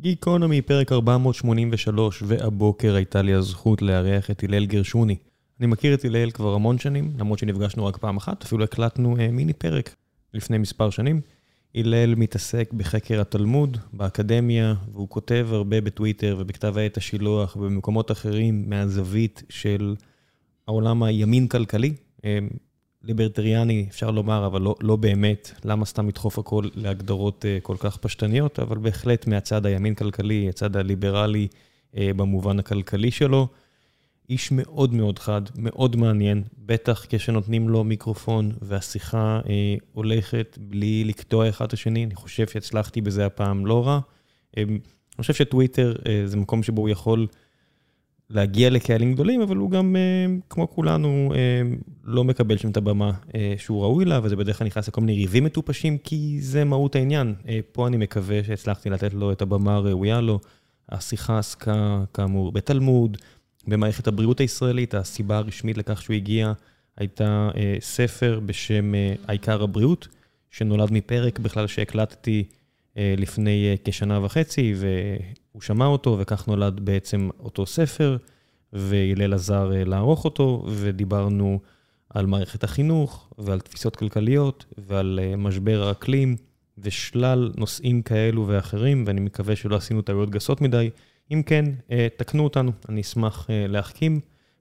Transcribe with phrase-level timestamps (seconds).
[0.00, 5.16] גיקונומי, פרק 483, והבוקר הייתה לי הזכות לארח את הלל גרשוני.
[5.60, 9.30] אני מכיר את הלל כבר המון שנים, למרות שנפגשנו רק פעם אחת, אפילו הקלטנו אה,
[9.30, 9.94] מיני פרק
[10.34, 11.20] לפני מספר שנים.
[11.74, 19.42] הלל מתעסק בחקר התלמוד, באקדמיה, והוא כותב הרבה בטוויטר ובכתב העת השילוח ובמקומות אחרים מהזווית
[19.48, 19.94] של
[20.68, 21.94] העולם הימין-כלכלי.
[23.02, 25.50] אה, ליברטריאני, אפשר לומר, אבל לא, לא באמת.
[25.64, 31.48] למה סתם לדחוף הכל להגדרות uh, כל כך פשטניות, אבל בהחלט מהצד הימין-כלכלי, הצד הליברלי
[31.94, 33.48] uh, במובן הכלכלי שלו.
[34.28, 39.48] איש מאוד מאוד חד, מאוד מעניין, בטח כשנותנים לו מיקרופון והשיחה uh,
[39.92, 42.04] הולכת בלי לקטוע אחד את השני.
[42.04, 44.00] אני חושב שהצלחתי בזה הפעם לא רע.
[44.00, 44.78] Uh, אני
[45.20, 47.26] חושב שטוויטר uh, זה מקום שבו הוא יכול...
[48.30, 51.62] להגיע לקהלים גדולים, אבל הוא גם, אה, כמו כולנו, אה,
[52.04, 55.14] לא מקבל שם את הבמה אה, שהוא ראוי לה, וזה בדרך כלל נכנס לכל מיני
[55.14, 57.34] ריבים מטופשים, כי זה מהות העניין.
[57.72, 60.40] פה אני מקווה שהצלחתי לתת לו את הבמה הראויה לו.
[60.88, 63.16] השיחה עסקה, כאמור, בתלמוד,
[63.66, 64.94] במערכת הבריאות הישראלית.
[64.94, 66.52] הסיבה הרשמית לכך שהוא הגיע
[66.96, 67.50] הייתה
[67.80, 68.92] ספר בשם
[69.28, 70.08] העיקר הבריאות,
[70.50, 72.44] שנולד מפרק בכלל שהקלטתי
[72.96, 74.74] לפני כשנה וחצי,
[75.52, 78.16] הוא שמע אותו, וכך נולד בעצם אותו ספר,
[78.72, 81.60] והלל עזר אה, לערוך אותו, ודיברנו
[82.10, 86.36] על מערכת החינוך, ועל תפיסות כלכליות, ועל אה, משבר האקלים,
[86.78, 90.90] ושלל נושאים כאלו ואחרים, ואני מקווה שלא עשינו טעויות גסות מדי.
[91.32, 94.20] אם כן, אה, תקנו אותנו, אני אשמח להחכים.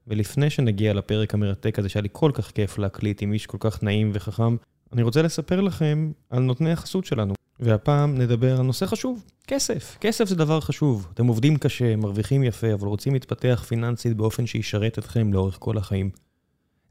[0.10, 3.84] ולפני שנגיע לפרק המרתק הזה, שהיה לי כל כך כיף להקליט עם איש כל כך
[3.84, 4.56] נעים וחכם,
[4.94, 7.34] אני רוצה לספר לכם על נותני החסות שלנו.
[7.60, 9.98] והפעם נדבר על נושא חשוב, כסף.
[10.02, 11.08] כסף זה דבר חשוב.
[11.14, 16.10] אתם עובדים קשה, מרוויחים יפה, אבל רוצים להתפתח פיננסית באופן שישרת אתכם לאורך כל החיים.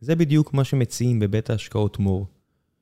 [0.01, 2.27] זה בדיוק מה שמציעים בבית ההשקעות מור.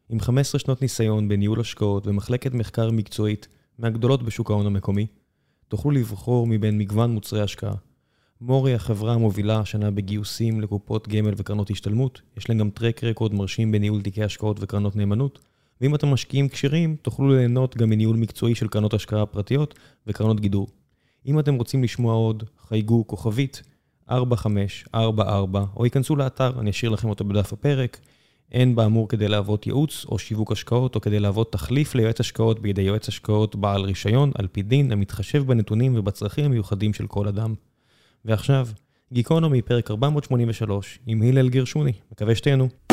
[0.08, 3.48] עם 15 שנות ניסיון בניהול השקעות ומחלקת מחקר מקצועית
[3.78, 5.06] מהגדולות בשוק ההון המקומי,
[5.68, 7.74] תוכלו לבחור מבין מגוון מוצרי השקעה.
[8.40, 13.34] מור היא החברה המובילה השנה בגיוסים לקופות גמל וקרנות השתלמות, יש להם גם טרק רקורד
[13.34, 15.38] מרשים בניהול תיקי השקעות וקרנות נאמנות,
[15.81, 19.75] ואם אתם משקיעים כשרים, תוכלו ליהנות גם מניהול מקצועי של קרנות השקעה פרטיות
[20.06, 20.69] וקרנות גידור.
[21.26, 23.62] אם אתם רוצים לשמוע עוד, חייגו כוכבית
[24.10, 28.00] 4544, או ייכנסו לאתר, אני אשאיר לכם אותו בדף הפרק.
[28.53, 32.82] אין באמור כדי להוות ייעוץ או שיווק השקעות, או כדי להוות תחליף ליועץ השקעות בידי
[32.82, 37.54] יועץ השקעות בעל רישיון, על פי דין, המתחשב בנתונים ובצרכים המיוחדים של כל אדם.
[38.25, 38.69] ועכשיו,
[39.12, 41.93] גיקונומי, פרק 483, עם הלל גרשוני.
[42.12, 42.85] מקווה שתהנו.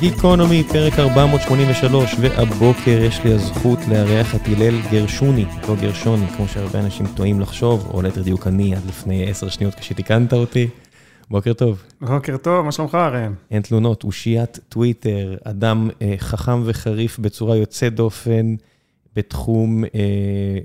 [0.00, 6.80] גיקונומי, פרק 483, והבוקר יש לי הזכות לארח את הלל גרשוני, לא גרשוני, כמו שהרבה
[6.80, 10.68] אנשים טועים לחשוב, או ליתר דיוק אני עד לפני עשר שניות כשתיקנת אותי.
[11.30, 11.82] בוקר טוב.
[12.00, 13.34] בוקר טוב, מה שלומך ראם?
[13.50, 18.54] אין תלונות, אושיית טוויטר, אדם אה, חכם וחריף בצורה יוצאת דופן
[19.16, 19.90] בתחום אה,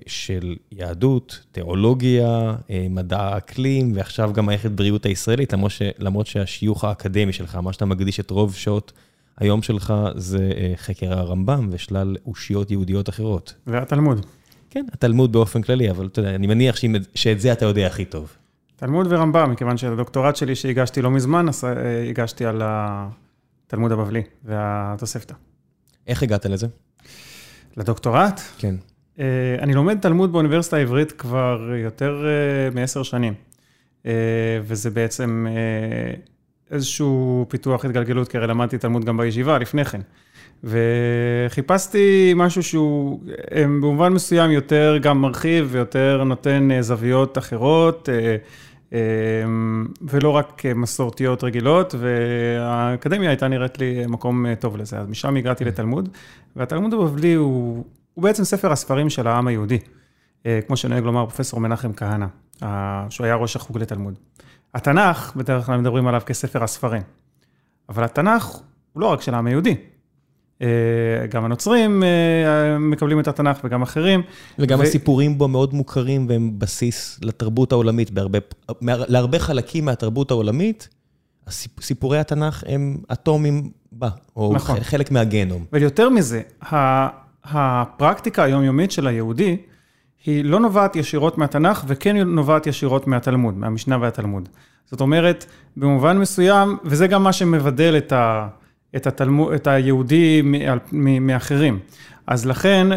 [0.08, 6.84] של יהדות, תיאולוגיה, אה, מדע האקלים, ועכשיו גם מערכת בריאות הישראלית, למרות, ש, למרות שהשיוך
[6.84, 8.92] האקדמי שלך, מה שאתה מקדיש את רוב שעות
[9.38, 13.54] היום שלך זה אה, חקר הרמב"ם ושלל אושיות יהודיות אחרות.
[13.68, 14.26] והתלמוד.
[14.70, 16.76] כן, התלמוד באופן כללי, אבל אתה יודע, אני מניח
[17.16, 18.34] שאת זה אתה יודע הכי טוב.
[18.76, 25.34] תלמוד ורמב"ם, מכיוון שהדוקטורט שלי שהגשתי לא מזמן, אז אה, הגשתי על התלמוד הבבלי והתוספתא.
[26.08, 26.68] איך הגעת לזה?
[27.78, 28.42] לדוקטורט?
[28.58, 28.76] כן.
[29.20, 32.26] אה, אני לומד תלמוד באוניברסיטה העברית כבר יותר
[32.74, 33.34] מעשר שנים,
[34.62, 35.48] וזה בעצם
[36.74, 40.02] איזשהו פיתוח התגלגלות, כי הרי למדתי תלמוד גם בישיבה לפני כן.
[40.64, 43.20] וחיפשתי משהו שהוא
[43.82, 48.36] במובן מסוים יותר גם מרחיב ויותר נותן אה, זוויות אחרות, אה,
[48.94, 49.00] אה,
[50.02, 56.10] ולא רק מסורתיות רגילות, והאקדמיה הייתה נראית לי מקום טוב לזה, אז משם הגעתי לתלמוד,
[56.56, 59.80] והתלמוד הבבלי הוא, הוא בעצם ספר הספרים של העם היהודי,
[60.68, 62.26] כמו שנוהג לומר פרופסור מנחם כהנא,
[63.10, 64.14] שהוא היה ראש החוג לתלמוד.
[64.74, 67.02] התנ"ך, בדרך כלל מדברים עליו כספר הספרים,
[67.90, 68.46] אבל התנ"ך
[68.94, 69.76] הוא לא רק של העם היהודי.
[70.62, 70.68] אה,
[71.30, 74.22] גם הנוצרים אה, מקבלים את התנ"ך וגם אחרים.
[74.60, 74.84] וגם ו...
[74.84, 78.40] הסיפורים בו מאוד מוכרים והם בסיס לתרבות העולמית, בהרבה,
[78.82, 80.90] להרבה חלקים מהתרבות העולמית,
[81.82, 84.80] סיפורי התנ"ך הם אטומים בה, או נכון.
[84.80, 85.66] חלק מהגנום.
[85.74, 86.42] ויותר מזה,
[87.44, 89.58] הפרקטיקה היומיומית של היהודי,
[90.26, 94.50] היא לא נובעת ישירות מהתנ"ך וכן נובעת ישירות מהתלמוד, מהמשנה והתלמוד.
[94.92, 95.46] זאת אומרת,
[95.78, 98.48] במובן מסוים, וזה גם מה שמבדל את, ה,
[98.96, 100.42] את, התלמוד, את היהודי
[101.22, 101.80] מאחרים.
[102.28, 102.88] אז לכן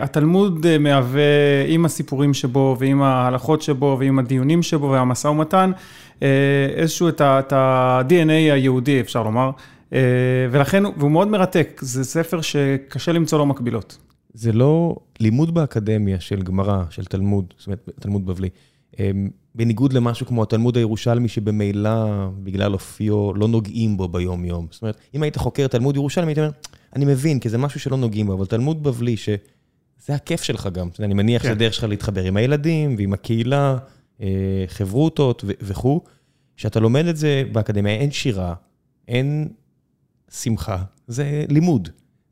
[0.00, 1.22] התלמוד מהווה,
[1.66, 5.70] עם הסיפורים שבו ועם ההלכות שבו ועם הדיונים שבו והמשא ומתן,
[6.76, 9.50] איזשהו את ה-DNA היהודי, אפשר לומר.
[10.50, 14.07] ולכן, והוא מאוד מרתק, זה ספר שקשה למצוא לו מקבילות.
[14.38, 18.48] זה לא לימוד באקדמיה של גמרא, של תלמוד, זאת אומרת, תלמוד בבלי.
[19.54, 24.66] בניגוד למשהו כמו התלמוד הירושלמי, שבמילא, בגלל אופיו, לא נוגעים בו ביום-יום.
[24.70, 26.50] זאת אומרת, אם היית חוקר תלמוד ירושלמי, היית אומר,
[26.96, 30.88] אני מבין, כי זה משהו שלא נוגעים בו, אבל תלמוד בבלי, שזה הכיף שלך גם.
[31.00, 33.78] אני מניח שזה דרך שלך להתחבר עם הילדים ועם הקהילה,
[34.66, 36.00] חברותות וכו'.
[36.56, 38.54] כשאתה לומד את זה באקדמיה, אין שירה,
[39.08, 39.48] אין
[40.30, 41.88] שמחה, זה לימוד.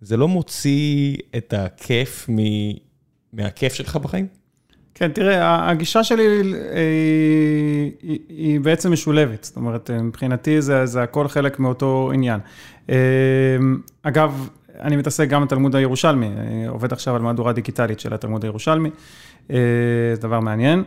[0.07, 2.29] זה לא מוציא את הכיף
[3.33, 4.27] מהכיף שלך בחיים?
[4.95, 6.23] כן, תראה, הגישה שלי
[8.29, 9.45] היא בעצם משולבת.
[9.45, 12.41] זאת אומרת, מבחינתי זה הכל חלק מאותו עניין.
[14.03, 14.49] אגב,
[14.81, 16.31] אני מתעסק גם בתלמוד הירושלמי,
[16.69, 18.91] עובד עכשיו על מהדורה דיגיטלית של התלמוד הירושלמי,
[19.49, 19.57] זה
[20.21, 20.83] דבר מעניין.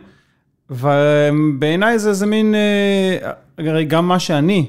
[0.70, 2.54] ובעיניי זה, זה מין,
[3.58, 4.66] הרי גם מה שאני,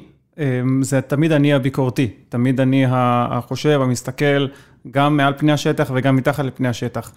[0.81, 4.47] זה תמיד אני הביקורתי, תמיד אני החושב, המסתכל,
[4.91, 7.11] גם מעל פני השטח וגם מתחת לפני השטח.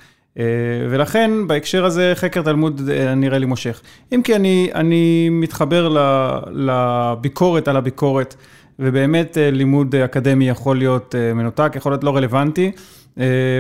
[0.90, 3.81] ולכן בהקשר הזה חקר תלמוד נראה לי מושך.
[4.14, 5.96] אם כי אני, אני מתחבר
[6.50, 8.34] לביקורת על הביקורת,
[8.78, 12.72] ובאמת לימוד אקדמי יכול להיות מנותק, יכול להיות לא רלוונטי,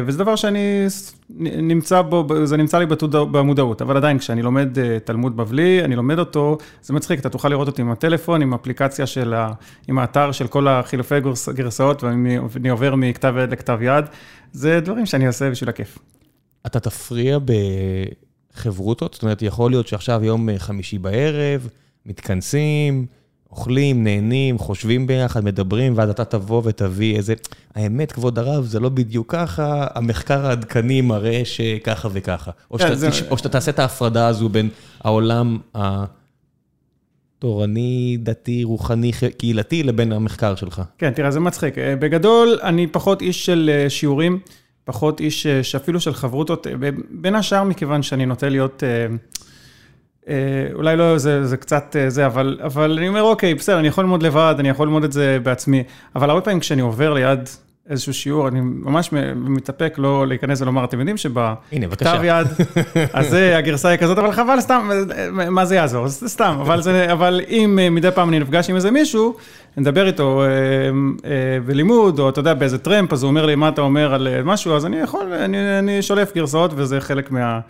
[0.06, 0.86] וזה דבר שאני
[1.40, 4.68] נמצא בו, זה נמצא לי במודעות, אבל עדיין כשאני לומד
[5.04, 9.06] תלמוד בבלי, אני לומד אותו, זה מצחיק, אתה תוכל לראות אותי עם הטלפון, עם אפליקציה
[9.06, 9.34] של,
[9.88, 11.14] עם האתר של כל החילופי
[11.54, 14.04] גרסאות, ואני עובר מכתב יד לכתב יד,
[14.52, 15.98] זה דברים שאני עושה בשביל הכיף.
[16.66, 17.38] אתה תפריע
[18.54, 19.14] בחברותות?
[19.14, 21.68] זאת אומרת, יכול להיות שעכשיו יום חמישי בערב,
[22.06, 23.06] מתכנסים,
[23.56, 27.34] אוכלים, נהנים, חושבים ביחד, מדברים, ואז אתה תבוא ותביא איזה...
[27.74, 32.50] האמת, כבוד הרב, זה לא בדיוק ככה, המחקר העדכני מראה שככה וככה.
[32.70, 32.78] או
[33.38, 34.68] שאתה תעשה את ההפרדה הזו בין
[35.00, 35.58] העולם
[37.38, 40.82] התורני, דתי, רוחני, קהילתי, לבין המחקר שלך.
[40.98, 41.74] כן, תראה, זה מצחיק.
[41.78, 44.38] בגדול, אני פחות איש של שיעורים.
[44.84, 46.66] פחות איש שאפילו של חברותות,
[47.10, 48.82] בין השאר מכיוון שאני נוטה להיות,
[50.74, 54.22] אולי לא, זה, זה קצת זה, אבל, אבל אני אומר, אוקיי, בסדר, אני יכול ללמוד
[54.22, 55.82] לבד, אני יכול ללמוד את זה בעצמי,
[56.16, 57.48] אבל הרבה פעמים כשאני עובר ליד
[57.90, 62.46] איזשהו שיעור, אני ממש מתאפק לא להיכנס ולומר, אתם יודעים שבכתב יד,
[63.12, 64.90] אז זה, הגרסה היא כזאת, אבל חבל, סתם,
[65.32, 66.08] מה זה יעזור?
[66.08, 69.36] זה סתם, אבל, זה, אבל אם מדי פעם אני נפגש עם איזה מישהו,
[69.76, 70.42] נדבר איתו
[71.66, 74.76] בלימוד, או אתה יודע, באיזה טרמפ, אז הוא אומר לי, מה אתה אומר על משהו,
[74.76, 77.60] אז אני יכול, אני, אני שולף גרסאות, וזה חלק מה...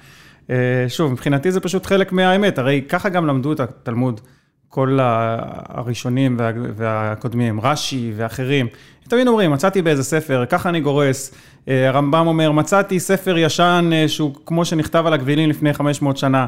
[0.88, 4.20] שוב, מבחינתי זה פשוט חלק מהאמת, הרי ככה גם למדו את התלמוד.
[4.68, 6.36] כל הראשונים
[6.76, 8.66] והקודמים, רש"י ואחרים,
[9.08, 11.34] תמיד אומרים, מצאתי באיזה ספר, ככה אני גורס,
[11.66, 16.46] הרמב"ם אומר, מצאתי ספר ישן שהוא כמו שנכתב על הגבילים לפני 500 שנה.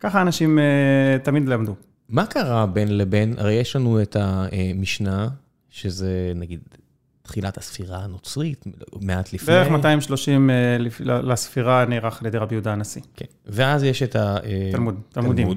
[0.00, 0.58] ככה אנשים
[1.22, 1.74] תמיד למדו.
[2.08, 3.34] מה קרה בין לבין?
[3.38, 5.28] הרי יש לנו את המשנה,
[5.70, 6.60] שזה נגיד
[7.26, 8.64] תחילת הספירה הנוצרית,
[9.00, 9.54] מעט לפני.
[9.54, 10.50] בערך 230
[11.00, 13.02] לספירה נערך על ידי רבי יהודה הנשיא.
[13.16, 15.48] כן, ואז יש את התלמוד, תלמודים.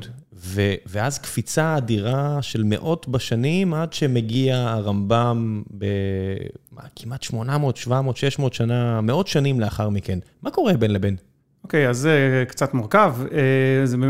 [0.86, 9.28] ואז קפיצה אדירה של מאות בשנים, עד שמגיע הרמב"ם בכמעט 800, 700, 600 שנה, מאות
[9.28, 10.20] שנים לאחר מכן.
[10.42, 11.16] מה קורה בין לבין?
[11.64, 13.16] אוקיי, אז זה קצת מורכב.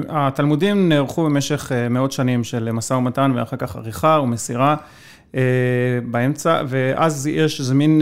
[0.09, 4.75] התלמודים נערכו במשך מאות שנים של משא ומתן, ואחר כך עריכה ומסירה.
[6.11, 8.01] באמצע, ואז יש איזה מין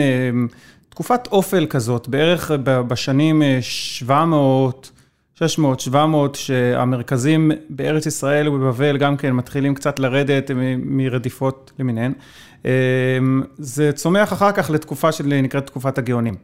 [0.89, 4.91] תקופת אופל כזאת, בערך בשנים 700,
[5.36, 12.13] 600, 700, שהמרכזים בארץ ישראל ובבבל גם כן מתחילים קצת לרדת מרדיפות למיניהן.
[13.57, 16.36] זה צומח אחר כך לתקופה שנקראת תקופת הגאונים.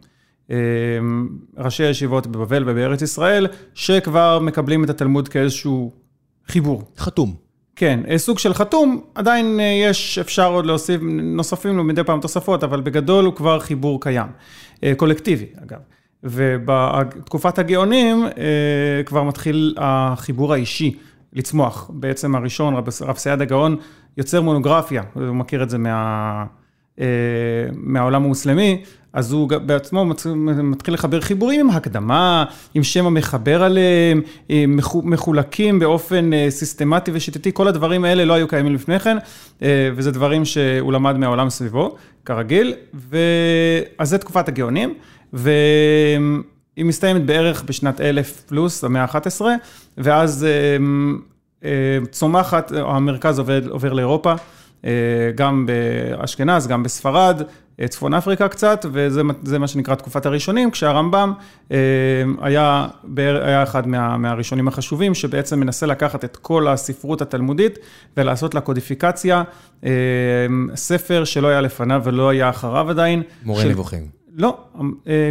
[1.57, 5.91] ראשי הישיבות בבבל ובארץ ישראל, שכבר מקבלים את התלמוד כאיזשהו
[6.47, 6.83] חיבור.
[6.97, 7.50] חתום.
[7.81, 9.59] כן, סוג של חתום, עדיין
[9.89, 14.27] יש, אפשר עוד להוסיף, נוספים לו מדי פעם תוספות, אבל בגדול הוא כבר חיבור קיים,
[14.97, 15.77] קולקטיבי אגב.
[16.23, 18.25] ובתקופת הגאונים
[19.05, 20.97] כבר מתחיל החיבור האישי
[21.33, 21.91] לצמוח.
[21.93, 23.75] בעצם הראשון, רב סייד הגאון,
[24.17, 26.45] יוצר מונוגרפיה, הוא מכיר את זה מה,
[27.73, 30.05] מהעולם המוסלמי, אז הוא בעצמו
[30.63, 34.21] מתחיל לחבר חיבורים עם הקדמה, עם שם המחבר עליהם,
[35.03, 39.17] מחולקים באופן סיסטמטי ושיטתי, כל הדברים האלה לא היו קיימים לפני כן,
[39.95, 42.73] וזה דברים שהוא למד מהעולם סביבו, כרגיל,
[43.97, 44.93] אז זה תקופת הגאונים,
[45.33, 49.41] והיא מסתיימת בערך בשנת אלף פלוס, המאה ה-11,
[49.97, 50.47] ואז
[52.11, 53.39] צומחת, המרכז
[53.69, 54.33] עובר לאירופה,
[55.35, 57.41] גם באשכנז, גם בספרד,
[57.89, 61.33] צפון אפריקה קצת, וזה מה שנקרא תקופת הראשונים, כשהרמב"ם
[62.41, 62.87] היה,
[63.17, 67.79] היה אחד מה, מהראשונים החשובים, שבעצם מנסה לקחת את כל הספרות התלמודית
[68.17, 69.43] ולעשות לה קודיפיקציה,
[70.75, 73.23] ספר שלא היה לפניו ולא היה אחריו עדיין.
[73.43, 73.69] מורה של...
[73.69, 74.20] נבוכים.
[74.35, 74.57] לא,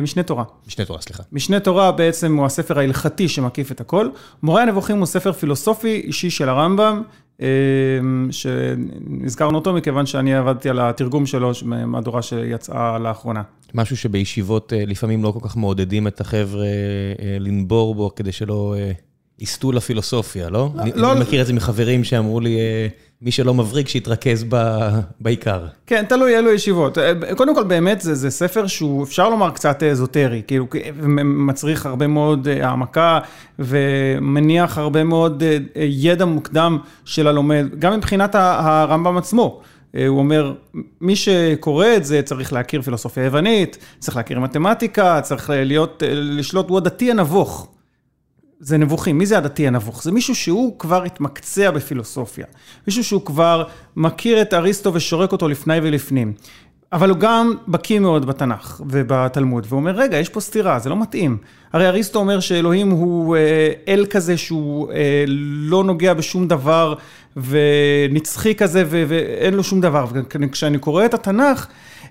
[0.02, 0.44] משנה תורה.
[0.66, 1.22] משנה תורה, סליחה.
[1.32, 4.08] משנה תורה בעצם הוא הספר ההלכתי שמקיף את הכל.
[4.42, 7.02] מורה הנבוכים הוא ספר פילוסופי אישי של הרמב"ם,
[8.30, 13.42] שנזכרנו אותו מכיוון שאני עבדתי על התרגום שלו, מהדורה שיצאה לאחרונה.
[13.74, 16.66] משהו שבישיבות לפעמים לא כל כך מעודדים את החבר'ה
[17.40, 18.74] לנבור בו, כדי שלא
[19.40, 20.70] יסטו לפילוסופיה, לא?
[20.94, 21.12] לא.
[21.12, 22.58] אני מכיר את זה מחברים שאמרו לי,
[23.22, 24.44] מי שלא מבריק, שיתרכז
[25.20, 25.66] בעיקר.
[25.86, 26.98] כן, תלוי אילו ישיבות.
[27.36, 30.66] קודם כל, באמת, זה ספר שהוא, אפשר לומר, קצת אזוטרי, כאילו,
[31.24, 33.18] מצריך הרבה מאוד העמקה,
[33.58, 35.42] ומניח הרבה מאוד
[35.76, 39.60] ידע מוקדם של הלומד, גם מבחינת הרמב"ם עצמו.
[40.08, 40.54] הוא אומר,
[41.00, 46.78] מי שקורא את זה צריך להכיר פילוסופיה יוונית, צריך להכיר מתמטיקה, צריך להיות, לשלוט, הוא
[46.78, 47.68] הדתי הנבוך.
[48.60, 50.02] זה נבוכים, מי זה הדתי הנבוך?
[50.02, 52.46] זה מישהו שהוא כבר התמקצע בפילוסופיה,
[52.86, 53.64] מישהו שהוא כבר
[53.96, 56.32] מכיר את אריסטו ושורק אותו לפני ולפנים,
[56.92, 61.00] אבל הוא גם בקיא מאוד בתנ"ך ובתלמוד, והוא אומר, רגע, יש פה סתירה, זה לא
[61.00, 61.36] מתאים.
[61.72, 63.36] הרי אריסטו אומר שאלוהים הוא
[63.88, 64.88] אל כזה שהוא
[65.46, 66.94] לא נוגע בשום דבר,
[67.36, 70.06] ונצחי כזה, ואין לו שום דבר.
[70.12, 71.66] וכשאני קורא את התנ"ך,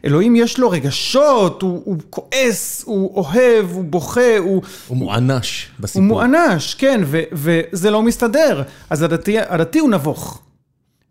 [0.05, 4.61] אלוהים יש לו רגשות, הוא, הוא כועס, הוא אוהב, הוא בוכה, הוא...
[4.87, 6.01] הוא מוענש בסיפור.
[6.01, 8.63] הוא מוענש, כן, ו, וזה לא מסתדר.
[8.89, 10.41] אז הדתי, הדתי הוא נבוך.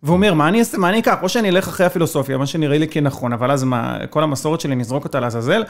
[0.03, 1.15] והוא אומר, מה אני מה אני אקח?
[1.23, 4.77] או שאני אלך אחרי הפילוסופיה, מה שנראה לי כנכון, אבל אז מה, כל המסורת שלי
[4.77, 5.65] נזרוק אותה לעזאזל,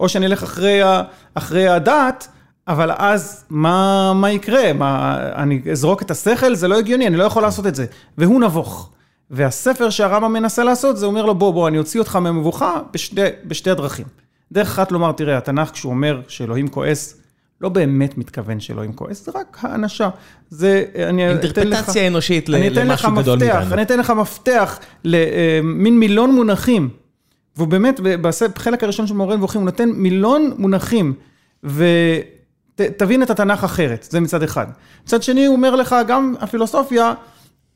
[0.00, 0.80] או שאני אלך אחרי,
[1.34, 2.28] אחרי הדת,
[2.68, 4.72] אבל אז מה, מה יקרה?
[4.72, 6.54] מה, אני אזרוק את השכל?
[6.54, 7.86] זה לא הגיוני, אני לא יכול לעשות את זה.
[8.18, 8.90] והוא נבוך.
[9.30, 13.70] והספר שהרמב"ם מנסה לעשות, זה אומר לו, בוא, בוא, אני אוציא אותך מהמבוכה בשתי, בשתי
[13.70, 14.06] הדרכים.
[14.52, 17.20] דרך אחת לומר, תראה, התנ"ך, כשהוא אומר שאלוהים כועס,
[17.60, 20.08] לא באמת מתכוון שאלוהים כועס, זה רק האנשה.
[20.50, 21.58] זה, אני אתן לך...
[21.58, 23.74] אינטרפטציה אנושית למשהו גדול מאיתנו.
[23.74, 26.88] אני אתן לך מפתח למין מילון מונחים,
[27.56, 31.14] והוא באמת, בחלק הראשון של מורה נבוכים, הוא נותן מילון מונחים,
[31.64, 34.66] ותבין את התנ"ך אחרת, זה מצד אחד.
[35.04, 37.14] מצד שני, הוא אומר לך, גם הפילוסופיה,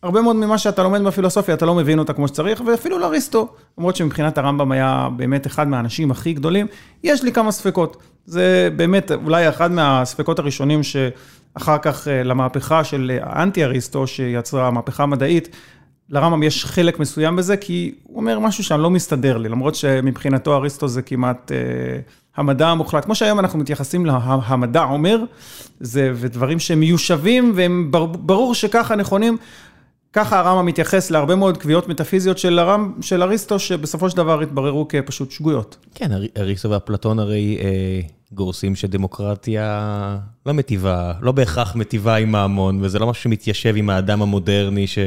[0.03, 3.97] הרבה מאוד ממה שאתה לומד בפילוסופיה, אתה לא מבין אותה כמו שצריך, ואפילו לאריסטו, למרות
[3.97, 6.67] שמבחינת הרמב"ם היה באמת אחד מהאנשים הכי גדולים,
[7.05, 7.97] יש לי כמה ספקות.
[8.27, 15.49] זה באמת אולי אחד מהספקות הראשונים שאחר כך למהפכה של האנטי אריסטו, שיצרה המהפכה המדעית,
[16.11, 20.57] לרמב"ם יש חלק מסוים בזה, כי הוא אומר משהו שם לא מסתדר לי, למרות שמבחינתו
[20.57, 21.57] אריסטו זה כמעט אה,
[22.37, 23.05] המדע המוחלט.
[23.05, 25.19] כמו שהיום אנחנו מתייחסים להמדע אומר,
[25.81, 29.37] זה ודברים שהם מיושבים, והם ברור שככה נכונים.
[30.13, 34.89] ככה הרמב"ם מתייחס להרבה מאוד קביעות מטאפיזיות של, הרמ, של אריסטו, שבסופו של דבר התבררו
[34.89, 35.77] כפשוט שגויות.
[35.95, 38.01] כן, אריסטו ואפלטון הרי אה,
[38.33, 44.23] גורסים שדמוקרטיה לא מטיבה, לא בהכרח מטיבה עם ההמון, וזה לא משהו שמתיישב עם האדם
[44.23, 44.99] המודרני ש...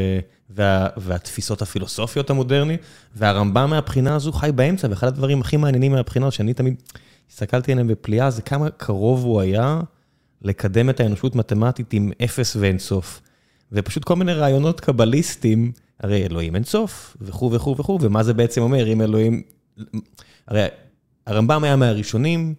[0.49, 0.87] וה...
[0.97, 2.77] והתפיסות הפילוסופיות המודרני,
[3.15, 6.75] והרמב"ם מהבחינה הזו חי באמצע, ואחד הדברים הכי מעניינים מהבחינה, שאני תמיד
[7.31, 9.81] הסתכלתי עליהם בפליאה, זה כמה קרוב הוא היה
[10.41, 13.21] לקדם את האנושות מתמטית עם אפס ואינסוף.
[13.71, 18.61] ופשוט כל מיני רעיונות קבליסטיים, הרי אלוהים אין סוף, וכו' וכו' וכו', ומה זה בעצם
[18.61, 19.41] אומר, אם אלוהים...
[20.47, 20.65] הרי
[21.27, 22.53] הרמב"ם היה מהראשונים,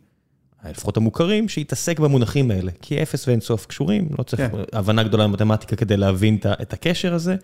[0.70, 4.58] לפחות המוכרים, שהתעסק במונחים האלה, כי אפס ואין סוף קשורים, לא צריך כן.
[4.72, 7.36] הבנה גדולה במתמטיקה כדי להבין את הקשר הזה,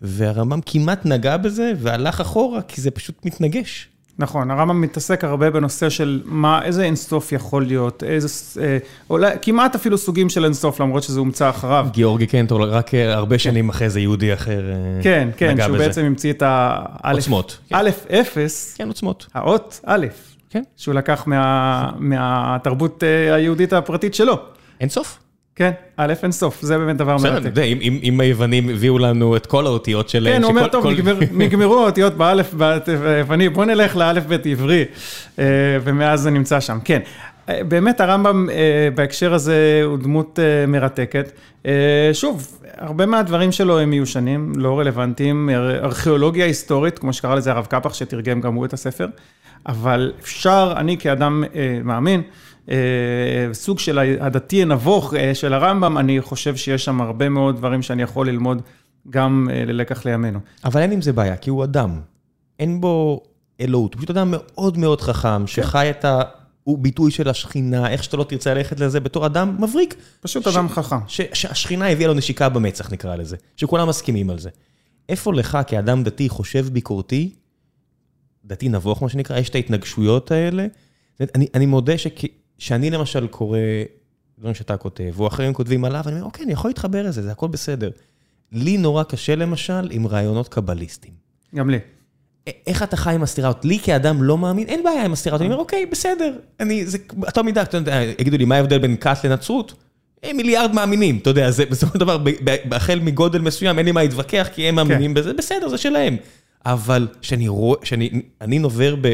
[0.00, 3.88] והרמב"ם כמעט נגע בזה והלך אחורה, כי זה פשוט מתנגש.
[4.18, 8.28] נכון, הרמב"ם מתעסק הרבה בנושא של מה, איזה אינסוף יכול להיות, איזה,
[8.60, 8.78] אה,
[9.10, 11.86] אולי, כמעט אפילו סוגים של אינסוף, למרות שזה הומצא אחריו.
[11.92, 16.04] גיאורגי קנטור, רק אה, הרבה שנים אחרי זה יהודי אחר אה, כן, כן, שהוא בעצם
[16.04, 17.58] המציא את האלף, עוצמות.
[17.68, 17.76] כן.
[17.76, 18.74] א', אפס.
[18.78, 19.26] כן, עוצמות.
[19.34, 20.06] האות א',
[20.50, 20.62] כן.
[20.76, 23.02] שהוא לקח מה, מהתרבות
[23.32, 24.38] היהודית הפרטית שלו.
[24.80, 25.18] אינסוף.
[25.56, 27.46] כן, א' אין סוף, זה באמת דבר מרתק.
[27.46, 27.62] בסדר,
[28.02, 30.34] אם היוונים הביאו לנו את כל האותיות שלהם.
[30.34, 30.86] כן, הוא אומר, טוב,
[31.32, 34.84] נגמרו האותיות באלף ביווני, בוא נלך לאלף בית עברי,
[35.38, 35.44] אה,
[35.82, 37.00] ומאז זה נמצא שם, כן.
[37.48, 41.32] אה, באמת הרמב"ם אה, בהקשר הזה הוא דמות מרתקת.
[42.12, 45.50] שוב, הרבה מהדברים שלו הם מיושנים, לא רלוונטיים,
[45.82, 49.06] ארכיאולוגיה היסטורית, כמו שקרא לזה הרב קפח, שתרגם גם הוא את הספר,
[49.66, 51.44] אבל אפשר, אני כאדם
[51.84, 52.22] מאמין,
[53.52, 58.02] סוג של הדתי הנבוך אה, של הרמב"ם, אני חושב שיש שם הרבה מאוד דברים שאני
[58.02, 58.62] יכול ללמוד
[59.10, 60.38] גם אה, ללקח לימינו.
[60.64, 62.00] אבל אין עם זה בעיה, כי הוא אדם.
[62.58, 63.22] אין בו
[63.60, 65.46] אלוהות, הוא פשוט אדם מאוד מאוד חכם, כן.
[65.46, 66.22] שחי את ה...
[66.64, 69.94] הוא ביטוי של השכינה, איך שאתה לא תרצה ללכת לזה, בתור אדם מבריק.
[70.20, 70.46] פשוט ש...
[70.46, 70.96] אדם חכם.
[71.08, 71.20] ש...
[71.32, 73.36] שהשכינה הביאה לו נשיקה במצח, נקרא לזה.
[73.56, 74.50] שכולם מסכימים על זה.
[75.08, 77.34] איפה לך כאדם דתי חושב ביקורתי,
[78.44, 80.66] דתי נבוך מה שנקרא, יש את ההתנגשויות האלה.
[81.34, 81.98] אני, אני מודה
[82.62, 83.58] שאני למשל קורא
[84.38, 87.32] דברים שאתה כותב, או אחרים כותבים עליו, אני אומר, אוקיי, אני יכול להתחבר לזה, זה
[87.32, 87.90] הכל בסדר.
[88.52, 91.14] לי נורא קשה למשל עם רעיונות קבליסטיים.
[91.54, 91.78] גם לי.
[92.66, 93.64] איך אתה חי עם הסתירות?
[93.64, 95.40] לי כאדם לא מאמין, אין בעיה עם הסתירות.
[95.40, 96.36] אני אומר, אוקיי, בסדר.
[96.60, 97.62] אני, זה, אתה מידה,
[98.18, 99.74] יגידו לי, מה ההבדל בין כת לנצרות?
[100.22, 102.24] הם מיליארד מאמינים, אתה יודע, זה בסופו של דבר,
[102.72, 106.16] החל מגודל מסוים, אין לי מה להתווכח, כי הם מאמינים בזה, בסדר, זה שלהם.
[106.66, 109.12] אבל שאני רואה, שאני נובר ב...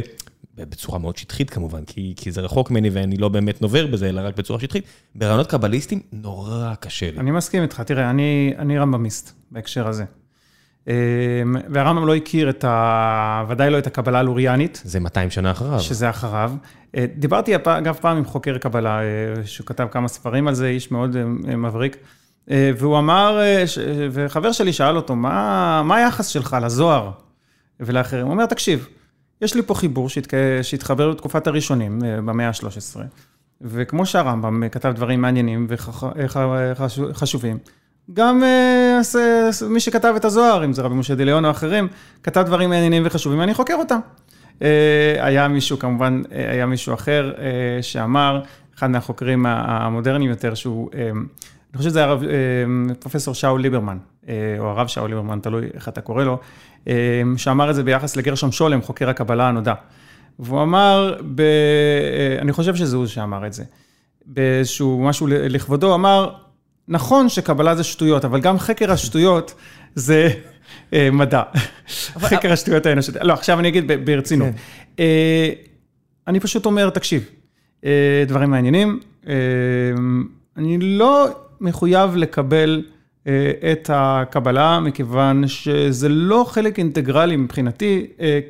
[0.65, 4.21] בצורה מאוד שטחית כמובן, כי, כי זה רחוק ממני ואני לא באמת נובר בזה, אלא
[4.25, 4.85] רק בצורה שטחית.
[5.15, 7.19] ברעיונות קבליסטיים, נורא קשה לי.
[7.19, 10.05] אני מסכים איתך, תראה, אני, אני רמב"מיסט בהקשר הזה.
[10.88, 10.93] אמ,
[11.69, 13.45] והרמב"ם לא הכיר את ה...
[13.49, 14.83] ודאי לא את הקבלה הלוריאנית.
[14.85, 15.81] זה 200 שנה אחריו.
[15.81, 16.53] שזה אחריו.
[16.97, 19.05] אה, דיברתי אגב פעם עם חוקר קבלה, אה,
[19.45, 21.97] שהוא כתב כמה ספרים על זה, איש מאוד אה, מבריק.
[22.50, 23.41] והוא אמר,
[24.11, 27.11] וחבר שלי שאל אותו, מה, מה היחס שלך לזוהר
[27.81, 28.25] ולאחרים?
[28.25, 28.88] הוא אומר, תקשיב,
[29.42, 30.09] יש לי פה חיבור.
[30.62, 32.97] שהתחבר בתקופת הראשונים, במאה ה-13,
[33.61, 36.26] וכמו שהרמב"ם כתב דברים מעניינים וחשובים,
[36.76, 37.23] וח...
[38.12, 38.42] גם
[39.68, 41.88] מי שכתב את הזוהר, אם זה רבי משה דיליון או אחרים,
[42.23, 43.99] כתב דברים מעניינים וחשובים, ואני חוקר אותם.
[45.21, 47.33] היה מישהו, כמובן, היה מישהו אחר
[47.83, 48.42] שאמר,
[48.78, 52.16] אחד מהחוקרים המודרניים יותר, שהוא, אני חושב שזה היה
[52.99, 53.99] פרופסור שאול ליברמן,
[54.59, 56.38] או הרב שאול ליברמן, תלוי איך אתה קורא לו,
[57.37, 59.75] שאמר את זה ביחס לגרשום שולם, חוקר הקבלה הנודע.
[60.38, 63.64] והוא אמר, ב, uh, אני חושב שזה הוא שאמר את זה,
[64.26, 66.30] באיזשהו משהו לכבודו, אמר,
[66.88, 69.54] נכון שקבלה זה שטויות, אבל גם חקר השטויות
[69.95, 70.28] זה
[70.92, 71.42] אה, מדע.
[72.18, 73.16] חקר השטויות האנושיות.
[73.23, 74.49] לא, עכשיו אני אגיד ברצינות.
[74.49, 75.02] כן.
[75.02, 75.50] אה,
[76.26, 77.25] אני פשוט אומר, תקשיב,
[77.85, 79.00] אה, דברים מעניינים.
[79.28, 79.35] אה,
[80.57, 81.28] אני לא
[81.61, 82.98] מחויב לקבל אה,
[83.73, 88.41] את הקבלה, מכיוון שזה לא חלק אינטגרלי מבחינתי, אה,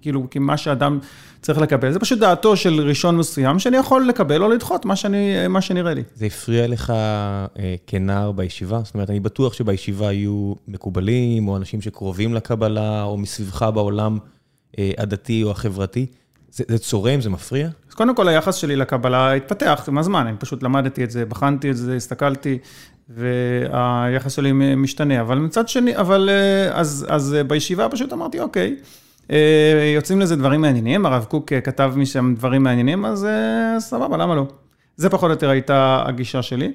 [0.00, 0.98] כאילו, כמה שאדם...
[1.42, 1.92] צריך לקבל.
[1.92, 5.94] זה פשוט דעתו של ראשון מסוים, שאני יכול לקבל או לדחות, מה, שאני, מה שנראה
[5.94, 6.02] לי.
[6.14, 8.80] זה הפריע לך אה, כנער בישיבה?
[8.84, 14.18] זאת אומרת, אני בטוח שבישיבה יהיו מקובלים, או אנשים שקרובים לקבלה, או מסביבך בעולם
[14.78, 16.06] אה, הדתי או החברתי.
[16.50, 17.68] זה, זה צורם, זה מפריע?
[17.88, 21.70] אז קודם כל, היחס שלי לקבלה התפתח עם הזמן, אני פשוט למדתי את זה, בחנתי
[21.70, 22.58] את זה, הסתכלתי,
[23.08, 25.20] והיחס שלי משתנה.
[25.20, 28.76] אבל מצד שני, אבל אה, אז, אז אה, בישיבה פשוט אמרתי, אוקיי.
[29.30, 33.26] אה, יוצאים לזה דברים מעניינים, הרב קוק כתב משם דברים מעניינים, אז
[33.78, 34.46] סבבה, למה לא?
[34.98, 36.72] זה פחות או יותר הייתה הגישה שלי.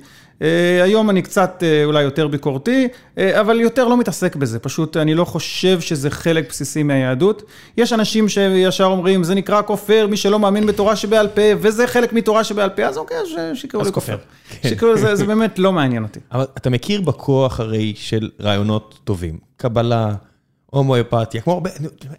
[0.83, 2.87] היום אני קצת אולי יותר ביקורתי,
[3.19, 7.43] אבל יותר לא מתעסק בזה, פשוט אני לא חושב שזה חלק בסיסי מהיהדות.
[7.77, 12.13] יש אנשים שישר אומרים, זה נקרא כופר, מי שלא מאמין בתורה שבעל פה, וזה חלק
[12.13, 13.17] מתורה שבעל פה, אז אוקיי,
[13.53, 14.17] שיקראו לי כופר.
[14.61, 16.19] שיקראו לזה, זה באמת לא מעניין אותי.
[16.31, 20.13] אבל אתה מכיר בכוח הרי של רעיונות טובים, קבלה.
[20.65, 21.69] הומואפתיה, כמו הרבה,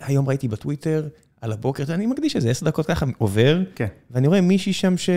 [0.00, 1.06] היום ראיתי בטוויטר,
[1.40, 3.86] על הבוקר, אני מקדיש איזה עשר דקות ככה, עובר, כן.
[4.10, 5.10] ואני רואה מישהי שם ש...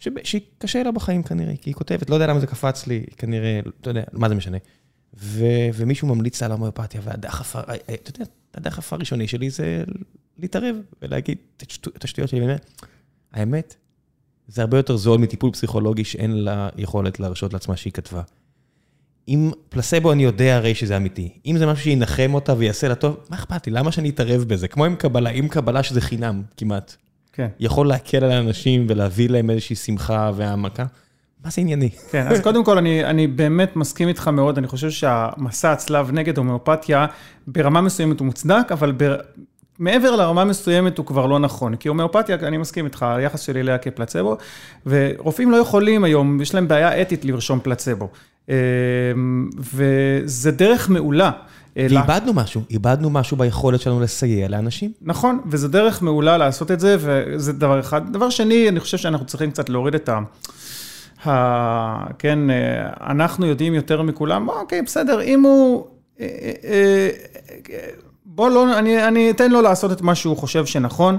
[0.00, 3.90] שקשה לה בחיים כנראה, כי היא כותבת, לא יודע למה זה קפץ לי, כנראה, אתה
[3.90, 4.58] יודע, מה זה משנה.
[5.18, 9.84] ו, ומישהו ממליץ על הומואפתיה, והדחף, אתה יודע, הדחף הראשוני שלי זה
[10.38, 11.38] להתערב ולהגיד
[11.96, 12.70] את השטויות שלי, באמת,
[13.32, 13.76] האמת,
[14.48, 18.22] זה הרבה יותר זול מטיפול פסיכולוגי שאין לה יכולת להרשות לעצמה שהיא כתבה.
[19.28, 23.16] אם פלסבו אני יודע הרי שזה אמיתי, אם זה משהו שינחם אותה ויעשה לה טוב,
[23.30, 23.72] מה אכפת לי?
[23.72, 24.68] למה שאני אתערב בזה?
[24.68, 26.96] כמו עם קבלה, עם קבלה שזה חינם כמעט.
[27.36, 27.48] כן.
[27.60, 30.84] יכול להקל על האנשים ולהביא להם איזושהי שמחה והעמקה.
[31.44, 31.90] מה זה ענייני?
[32.10, 36.38] כן, אז קודם כל, אני, אני באמת מסכים איתך מאוד, אני חושב שהמסע הצלב נגד
[36.38, 37.06] הומאופתיה,
[37.46, 39.14] ברמה מסוימת הוא מוצדק, אבל ב...
[39.78, 43.78] מעבר לרמה מסוימת הוא כבר לא נכון, כי הומאופתיה, אני מסכים איתך, היחס שלי אליה
[43.78, 44.36] כפלצבו,
[44.86, 48.08] ורופאים לא יכולים היום, יש להם בעיה אתית לרשום פלצבו.
[48.48, 48.54] אמ,
[49.58, 51.30] וזה דרך מעולה.
[51.76, 54.92] אה, ואיבדנו משהו, איבדנו משהו ביכולת שלנו לסייע לאנשים.
[55.02, 58.12] נכון, וזו דרך מעולה לעשות את זה, וזה דבר אחד.
[58.12, 60.20] דבר שני, אני חושב שאנחנו צריכים קצת להוריד את ה...
[61.28, 62.12] ה...
[62.18, 65.86] כן, אה, אנחנו יודעים יותר מכולם, אוקיי, בסדר, אם הוא...
[66.20, 67.08] אה,
[68.24, 71.18] בוא לא, אני, אני אתן לו לעשות את מה שהוא חושב שנכון.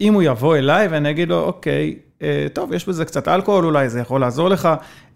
[0.00, 2.07] אם הוא יבוא אליי ואני אגיד לו, אוקיי, אה,
[2.52, 4.68] טוב, יש בזה קצת אלכוהול אולי, זה יכול לעזור לך,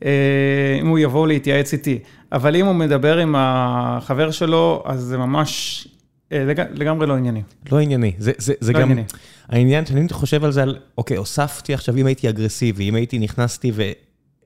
[0.05, 1.99] אה, אם הוא יבוא להתייעץ איתי.
[2.33, 5.89] אבל אם הוא מדבר עם החבר שלו, אז זה ממש
[6.33, 7.43] אה, לגמרי לא ענייני.
[7.73, 8.91] לא ענייני, זה, זה, זה לא גם...
[8.91, 9.05] ענייני.
[9.49, 13.73] העניין שאני חושב על זה, על, אוקיי, הוספתי עכשיו, אם הייתי אגרסיבי, אם הייתי, נכנסתי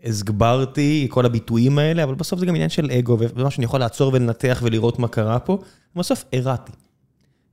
[0.03, 4.12] והסגברתי כל הביטויים האלה, אבל בסוף זה גם עניין של אגו, ומה שאני יכול לעצור
[4.14, 5.59] ולנתח ולראות מה קרה פה,
[5.97, 6.73] בסוף הראתי.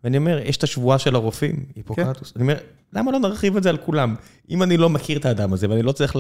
[0.03, 2.31] ואני אומר, יש את השבועה של הרופאים, היפוקרטוס.
[2.31, 2.39] כן.
[2.39, 2.61] אני אומר,
[2.93, 4.15] למה לא נרחיב את זה על כולם?
[4.49, 6.15] אם אני לא מכיר את האדם הזה ואני לא צריך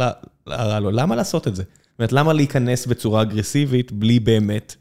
[0.47, 1.63] להראה לו, למה לעשות את זה?
[1.63, 4.75] זאת אומרת, למה להיכנס בצורה אגרסיבית בלי באמת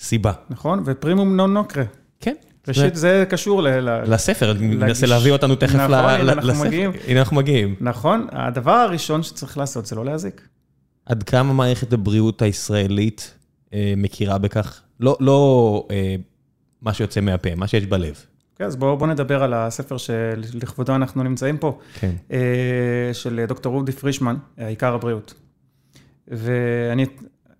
[0.00, 0.32] סיבה.
[0.50, 0.82] נכון?
[0.86, 1.84] ופרימום נון נוקרה.
[2.20, 2.34] כן.
[2.68, 3.68] ראשית, זה קשור ל...
[4.14, 6.64] לספר, אני מנסה להביא אותנו תכף נכון, ל- הנה ל- לספר.
[6.66, 6.90] מגיעים.
[7.06, 7.74] הנה אנחנו מגיעים.
[7.80, 10.48] נכון, הדבר הראשון שצריך לעשות זה לא להזיק.
[11.06, 13.34] עד כמה מערכת הבריאות הישראלית
[13.74, 14.80] אה, מכירה בכך?
[15.00, 16.16] לא, לא אה,
[16.82, 18.24] מה שיוצא מהפה, מה שיש בלב.
[18.56, 22.10] אוקיי, אז בואו בוא נדבר על הספר שלכבודו אנחנו נמצאים פה, כן.
[22.32, 25.34] אה, של דוקטור רודי פרישמן, אה, עיקר הבריאות.
[26.28, 27.06] ואני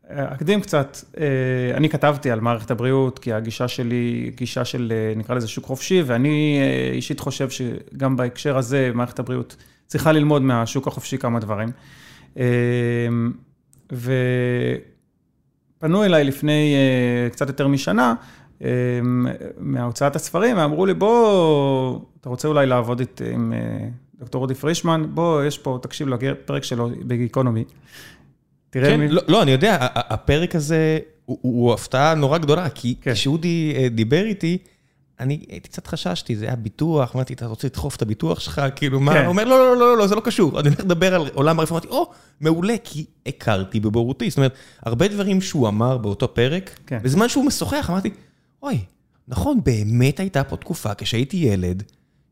[0.09, 5.12] אקדים קצת, אה, אני כתבתי על מערכת הבריאות, כי הגישה שלי היא גישה של, אה,
[5.16, 6.61] נקרא לזה שוק חופשי, ואני
[6.92, 11.68] אישית חושב שגם בהקשר הזה, מערכת הבריאות צריכה ללמוד מהשוק החופשי כמה דברים.
[13.92, 14.05] ופנו
[16.05, 16.74] אליי לפני
[17.33, 18.14] קצת יותר משנה,
[18.64, 18.69] אה,
[19.59, 23.88] מהוצאת הספרים, ואמרו לי, בוא, אתה רוצה אולי לעבוד את, עם אה,
[24.19, 25.07] דוקטור רודי פרישמן?
[25.14, 27.64] בוא, יש פה, תקשיב לפרק שלו בגיקונומי.
[28.71, 29.09] תראה כן, מי...
[29.09, 33.12] לא, לא, אני יודע, הפרק הזה הוא- הוא הפתעה נורא גדולה, כי כן.
[33.12, 34.59] כשאודי אה, דיבר איתי,
[35.21, 38.62] אני הייתי קצת חששתי, זה היה ביטוח, אמרתי, אתה רוצה לדחוף את הביטוח שלך?
[38.77, 39.12] כאילו, מה?
[39.12, 39.21] כן.
[39.21, 40.61] הוא אומר, לא, לא, לא, לא, זה לא קשור.
[40.61, 44.31] אני הולך לדבר על עולם הרפואה, אמרתי, או, מעולה, כי הכרתי בבורותי.
[44.31, 46.99] זאת אומרת, הרבה דברים שהוא אמר באותו פרק, כן.
[47.03, 48.11] בזמן שהוא משוחח, אמרתי,
[48.66, 48.79] אוי,
[49.29, 51.83] נכון, באמת הייתה פה תקופה, כשהייתי ילד,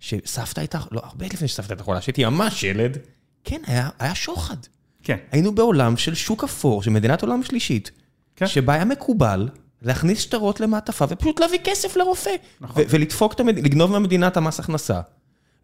[0.00, 2.98] שסבתא הייתה, לא, הרבה לפני שסבתא הייתה חולה, כשהייתי ממש ילד,
[3.44, 4.56] כן, היה, היה שוחד.
[5.02, 7.90] כן, היינו בעולם של שוק אפור, של מדינת עולם שלישית,
[8.36, 8.46] כן.
[8.46, 9.48] שבה היה מקובל
[9.82, 12.30] להכניס שטרות למעטפה ופשוט להביא כסף לרופא.
[12.60, 12.82] נכון.
[12.82, 15.00] ו- ולדפוק את המדינה, לגנוב מהמדינה את המס הכנסה,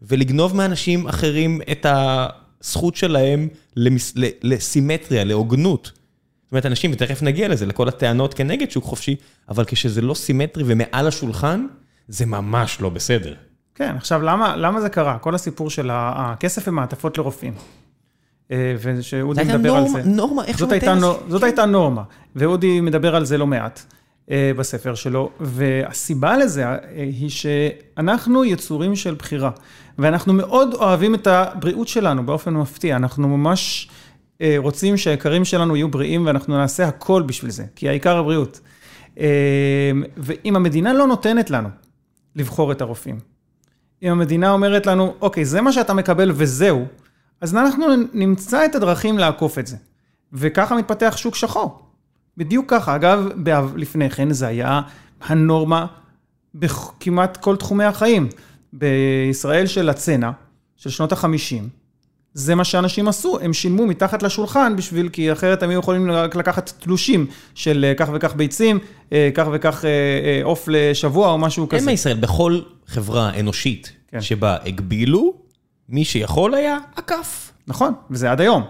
[0.01, 5.91] ולגנוב מאנשים אחרים את הזכות שלהם למס- ל- לסימטריה, להוגנות.
[6.51, 9.15] זאת אומרת, אנשים, ותכף נגיע לזה, לכל הטענות כנגד שוק חופשי,
[9.49, 11.65] אבל כשזה לא סימטרי ומעל השולחן,
[12.07, 13.33] זה ממש לא בסדר.
[13.75, 15.17] כן, עכשיו, למה, למה זה קרה?
[15.17, 17.53] כל הסיפור של הכסף ומעטפות לרופאים.
[18.51, 20.09] אה, ושאודי מדבר על נורמה, זה.
[20.09, 21.31] נורמה, איך זאת הייתה, נותן נו, לזה.
[21.31, 21.43] זאת.
[21.43, 22.03] הייתה נורמה,
[22.35, 23.81] ואודי מדבר על זה לא מעט
[24.31, 29.51] אה, בספר שלו, והסיבה לזה אה, היא שאנחנו יצורים של בחירה,
[29.99, 33.89] ואנחנו מאוד אוהבים את הבריאות שלנו באופן מפתיע, אנחנו ממש
[34.57, 38.59] רוצים שהיקרים שלנו יהיו בריאים, ואנחנו נעשה הכל בשביל זה, כי העיקר הבריאות.
[39.19, 41.69] אה, ואם המדינה לא נותנת לנו
[42.35, 43.19] לבחור את הרופאים,
[44.03, 46.85] אם המדינה אומרת לנו, אוקיי, זה מה שאתה מקבל וזהו,
[47.41, 49.77] אז אנחנו נמצא את הדרכים לעקוף את זה.
[50.33, 51.85] וככה מתפתח שוק שחור.
[52.37, 52.95] בדיוק ככה.
[52.95, 53.27] אגב,
[53.75, 54.81] לפני כן זה היה
[55.21, 55.85] הנורמה
[56.55, 58.29] בכמעט כל תחומי החיים.
[58.73, 60.31] בישראל של הצנע,
[60.77, 61.69] של שנות החמישים,
[62.33, 66.35] זה מה שאנשים עשו, הם שילמו מתחת לשולחן בשביל, כי אחרת הם היו יכולים רק
[66.35, 68.79] לקחת תלושים של אה, כך וכך ביצים,
[69.13, 69.89] אה, כך וכך אה,
[70.43, 71.91] עוף לשבוע או משהו אין כזה.
[71.91, 74.21] מישראל, בכל חברה אנושית כן.
[74.21, 75.33] שבה הגבילו,
[75.89, 77.51] מי שיכול היה, עקף.
[77.67, 78.63] נכון, וזה עד היום.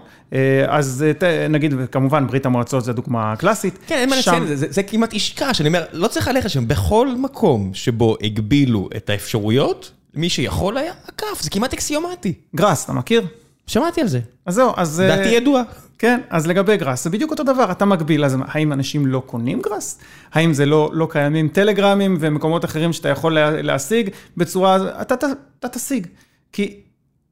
[0.68, 1.04] אז
[1.50, 3.78] נגיד, כמובן, ברית המועצות זה דוגמה קלאסית.
[3.86, 6.50] כן, אין מה לציין, זה- זה זה כמעט איש קש, אני אומר, לא צריך ללכת
[6.50, 12.34] שם, בכל מקום שבו הגבילו את האפשרויות, מי שיכול היה, עקף, זה כמעט אקסיומטי.
[12.56, 13.26] גראס, אתה מכיר?
[13.66, 15.00] שמעתי על זה, אז זהו, אז...
[15.00, 15.62] אה, דעתי ידועה.
[15.98, 19.60] כן, אז לגבי גראס, זה בדיוק אותו דבר, אתה מגביל, אז האם אנשים לא קונים
[19.60, 19.98] גראס?
[20.32, 25.26] האם זה לא, לא קיימים טלגרמים ומקומות אחרים שאתה יכול לה, להשיג בצורה, אתה, אתה,
[25.58, 26.06] אתה תשיג.
[26.52, 26.80] כי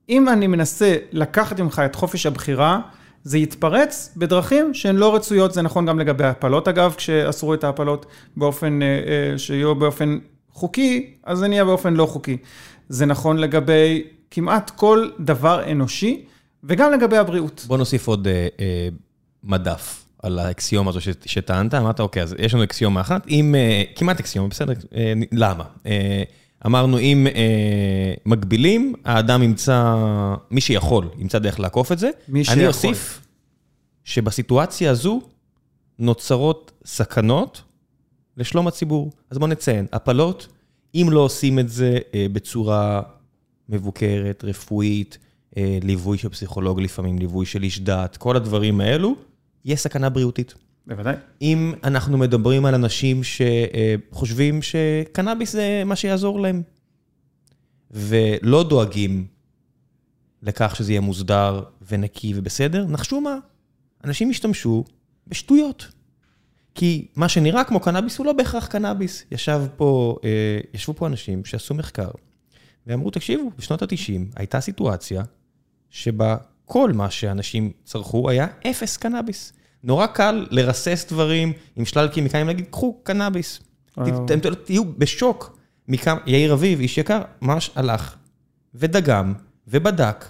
[0.09, 2.81] אם אני מנסה לקחת ממך את חופש הבחירה,
[3.25, 8.07] זה יתפרץ בדרכים שהן לא רצויות, זה נכון גם לגבי הפלות אגב, כשאסרו את ההפלות
[8.37, 10.19] באופן, אה, אה, שיהיו באופן
[10.53, 12.37] חוקי, אז זה נהיה באופן לא חוקי.
[12.89, 16.25] זה נכון לגבי כמעט כל דבר אנושי,
[16.65, 17.65] וגם לגבי הבריאות.
[17.67, 18.89] בוא נוסיף עוד אה, אה,
[19.45, 23.83] מדף על האקסיומה הזו ש- שטענת, אמרת, אוקיי, אז יש לנו אקסיומה אחת, אם, אה,
[23.97, 25.65] כמעט אקסיומה, בסדר, אה, למה?
[25.87, 26.23] אה,
[26.67, 29.95] אמרנו, אם אה, מגבילים, האדם ימצא,
[30.51, 32.11] מי שיכול, ימצא דרך לעקוף את זה.
[32.29, 32.67] מי אני שיכול.
[32.67, 33.21] אוסיף
[34.05, 35.23] שבסיטואציה הזו
[35.99, 37.63] נוצרות סכנות
[38.37, 39.13] לשלום הציבור.
[39.31, 40.49] אז בואו נציין, הפלות,
[40.95, 43.03] אם לא עושים את זה אה, בצורה
[43.71, 45.19] מבוקרת, רפואית,
[45.57, 49.15] אה, ליווי של פסיכולוג לפעמים, ליווי של איש דת, כל הדברים האלו,
[49.65, 50.55] יש סכנה בריאותית.
[50.87, 51.15] בוודאי.
[51.43, 56.63] אם אנחנו מדברים על אנשים שחושבים שקנאביס זה מה שיעזור להם,
[57.91, 59.27] ולא דואגים
[60.43, 63.37] לכך שזה יהיה מוסדר ונקי ובסדר, נחשו מה?
[64.05, 64.85] אנשים ישתמשו
[65.27, 65.87] בשטויות.
[66.75, 69.25] כי מה שנראה כמו קנאביס הוא לא בהכרח קנאביס.
[69.31, 72.11] ישב פה, אה, ישבו פה אנשים שעשו מחקר,
[72.87, 75.23] ואמרו, תקשיבו, בשנות ה-90 הייתה סיטואציה
[75.91, 79.53] שבה כל מה שאנשים צרכו היה אפס קנאביס.
[79.85, 83.61] נורא קל לרסס דברים עם שלל כימיקאים, להגיד, קחו קנאביס.
[83.93, 88.17] אתם תהיו בשוק מכמה, יאיר אביב, איש יקר, ממש הלך
[88.75, 89.35] ודגם
[89.69, 90.25] ובדק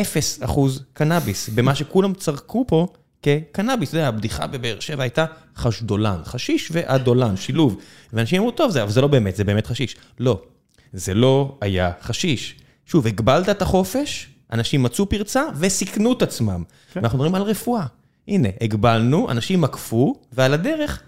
[0.00, 2.86] אפס אחוז קנאביס, במה שכולם צרקו פה
[3.22, 3.88] כקנאביס.
[3.88, 5.24] אתה יודע, הבדיחה בבאר שבע הייתה
[5.56, 7.80] חשדולן, חשיש ואדולן, שילוב.
[8.12, 9.96] ואנשים אמרו, טוב, זה, אבל זה לא באמת, זה באמת חשיש.
[10.18, 10.42] לא,
[10.94, 12.56] זה לא היה חשיש.
[12.86, 16.62] שוב, הגבלת את החופש, אנשים מצאו פרצה וסיכנו את עצמם.
[16.92, 17.00] כן.
[17.00, 17.86] ואנחנו מדברים על רפואה.
[18.28, 21.02] הנה, הגבלנו, אנשים עקפו, ועל הדרך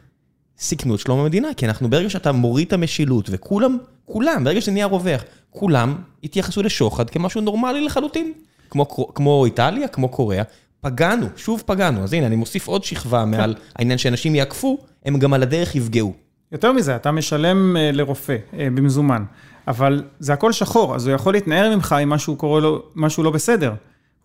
[0.58, 4.72] סיכנו את שלום המדינה, כי אנחנו ברגע שאתה מוריד את המשילות, וכולם, כולם, ברגע שזה
[4.72, 8.32] נהיה רווח, כולם התייחסו לשוחד כמשהו נורמלי לחלוטין.
[8.70, 10.42] כמו, כמו איטליה, כמו קוריאה,
[10.80, 12.04] פגענו, שוב פגענו.
[12.04, 13.30] אז הנה, אני מוסיף עוד שכבה כן.
[13.30, 16.12] מעל העניין שאנשים יעקפו, הם גם על הדרך יפגעו.
[16.52, 19.24] יותר מזה, אתה משלם אה, לרופא אה, במזומן,
[19.68, 23.30] אבל זה הכל שחור, אז הוא יכול להתנער ממך אם משהו קורה לו, משהו לא
[23.30, 23.72] בסדר.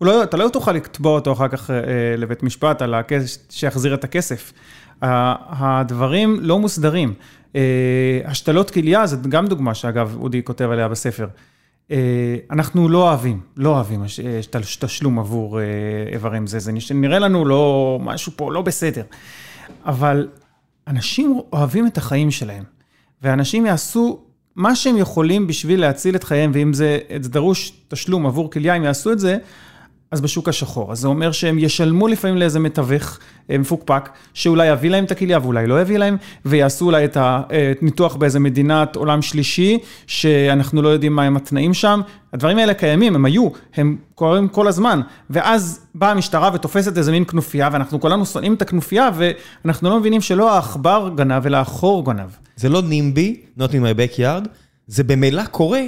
[0.00, 1.76] לא, אתה לא תוכל לתבוע אותו אחר כך אה,
[2.16, 4.52] לבית משפט על הכסף, שיחזיר את הכסף.
[5.02, 7.14] הדברים לא מוסדרים.
[8.24, 11.26] השתלות כליה, זו גם דוגמה שאגב, אודי כותב עליה בספר.
[12.50, 14.04] אנחנו לא אוהבים, לא אוהבים
[14.80, 15.60] תשלום עבור
[16.12, 16.46] איברים.
[16.46, 19.02] זה, זה נראה לנו לא, משהו פה לא בסדר.
[19.86, 20.28] אבל
[20.88, 22.64] אנשים אוהבים את החיים שלהם,
[23.22, 24.20] ואנשים יעשו
[24.56, 28.84] מה שהם יכולים בשביל להציל את חייהם, ואם זה, זה דרוש תשלום עבור כליה, הם
[28.84, 29.38] יעשו את זה,
[30.12, 30.92] אז בשוק השחור.
[30.92, 33.18] אז זה אומר שהם ישלמו לפעמים לאיזה מתווך
[33.50, 38.16] אה, מפוקפק, שאולי יביא להם את הכליה ואולי לא יביא להם, ויעשו אולי את הניתוח
[38.16, 42.00] באיזה מדינת עולם שלישי, שאנחנו לא יודעים מהם התנאים שם.
[42.32, 45.00] הדברים האלה קיימים, הם היו, הם קורים כל הזמן.
[45.30, 49.10] ואז באה המשטרה ותופסת איזה מין כנופיה, ואנחנו כולנו שונאים את הכנופיה,
[49.64, 52.28] ואנחנו לא מבינים שלא העכבר גנב, אלא החור גנב.
[52.56, 54.48] זה לא נימבי, not in my backyard,
[54.86, 55.80] זה במילא קורה,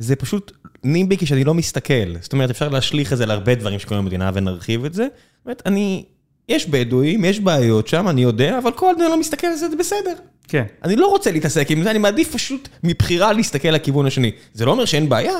[0.00, 0.52] זה פשוט
[0.84, 2.14] נימבי כשאני לא מסתכל.
[2.20, 5.02] זאת אומרת, אפשר להשליך את זה להרבה דברים שקורים במדינה ונרחיב את זה.
[5.02, 6.04] זאת אומרת, אני,
[6.48, 9.68] יש בדואים, יש בעיות שם, אני יודע, אבל כל עוד אני לא מסתכל על זה,
[9.68, 10.14] זה בסדר.
[10.48, 10.64] כן.
[10.84, 14.32] אני לא רוצה להתעסק עם זה, אני מעדיף פשוט מבחירה להסתכל לכיוון השני.
[14.52, 15.32] זה לא אומר שאין בעיה,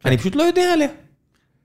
[0.00, 0.08] כן.
[0.08, 0.88] אני פשוט לא יודע עליה.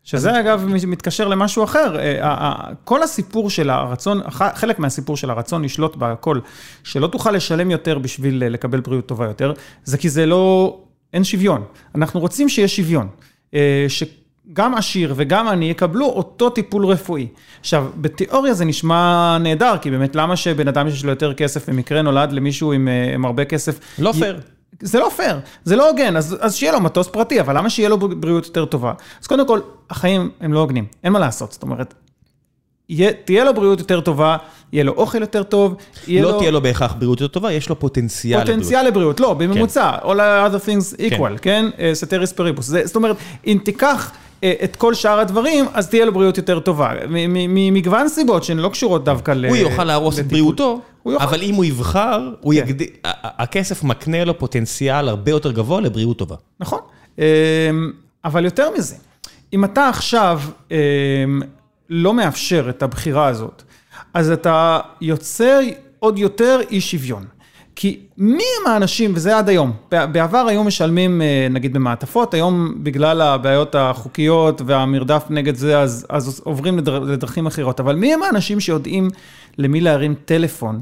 [0.04, 5.96] שזה אגב מתקשר למשהו אחר, אה, כל הסיפור של הרצון, חלק מהסיפור של הרצון לשלוט
[5.96, 6.40] בכל,
[6.84, 10.78] שלא תוכל לשלם יותר בשביל לקבל בריאות טובה יותר, זה כי זה לא
[11.16, 11.64] אין שוויון.
[11.96, 13.08] אנחנו רוצים שיהיה שוויון.
[13.54, 17.28] אה, שגם עשיר וגם אני יקבלו אותו טיפול רפואי.
[17.60, 22.02] עכשיו, בתיאוריה זה נשמע נהדר, כי באמת למה שבן אדם שיש לו יותר כסף במקרה
[22.02, 23.80] נולד למישהו עם, אה, עם הרבה כסף...
[24.00, 24.40] לא פייר.
[24.82, 27.90] זה לא פייר, זה לא הוגן, אז, אז שיהיה לו מטוס פרטי, אבל למה שיהיה
[27.90, 28.94] לו בריאות יותר טובה?
[29.22, 31.94] אז קודם כל, החיים הם לא הוגנים, אין מה לעשות, זאת אומרת,
[33.26, 34.38] תהיה לו בריאות יותר טובה,
[34.74, 35.76] יהיה לו אוכל יותר טוב,
[36.08, 36.34] יהיה לא לו...
[36.34, 38.58] לא תהיה לו בהכרח בריאות יותר טובה, יש לו פוטנציאל לבריאות.
[38.58, 40.08] פוטנציאל לבריאות, לא, בממוצע, כן.
[40.08, 41.66] all other things equal, כן?
[41.94, 42.38] ceteris כן?
[42.38, 42.76] paribus.
[42.76, 43.16] אה, זאת אומרת,
[43.48, 44.12] אם תיקח
[44.44, 46.94] אה, את כל שאר הדברים, אז תהיה לו בריאות יותר טובה.
[47.30, 49.46] ממגוון סיבות שהן לא קשורות דווקא ל...
[49.46, 52.60] הוא יוכל להרוס את בריאותו, אבל אם הוא יבחר, הוא כן.
[52.60, 52.88] יגדיל...
[53.24, 56.36] הכסף מקנה לו פוטנציאל הרבה יותר גבוה לבריאות טובה.
[56.60, 56.80] נכון,
[57.20, 57.24] אמ,
[58.26, 58.96] אבל יותר מזה,
[59.54, 60.76] אם אתה עכשיו אמ,
[61.90, 63.64] לא מאפשר את הבחירה הזאת,
[64.14, 65.60] אז אתה יוצר
[66.00, 67.26] עוד יותר אי שוויון.
[67.76, 73.22] כי מי הם האנשים, וזה עד היום, בעבר היו משלמים אה, נגיד במעטפות, היום בגלל
[73.22, 78.60] הבעיות החוקיות והמרדף נגד זה, אז, אז עוברים לדר, לדרכים אחרות, אבל מי הם האנשים
[78.60, 79.10] שיודעים
[79.58, 80.82] למי להרים טלפון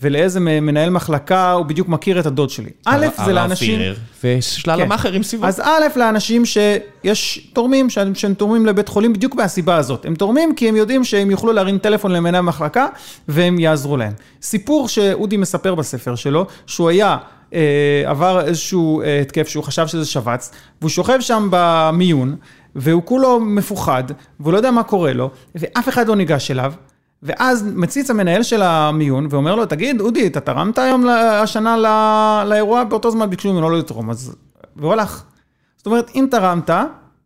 [0.00, 2.70] ולאיזה מנהל מחלקה הוא בדיוק מכיר את הדוד שלי.
[2.86, 3.80] א', זה לאנשים...
[4.24, 4.82] ושלל כן.
[4.82, 5.46] המאכערים סביבו.
[5.46, 10.06] אז א', לאנשים שיש תורמים, שהם תורמים לבית חולים בדיוק מהסיבה הזאת.
[10.06, 12.86] הם תורמים כי הם יודעים שהם יוכלו להרים טלפון למנהל מחלקה
[13.28, 14.12] והם יעזרו להם.
[14.42, 17.16] סיפור שאודי מספר בספר שלו, שהוא היה...
[17.54, 20.50] אה, עבר איזשהו אה, התקף שהוא חשב שזה שבץ,
[20.80, 22.36] והוא שוכב שם במיון,
[22.76, 24.04] והוא כולו מפוחד,
[24.40, 26.72] והוא לא יודע מה קורה לו, ואף אחד לא ניגש אליו,
[27.22, 32.84] ואז מציץ המנהל של המיון ואומר לו, תגיד, אודי, אתה תרמת היום השנה לא, לאירוע?
[32.84, 34.36] באותו זמן ביקשו ממנו לא לתרום, אז...
[34.76, 35.22] והוא הלך.
[35.76, 36.70] זאת אומרת, אם תרמת,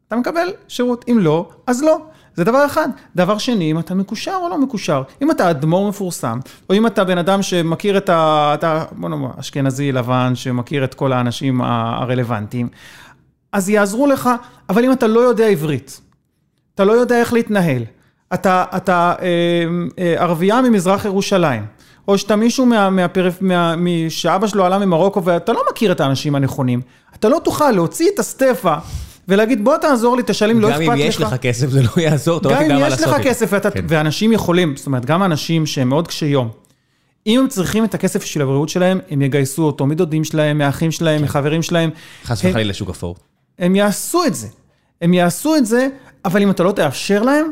[0.09, 2.01] אתה מקבל שירות, אם לא, אז לא.
[2.35, 2.89] זה דבר אחד.
[3.17, 5.03] דבר שני, אם אתה מקושר או לא מקושר.
[5.23, 6.39] אם אתה אדמו"ר מפורסם,
[6.71, 8.51] או אם אתה בן אדם שמכיר את ה...
[8.55, 12.69] אתה, בוא נאמר, אשכנזי לבן, שמכיר את כל האנשים הרלוונטיים,
[13.53, 14.31] אז יעזרו לך,
[14.69, 16.01] אבל אם אתה לא יודע עברית,
[16.75, 17.83] אתה לא יודע איך להתנהל,
[18.35, 19.27] אתה, אתה אה,
[19.99, 21.67] אה, ערבייה ממזרח ירושלים,
[22.09, 23.75] או שאתה מישהו מה, מהפרף, מה,
[24.09, 26.81] שאבא שלו עלה ממרוקו ואתה לא מכיר את האנשים הנכונים,
[27.15, 28.75] אתה לא תוכל להוציא את הסטפה
[29.29, 30.87] ולהגיד בוא תעזור לי, תשלם, לא אכפת לך.
[30.87, 33.07] גם אם יש לך כסף זה לא יעזור, אתה לא תדע מה לעשות.
[33.07, 33.85] גם אם יש לך כסף ואתה, כן.
[33.89, 36.49] ואנשים יכולים, זאת אומרת גם אנשים שהם מאוד קשי יום,
[37.27, 41.19] אם הם צריכים את הכסף של הבריאות שלהם, הם יגייסו אותו מדודים שלהם, מאחים שלהם,
[41.19, 41.25] כן.
[41.25, 41.91] מחברים שלהם.
[42.25, 43.17] חס וחלילה לשוק אפור.
[43.59, 44.47] הם יעשו את זה.
[45.03, 45.89] הם יעשו את זה,
[46.25, 47.51] אבל אם אתה לא תאפשר להם,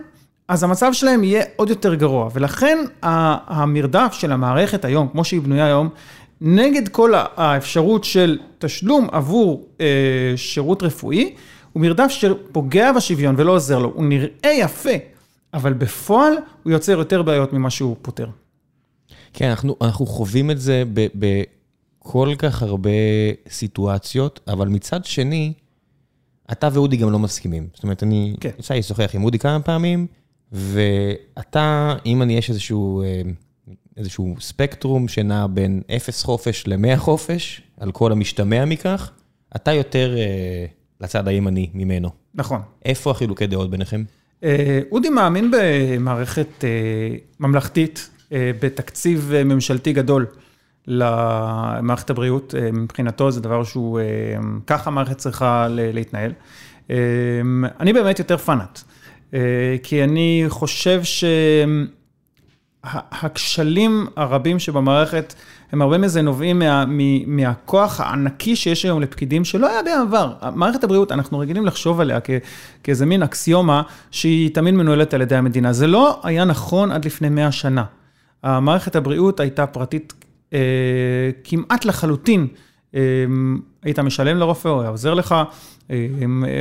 [0.48, 5.66] אז המצב שלהם יהיה עוד יותר גרוע, ולכן המרדף של המערכת היום, כמו שהיא בנויה
[5.66, 5.88] היום,
[6.40, 9.86] נגד כל האפשרות של תשלום עבור אה,
[10.36, 11.34] שירות רפואי,
[11.72, 13.92] הוא מרדף שפוגע בשוויון ולא עוזר לו.
[13.94, 14.90] הוא נראה יפה,
[15.54, 18.26] אבל בפועל הוא יוצר יותר בעיות ממה שהוא פותר.
[19.32, 22.90] כן, אנחנו, אנחנו חווים את זה בכל כך הרבה
[23.48, 25.52] סיטואציות, אבל מצד שני,
[26.52, 27.68] אתה ואודי גם לא מסכימים.
[27.74, 28.50] זאת אומרת, אני, כן.
[28.58, 30.06] יצא לי לשוחח עם אודי כמה פעמים,
[30.52, 33.22] ואתה, אם אני, יש איזשהו, אה,
[33.96, 39.10] איזשהו ספקטרום שנע בין אפס חופש למאה חופש, על כל המשתמע מכך,
[39.56, 40.66] אתה יותר אה,
[41.00, 42.10] לצד הימני ממנו.
[42.34, 42.60] נכון.
[42.84, 44.04] איפה החילוקי דעות ביניכם?
[44.44, 46.68] אה, אודי מאמין במערכת אה,
[47.40, 50.26] ממלכתית, אה, בתקציב אה, ממשלתי גדול
[50.86, 52.54] למערכת הבריאות.
[52.58, 54.04] אה, מבחינתו זה דבר שהוא, אה,
[54.66, 56.32] ככה המערכת צריכה להתנהל.
[56.90, 56.96] אה,
[57.80, 58.82] אני באמת יותר פנאט,
[59.82, 61.02] כי אני חושב
[62.84, 65.34] שהכשלים הרבים שבמערכת,
[65.72, 70.32] הם הרבה מזה נובעים מה, מ- מהכוח הענקי שיש היום לפקידים, שלא היה בעבר.
[70.54, 72.30] מערכת הבריאות, אנחנו רגילים לחשוב עליה כ-
[72.82, 75.72] כאיזה מין אקסיומה שהיא תמיד מנוהלת על ידי המדינה.
[75.72, 77.84] זה לא היה נכון עד לפני 100 שנה.
[78.42, 80.12] המערכת הבריאות הייתה פרטית
[80.52, 80.58] אה,
[81.44, 82.46] כמעט לחלוטין.
[82.94, 83.00] אה,
[83.82, 85.34] היית משלם לרופא, הוא היה עוזר לך,
[85.90, 85.96] אה,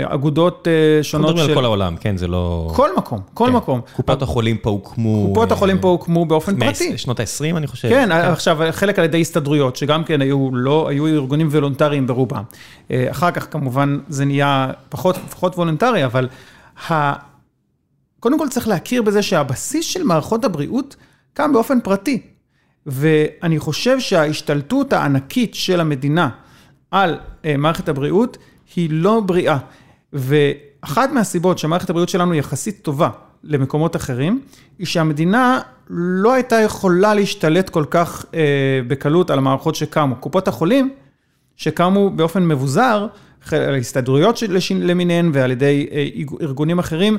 [0.05, 1.51] אגודות אה, אנחנו שונות מדברים של...
[1.51, 2.71] על כל העולם, כן, זה לא...
[2.75, 3.55] כל מקום, כל כן.
[3.55, 3.81] מקום.
[3.95, 5.27] קופות החולים פה הוקמו...
[5.27, 6.97] קופות אה, החולים פה הוקמו באופן פרטי.
[6.97, 7.89] שנות ה-20, אני חושב.
[7.89, 12.43] כן, עכשיו, חלק על ידי הסתדרויות, שגם כן היו, לא, היו ארגונים וולונטריים ברובם.
[12.91, 16.27] אה, אחר כך, כמובן, זה נהיה פחות, פחות וולונטרי, אבל
[16.89, 17.13] ה...
[18.19, 20.95] קודם כל צריך להכיר בזה שהבסיס של מערכות הבריאות
[21.33, 22.21] קם באופן פרטי.
[22.85, 26.29] ואני חושב שההשתלטות הענקית של המדינה
[26.91, 28.37] על אה, מערכת הבריאות
[28.75, 29.57] היא לא בריאה.
[30.13, 33.09] ואחת מהסיבות שמערכת הבריאות שלנו יחסית טובה
[33.43, 34.41] למקומות אחרים,
[34.79, 35.59] היא שהמדינה
[35.89, 40.15] לא הייתה יכולה להשתלט כל כך אה, בקלות על המערכות שקמו.
[40.15, 40.93] קופות החולים,
[41.55, 43.07] שקמו באופן מבוזר,
[43.51, 44.39] על ההסתדרויות
[44.75, 46.07] למיניהן ועל ידי אה,
[46.41, 47.17] ארגונים אחרים,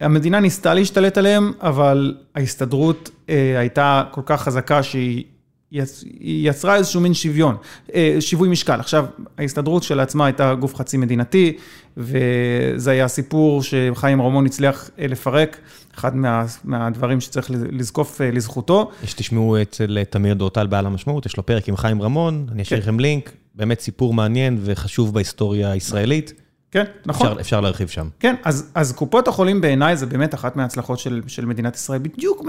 [0.00, 5.24] המדינה ניסתה להשתלט עליהם, אבל ההסתדרות אה, הייתה כל כך חזקה שהיא
[5.70, 7.56] היא יצרה איזשהו מין שוויון,
[7.94, 8.80] אה, שיווי משקל.
[8.80, 9.06] עכשיו,
[9.38, 11.56] ההסתדרות של עצמה הייתה גוף חצי מדינתי,
[11.96, 15.58] וזה היה סיפור שחיים רמון הצליח אה, לפרק,
[15.94, 18.90] אחד מה, מהדברים שצריך לזקוף אה, לזכותו.
[19.04, 22.80] יש, תשמעו אצל תמיר דורטל בעל המשמעות, יש לו פרק עם חיים רמון, אני אשאיר
[22.80, 22.82] כן.
[22.82, 26.32] לכם לינק, באמת סיפור מעניין וחשוב בהיסטוריה הישראלית.
[26.70, 27.26] כן, נכון.
[27.26, 28.08] אפשר, אפשר להרחיב שם.
[28.20, 32.44] כן, אז, אז קופות החולים בעיניי זה באמת אחת מההצלחות של, של מדינת ישראל, בדיוק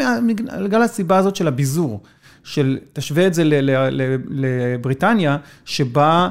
[0.65, 2.01] בגלל הסיבה הזאת של הביזור,
[2.45, 3.43] של תשווה את זה
[4.29, 6.29] לבריטניה, שבה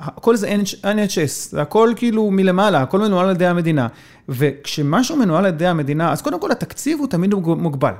[0.00, 3.86] הכל זה NHS, זה הכל כאילו מלמעלה, הכל מנוהל על ידי המדינה.
[4.28, 7.92] וכשמשהו מנוהל על ידי המדינה, אז קודם כל התקציב הוא תמיד מוגבל.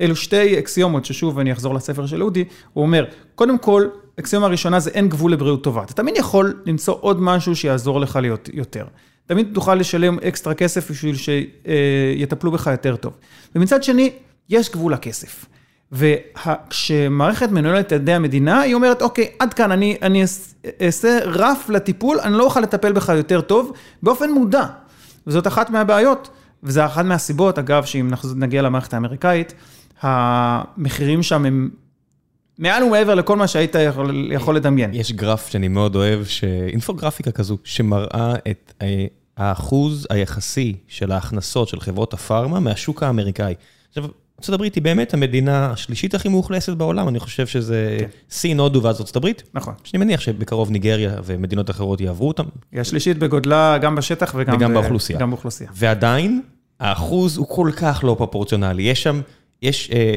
[0.00, 3.04] אלו שתי אקסיומות ששוב אני אחזור לספר של אודי, הוא אומר,
[3.34, 3.88] קודם כל,
[4.20, 5.82] אקסיומה הראשונה זה אין גבול לבריאות טובה.
[5.82, 8.84] אתה תמיד יכול למצוא עוד משהו שיעזור לך להיות יותר.
[9.26, 13.12] תמיד תוכל לשלם אקסטרה כסף בשביל שיטפלו בך יותר טוב.
[13.54, 14.10] ומצד שני,
[14.48, 15.46] יש גבול לכסף.
[15.94, 20.24] וכשמערכת מנוהלת על ידי המדינה, היא אומרת, אוקיי, עד כאן אני, אני
[20.82, 24.66] אעשה רף לטיפול, אני לא אוכל לטפל בך יותר טוב, באופן מודע.
[25.26, 26.30] וזאת אחת מהבעיות,
[26.62, 29.54] וזה אחת מהסיבות, אגב, שאם נגיע למערכת האמריקאית,
[30.00, 31.70] המחירים שם הם
[32.58, 34.94] מעל ומעבר לכל מה שהיית יכול, יכול לדמיין.
[34.94, 36.44] יש גרף שאני מאוד אוהב, ש...
[36.44, 43.54] אינפוגרפיקה כזו, שמראה את אה, האחוז היחסי של ההכנסות של חברות הפארמה מהשוק האמריקאי.
[43.88, 44.04] עכשיו,
[44.50, 48.06] ארה"ב היא באמת המדינה השלישית הכי מאוכלסת בעולם, אני חושב שזה כן.
[48.30, 49.42] סין, הודו ואז הברית.
[49.54, 49.74] נכון.
[49.84, 52.44] שאני מניח שבקרוב ניגריה ומדינות אחרות יעברו אותם.
[52.72, 54.74] היא השלישית בגודלה גם בשטח וגם, וגם.
[54.74, 55.18] באוכלוסייה.
[55.18, 55.70] גם באוכלוסייה.
[55.74, 56.42] ועדיין,
[56.80, 58.82] האחוז הוא כל כך לא פרופורציונלי.
[58.82, 59.20] יש שם,
[59.62, 60.14] יש אה,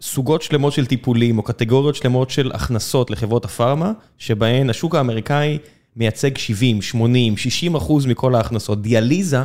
[0.00, 5.58] סוגות שלמות של טיפולים, או קטגוריות שלמות של הכנסות לחברות הפארמה, שבהן השוק האמריקאי
[5.96, 8.82] מייצג 70, 80, 60 אחוז מכל ההכנסות.
[8.82, 9.38] דיאליזה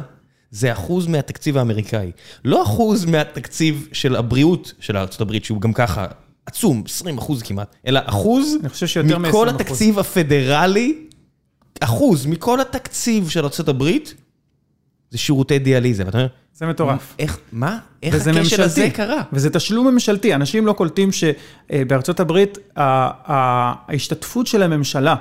[0.56, 2.12] זה אחוז מהתקציב האמריקאי.
[2.46, 6.06] לא אחוז מהתקציב של הבריאות של ארה"ב, שהוא גם ככה
[6.46, 10.98] עצום, 20 אחוז כמעט, אלא אחוז אני חושב שיותר מ-20 מכל התקציב הפדרלי,
[11.80, 13.84] אחוז מכל התקציב של ארה"ב,
[15.12, 16.04] זה שירותי דיאליזה.
[16.06, 17.16] ואתה אומר, זה מטורף.
[17.20, 17.78] איך, מה?
[18.04, 18.92] איך הקשר הזה ממשלתי.
[18.92, 19.22] קרה?
[19.34, 20.36] וזה תשלום ממשלתי.
[20.36, 25.16] אנשים לא קולטים שבארצות הברית ה- ה- ההשתתפות של הממשלה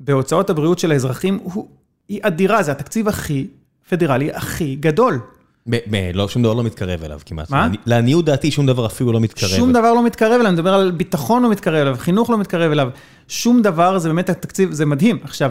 [0.00, 1.68] בהוצאות הבריאות של האזרחים הוא-
[2.08, 3.46] היא אדירה, זה התקציב הכי
[3.90, 5.20] פדרלי, הכי גדול.
[6.14, 7.50] לא, שום דבר לא מתקרב אליו כמעט.
[7.50, 7.60] מה?
[7.62, 9.50] לעני- לעניות דעתי, שום דבר אפילו לא מתקרב.
[9.50, 12.70] שום דבר לא מתקרב אליו, אני מדבר על ביטחון לא מתקרב אליו, חינוך לא מתקרב
[12.72, 12.88] אליו,
[13.28, 15.18] שום דבר, זה באמת התקציב, זה מדהים.
[15.24, 15.50] עכשיו,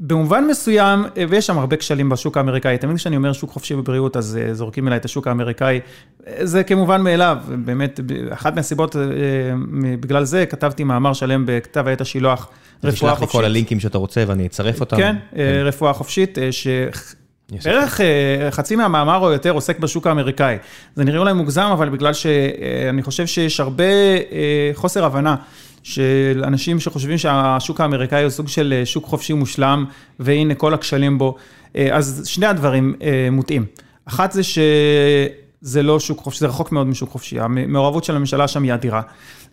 [0.00, 4.38] במובן מסוים, ויש שם הרבה כשלים בשוק האמריקאי, תמיד כשאני אומר שוק חופשי בבריאות, אז
[4.42, 5.80] אה, זורקים אליי את השוק האמריקאי,
[6.26, 8.00] אה, זה כמובן מאליו, באמת,
[8.30, 9.02] אחת מהסיבות, אה,
[10.00, 12.48] בגלל זה כתבתי מאמר שלם בכתב העת השילוח,
[12.84, 13.32] רפואה תשלח לי חופשית.
[13.40, 14.96] כל הלינקים שאתה רוצה ואני אצרף אותם.
[14.96, 16.48] כן, אה, רפואה חופשית, אה,
[17.64, 18.00] בערך
[18.50, 20.56] חצי מהמאמר או יותר עוסק בשוק האמריקאי.
[20.96, 23.84] זה נראה אולי מוגזם, אבל בגלל שאני חושב שיש הרבה
[24.74, 25.36] חוסר הבנה.
[25.82, 29.84] של אנשים שחושבים שהשוק האמריקאי הוא סוג של שוק חופשי מושלם,
[30.20, 31.36] והנה כל הכשלים בו.
[31.92, 32.94] אז שני הדברים
[33.32, 33.64] מוטעים.
[34.04, 38.62] אחת זה שזה לא שוק חופשי, זה רחוק מאוד משוק חופשי, המעורבות של הממשלה שם
[38.62, 39.02] היא אדירה.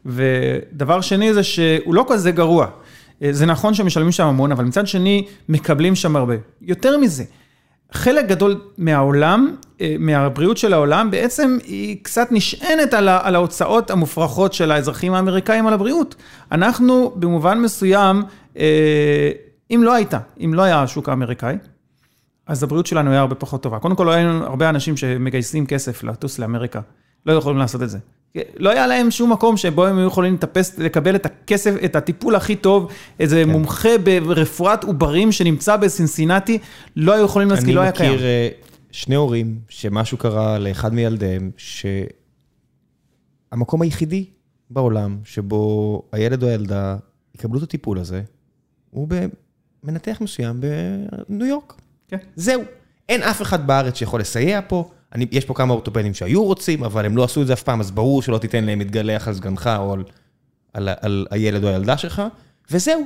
[0.06, 2.68] ודבר שני זה שהוא לא כזה גרוע.
[3.32, 6.36] זה נכון שמשלמים שם המון, אבל מצד שני, מקבלים שם הרבה.
[6.62, 7.24] יותר מזה,
[7.92, 9.56] חלק גדול מהעולם,
[10.00, 16.16] מהבריאות של העולם, בעצם היא קצת נשענת על ההוצאות המופרכות של האזרחים האמריקאים על הבריאות.
[16.52, 18.24] אנחנו במובן מסוים,
[19.72, 21.58] אם לא הייתה, אם לא היה השוק האמריקאי,
[22.48, 23.80] אז הבריאות שלנו היה הרבה פחות טובה.
[23.80, 26.80] קודם כל, היינו הרבה אנשים שמגייסים כסף לטוס לאמריקה.
[27.26, 27.98] לא יכולים לעשות את זה.
[28.56, 32.36] לא היה להם שום מקום שבו הם היו יכולים לטפס, לקבל את הכסף, את הטיפול
[32.36, 33.50] הכי טוב, איזה כן.
[33.50, 36.58] מומחה ברפואת עוברים שנמצא בסינסינטי,
[36.96, 38.10] לא היו יכולים להסכים, לא היה קיים.
[38.12, 38.28] אני מכיר
[38.92, 41.52] שני הורים שמשהו קרה לאחד מילדיהם,
[43.52, 44.26] שהמקום היחידי
[44.70, 46.98] בעולם שבו הילד או הילדה
[47.36, 48.22] יקבלו את הטיפול הזה,
[48.90, 49.08] הוא
[49.84, 50.62] במנתח מסוים
[51.30, 51.74] בניו יורק.
[52.08, 52.18] כן.
[52.36, 52.62] זהו.
[53.10, 54.90] אין אף אחד בארץ שיכול לסייע פה.
[55.16, 57.80] אני, יש פה כמה אורתופדים שהיו רוצים, אבל הם לא עשו את זה אף פעם,
[57.80, 60.04] אז ברור שלא תיתן להם להתגלח על סגנך או על,
[60.74, 62.22] על, על הילד או הילדה שלך,
[62.72, 63.06] וזהו.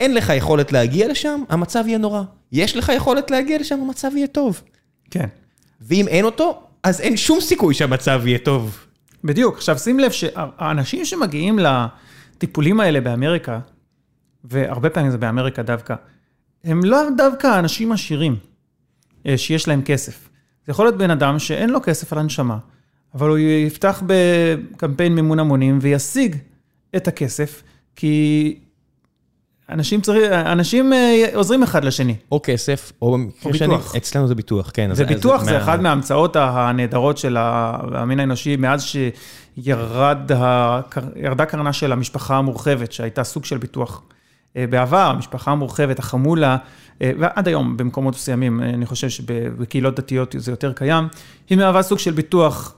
[0.00, 2.22] אין לך יכולת להגיע לשם, המצב יהיה נורא.
[2.52, 4.62] יש לך יכולת להגיע לשם, המצב יהיה טוב.
[5.10, 5.26] כן.
[5.80, 8.86] ואם אין אותו, אז אין שום סיכוי שהמצב יהיה טוב.
[9.24, 9.56] בדיוק.
[9.56, 13.60] עכשיו שים לב שהאנשים שמגיעים לטיפולים האלה באמריקה,
[14.44, 15.94] והרבה פעמים זה באמריקה דווקא,
[16.64, 18.36] הם לא דווקא אנשים עשירים,
[19.26, 20.29] אה, שיש להם כסף.
[20.70, 22.58] זה יכול להיות בן אדם שאין לו כסף על הנשמה,
[23.14, 26.36] אבל הוא יפתח בקמפיין מימון המונים וישיג
[26.96, 27.62] את הכסף,
[27.96, 28.58] כי
[29.68, 32.14] אנשים, צריך, אנשים אה, עוזרים אחד לשני.
[32.32, 34.94] או כסף, או במקרה שני, אצלנו זה ביטוח, כן.
[34.94, 38.84] זה ביטוח, זה אחת מההמצאות הנהדרות של המין האנושי, מאז
[39.56, 44.02] שירדה קרנה של המשפחה המורחבת, שהייתה סוג של ביטוח.
[44.56, 46.56] אה, בעבר, המשפחה המורחבת, החמולה,
[47.02, 51.08] אה, ועד היום במקומות מסוימים, אה, אני חושב שבקהילות דתיות זה יותר קיים,
[51.50, 52.74] היא מהווה סוג של ביטוח.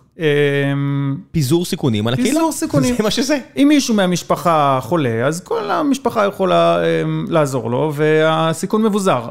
[1.31, 2.31] פיזור סיכונים על הקהילה.
[2.31, 2.95] פיזור סיכונים.
[2.97, 3.39] זה מה שזה.
[3.57, 6.79] אם מישהו מהמשפחה חולה, אז כל המשפחה יכולה
[7.29, 9.29] לעזור לו, והסיכון מבוזר.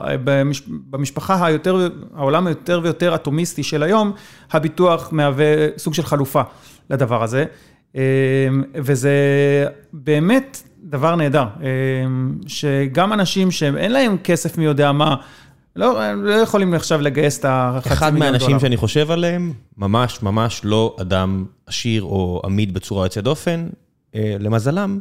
[0.89, 4.11] במשפחה היותר, העולם היותר ויותר אטומיסטי של היום,
[4.51, 5.45] הביטוח מהווה
[5.77, 6.41] סוג של חלופה
[6.89, 7.45] לדבר הזה.
[8.75, 9.11] וזה
[9.93, 15.15] באמת דבר נהדר, אמ, שגם אנשים שאין להם כסף מי יודע מה,
[15.75, 17.93] לא, לא יכולים עכשיו לגייס את החצי מיליון דולר.
[17.93, 23.67] אחד מהאנשים שאני חושב עליהם, ממש ממש לא אדם עשיר או עמיד בצורה יוצאת דופן,
[24.15, 24.99] אה, למזלם,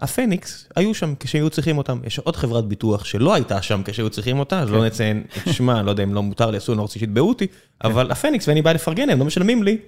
[0.00, 1.98] הפניקס היו שם כשהיו צריכים אותם.
[2.06, 4.84] יש עוד חברת ביטוח שלא הייתה שם כשהיו צריכים אותה, אז לא כן.
[4.84, 7.48] נציין את שמה, לא יודע אם לא מותר לי, אסור, אני לא רוצה שיתבעו אותי,
[7.48, 7.88] כן.
[7.88, 9.78] אבל הפניקס, ואני בא לפרגן להם, לא משלמים לי.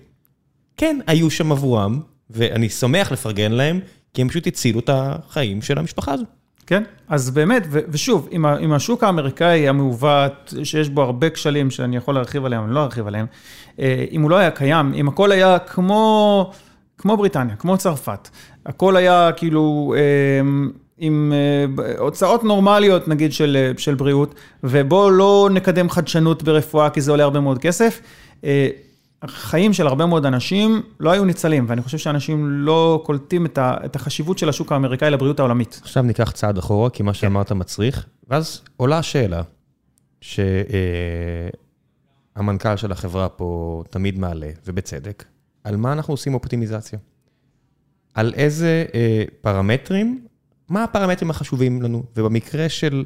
[0.77, 3.81] כן, היו שם עבורם, ואני שמח לפרגן להם,
[4.15, 6.25] כי הם פשוט הצילו את החיים של המשפחה הזו.
[6.67, 12.45] כן, אז באמת, ושוב, עם השוק האמריקאי המעוות, שיש בו הרבה כשלים שאני יכול להרחיב
[12.45, 13.27] עליהם, אני לא ארחיב עליהם,
[13.81, 16.51] אה, אם הוא לא היה קיים, אם הכל היה כמו,
[16.99, 18.29] כמו בריטניה, כמו צרפת,
[18.67, 19.95] הכל היה כאילו...
[19.97, 24.35] אה, עם אה, הוצאות נורמליות, נגיד, של, של בריאות,
[24.65, 28.01] ובואו לא נקדם חדשנות ברפואה, כי זה עולה הרבה מאוד כסף.
[29.25, 34.39] החיים של הרבה מאוד אנשים לא היו ניצלים, ואני חושב שאנשים לא קולטים את החשיבות
[34.39, 35.81] של השוק האמריקאי לבריאות העולמית.
[35.83, 37.19] עכשיו ניקח צעד אחורה, כי מה כן.
[37.19, 39.43] שאמרת מצריך, ואז עולה השאלה,
[40.21, 41.49] שהמנכ"ל
[42.69, 45.25] אה, של החברה פה תמיד מעלה, ובצדק,
[45.65, 46.99] על מה אנחנו עושים אופטימיזציה?
[48.15, 50.27] על איזה אה, פרמטרים,
[50.69, 52.03] מה הפרמטרים החשובים לנו?
[52.17, 53.05] ובמקרה של,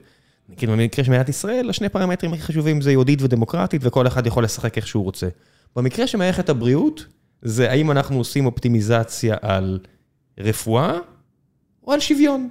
[0.49, 4.45] נגיד במקרה של מדינת ישראל, השני פרמטרים הכי חשובים זה יהודית ודמוקרטית, וכל אחד יכול
[4.45, 5.29] לשחק איך שהוא רוצה.
[5.77, 7.07] במקרה של מערכת הבריאות,
[7.43, 9.79] זה האם אנחנו עושים אופטימיזציה על
[10.39, 10.99] רפואה
[11.87, 12.49] או על שוויון.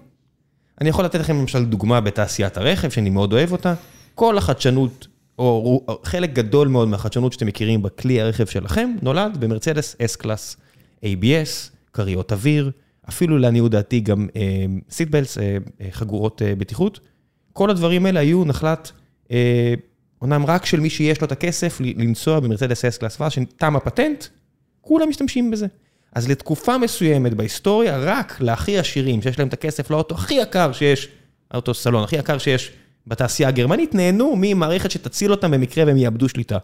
[0.81, 3.73] אני יכול לתת לכם למשל דוגמה בתעשיית הרכב, שאני מאוד אוהב אותה.
[4.15, 5.07] כל החדשנות,
[5.39, 10.57] או חלק גדול מאוד מהחדשנות שאתם מכירים בכלי הרכב שלכם, נולד במרצדס S-Class,
[11.03, 12.71] ABS, כריות אוויר,
[13.09, 14.27] אפילו לעניות דעתי גם
[14.89, 16.99] סיטבלס, אה, אה, חגורות אה, בטיחות.
[17.53, 18.91] כל הדברים האלה היו נחלת
[20.21, 24.25] אומנם רק של מי שיש לו את הכסף לנסוע במרצדס אס קלאס ואז שתם הפטנט,
[24.81, 25.67] כולם משתמשים בזה.
[26.15, 31.07] אז לתקופה מסוימת בהיסטוריה, רק להכי עשירים שיש להם את הכסף לאוטו הכי יקר שיש,
[31.51, 32.71] האוטו סלון הכי יקר שיש
[33.07, 36.57] בתעשייה הגרמנית, נהנו ממערכת שתציל אותם במקרה והם יאבדו שליטה.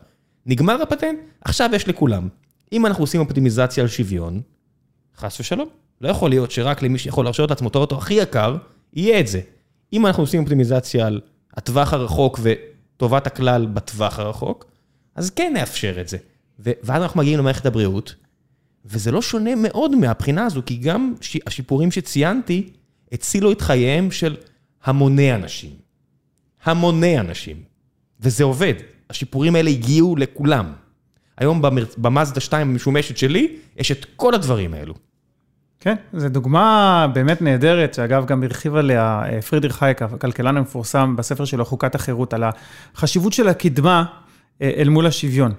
[0.45, 2.27] נגמר הפטנט, עכשיו יש לכולם.
[2.71, 4.41] אם אנחנו עושים אופטימיזציה על שוויון,
[5.17, 5.69] חס ושלום,
[6.01, 8.57] לא יכול להיות שרק למי שיכול להרשות לעצמו את האוטו הכי יקר,
[8.93, 9.41] יהיה את זה.
[9.93, 11.21] אם אנחנו עושים אופטימיזציה על
[11.57, 12.53] הטווח הרחוק ו...
[13.03, 14.65] טובת הכלל בטווח הרחוק,
[15.15, 16.17] אז כן נאפשר את זה.
[16.59, 18.15] ואז אנחנו מגיעים למערכת הבריאות,
[18.85, 21.13] וזה לא שונה מאוד מהבחינה הזו, כי גם
[21.47, 22.69] השיפורים שציינתי
[23.11, 24.35] הצילו את חייהם של
[24.83, 25.69] המוני אנשים.
[26.63, 27.63] המוני אנשים.
[28.19, 28.73] וזה עובד.
[29.09, 30.73] השיפורים האלה הגיעו לכולם.
[31.37, 31.61] היום
[31.97, 34.93] במאזדה 2 המשומשת שלי, יש את כל הדברים האלו.
[35.83, 41.45] כן, זו דוגמה באמת נהדרת, שאגב גם הרחיב עליה אה, פרידריך הייק, הכלכלן המפורסם בספר
[41.45, 42.43] שלו, חוקת החירות, על
[42.95, 44.05] החשיבות של הקדמה
[44.61, 45.53] אה, אל מול השוויון.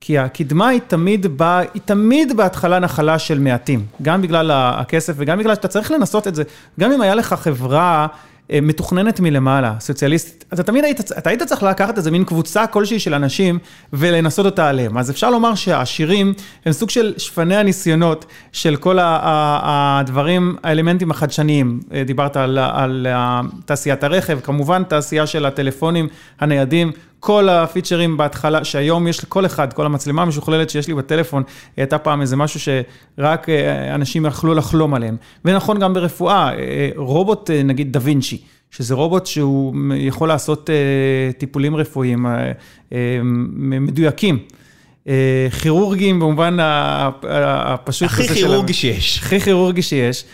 [0.00, 5.38] כי הקדמה היא תמיד באה, היא תמיד בהתחלה נחלה של מעטים, גם בגלל הכסף וגם
[5.38, 6.42] בגלל שאתה צריך לנסות את זה.
[6.80, 8.06] גם אם היה לך חברה
[8.60, 13.14] מתוכננת מלמעלה, סוציאליסטית, אתה תמיד היית, אתה היית צריך לקחת איזה מין קבוצה כלשהי של
[13.14, 13.58] אנשים
[13.92, 14.98] ולנסות אותה עליהם.
[14.98, 16.34] אז אפשר לומר שהעשירים
[16.66, 21.80] הם סוג של שפני הניסיונות של כל הדברים, האלמנטים החדשניים.
[21.92, 23.06] אה, דיברת על, על
[23.64, 26.08] תעשיית הרכב, כמובן תעשייה של הטלפונים
[26.40, 26.92] הניידים.
[27.22, 31.42] כל הפיצ'רים בהתחלה, שהיום יש לכל אחד, כל המצלמה המשוכללת שיש לי בטלפון,
[31.76, 35.16] הייתה פעם איזה משהו שרק אה, אנשים יכלו לחלום עליהם.
[35.44, 38.38] ונכון גם ברפואה, אה, אה, רובוט נגיד דה וינצ'י,
[38.70, 40.70] שזה רובוט שהוא יכול לעשות
[41.38, 42.26] טיפולים רפואיים
[43.60, 44.38] מדויקים.
[45.62, 48.08] כירורגיים במובן הפשוט.
[48.08, 49.18] הכי כירורגי שיש.
[49.18, 50.24] הכי כירורגי שיש.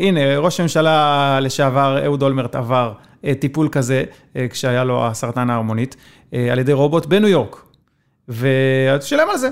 [0.00, 2.92] הנה, ראש הממשלה לשעבר, אהוד אולמרט עבר.
[3.24, 4.04] אה, טיפול כזה,
[4.36, 5.96] אה, כשהיה לו הסרטן ההרמונית,
[6.34, 7.62] אה, על ידי רובוט בניו יורק.
[8.28, 9.48] ואתה שילם על זה.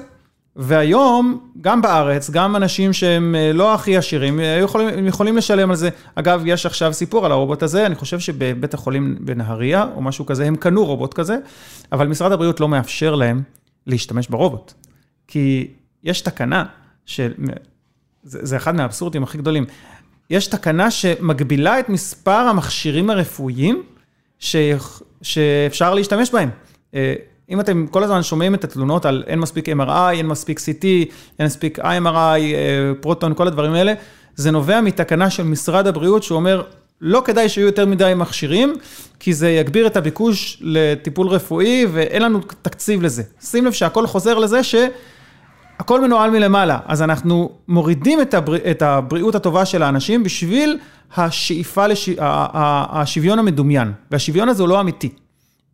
[0.56, 5.88] והיום, גם בארץ, גם אנשים שהם לא הכי עשירים, יכולים, יכולים לשלם על זה.
[6.14, 10.44] אגב, יש עכשיו סיפור על הרובוט הזה, אני חושב שבבית החולים בנהריה, או משהו כזה,
[10.44, 11.36] הם קנו רובוט כזה,
[11.92, 13.42] אבל משרד הבריאות לא מאפשר להם
[13.86, 14.72] להשתמש ברובוט.
[15.28, 15.68] כי
[16.04, 16.64] יש תקנה,
[17.06, 17.32] של...
[18.22, 19.64] זה, זה אחד מהאבסורדים הכי גדולים.
[20.32, 23.82] יש תקנה שמגבילה את מספר המכשירים הרפואיים
[24.38, 24.56] ש...
[25.22, 26.50] שאפשר להשתמש בהם.
[26.94, 27.14] אה,
[27.50, 30.84] אם אתם כל הזמן שומעים את התלונות על אין מספיק MRI, אין מספיק CT,
[31.38, 33.92] אין מספיק IMRI, אה, פרוטון, כל הדברים האלה,
[34.34, 36.62] זה נובע מתקנה של משרד הבריאות שאומר,
[37.00, 38.76] לא כדאי שיהיו יותר מדי מכשירים,
[39.20, 43.22] כי זה יגביר את הביקוש לטיפול רפואי ואין לנו תקציב לזה.
[43.40, 44.74] שים לב שהכל חוזר לזה ש...
[45.78, 48.70] הכל מנוהל מלמעלה, אז אנחנו מורידים את, הבר...
[48.70, 50.78] את הבריאות הטובה של האנשים בשביל
[51.16, 52.08] השאיפה, לש...
[52.18, 55.12] השוויון המדומיין, והשוויון הזה הוא לא אמיתי.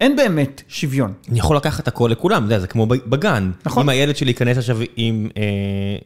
[0.00, 1.12] אין באמת שוויון.
[1.28, 3.50] אני יכול לקחת הכל לכולם, אתה יודע, זה כמו בגן.
[3.66, 3.82] נכון.
[3.82, 5.42] אם הילד שלי ייכנס עכשיו עם אה,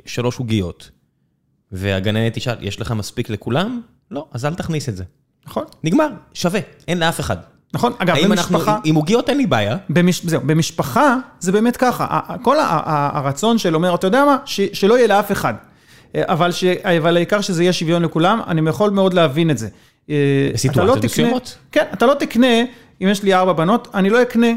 [0.07, 0.90] שלוש עוגיות,
[1.72, 3.80] והגננת תשאל, יש לך מספיק לכולם?
[4.11, 5.05] לא, אז אל תכניס את זה.
[5.47, 5.64] נכון.
[5.84, 7.36] נגמר, שווה, אין לאף אחד.
[7.75, 8.57] נכון, אגב, במשפחה...
[8.57, 9.77] אנחנו, עם עוגיות אין לי בעיה.
[9.89, 14.99] במש, זהו, במשפחה זה באמת ככה, כל הרצון של אומר, אתה יודע מה, ש, שלא
[14.99, 15.55] יהיה לאף אחד,
[16.16, 19.68] אבל, ש, אבל העיקר שזה יהיה שוויון לכולם, אני יכול מאוד להבין את זה.
[20.11, 21.59] אה, בסיטואציות לא מסוימות?
[21.73, 22.62] כן, אתה לא תקנה,
[23.03, 24.53] אם יש לי ארבע בנות, אני לא אקנה,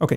[0.00, 0.16] אוקיי,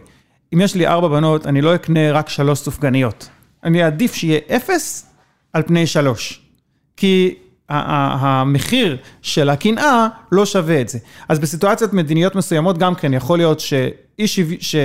[0.54, 3.30] אם יש לי ארבע בנות, אני לא אקנה רק שלוש סופגניות.
[3.64, 5.06] אני אעדיף שיהיה אפס
[5.54, 6.42] על פני שלוש.
[6.98, 7.36] כי
[7.70, 11.00] המחיר של הקנאה לא שווה את זה.
[11.30, 14.42] אז בסיטואציות מדיניות מסוימות גם כן יכול להיות שאי שו...
[14.60, 14.76] ש...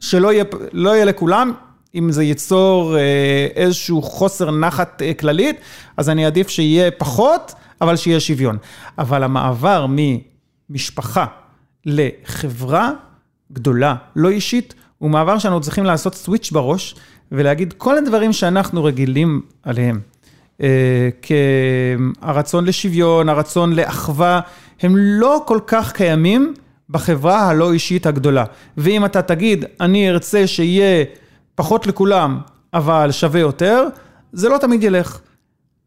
[0.00, 1.52] שלא יהיה, לא יהיה לכולם,
[1.94, 5.56] אם זה ייצור אה, איזשהו חוסר נחת אה, כללית,
[5.96, 8.58] אז אני אעדיף שיהיה פחות, אבל שיהיה שוויון.
[8.98, 11.26] אבל המעבר ממשפחה
[11.86, 12.90] לחברה
[13.52, 16.94] גדולה, לא אישית, הוא מעבר שאנחנו צריכים לעשות סוויץ' בראש
[17.32, 20.00] ולהגיד כל הדברים שאנחנו רגילים עליהם.
[20.62, 21.08] אה,
[22.22, 24.40] כהרצון לשוויון, הרצון לאחווה,
[24.82, 26.54] הם לא כל כך קיימים
[26.90, 28.44] בחברה הלא אישית הגדולה.
[28.76, 31.04] ואם אתה תגיד, אני ארצה שיהיה
[31.54, 32.38] פחות לכולם,
[32.74, 33.86] אבל שווה יותר,
[34.32, 35.20] זה לא תמיד ילך.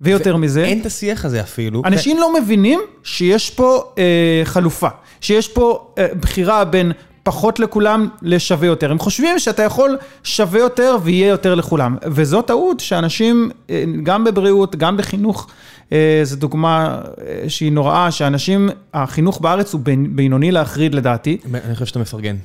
[0.02, 0.64] ויותר מזה...
[0.64, 1.82] אין את השיח הזה אפילו.
[1.86, 4.88] אנשים לא מבינים שיש פה אה, חלופה,
[5.22, 6.92] שיש פה אה, בחירה בין
[7.28, 8.92] פחות לכולם לשווה יותר.
[8.92, 11.98] הם חושבים שאתה יכול שווה יותר ויהיה יותר לכולם.
[12.06, 15.48] וזו טעות שאנשים, אה, גם בבריאות, גם בחינוך,
[15.92, 21.38] אה, זו דוגמה אה, שהיא נוראה, שאנשים, החינוך בארץ הוא בינוני להחריד לדעתי.
[21.54, 22.36] אני חושב שאתה מפרגן.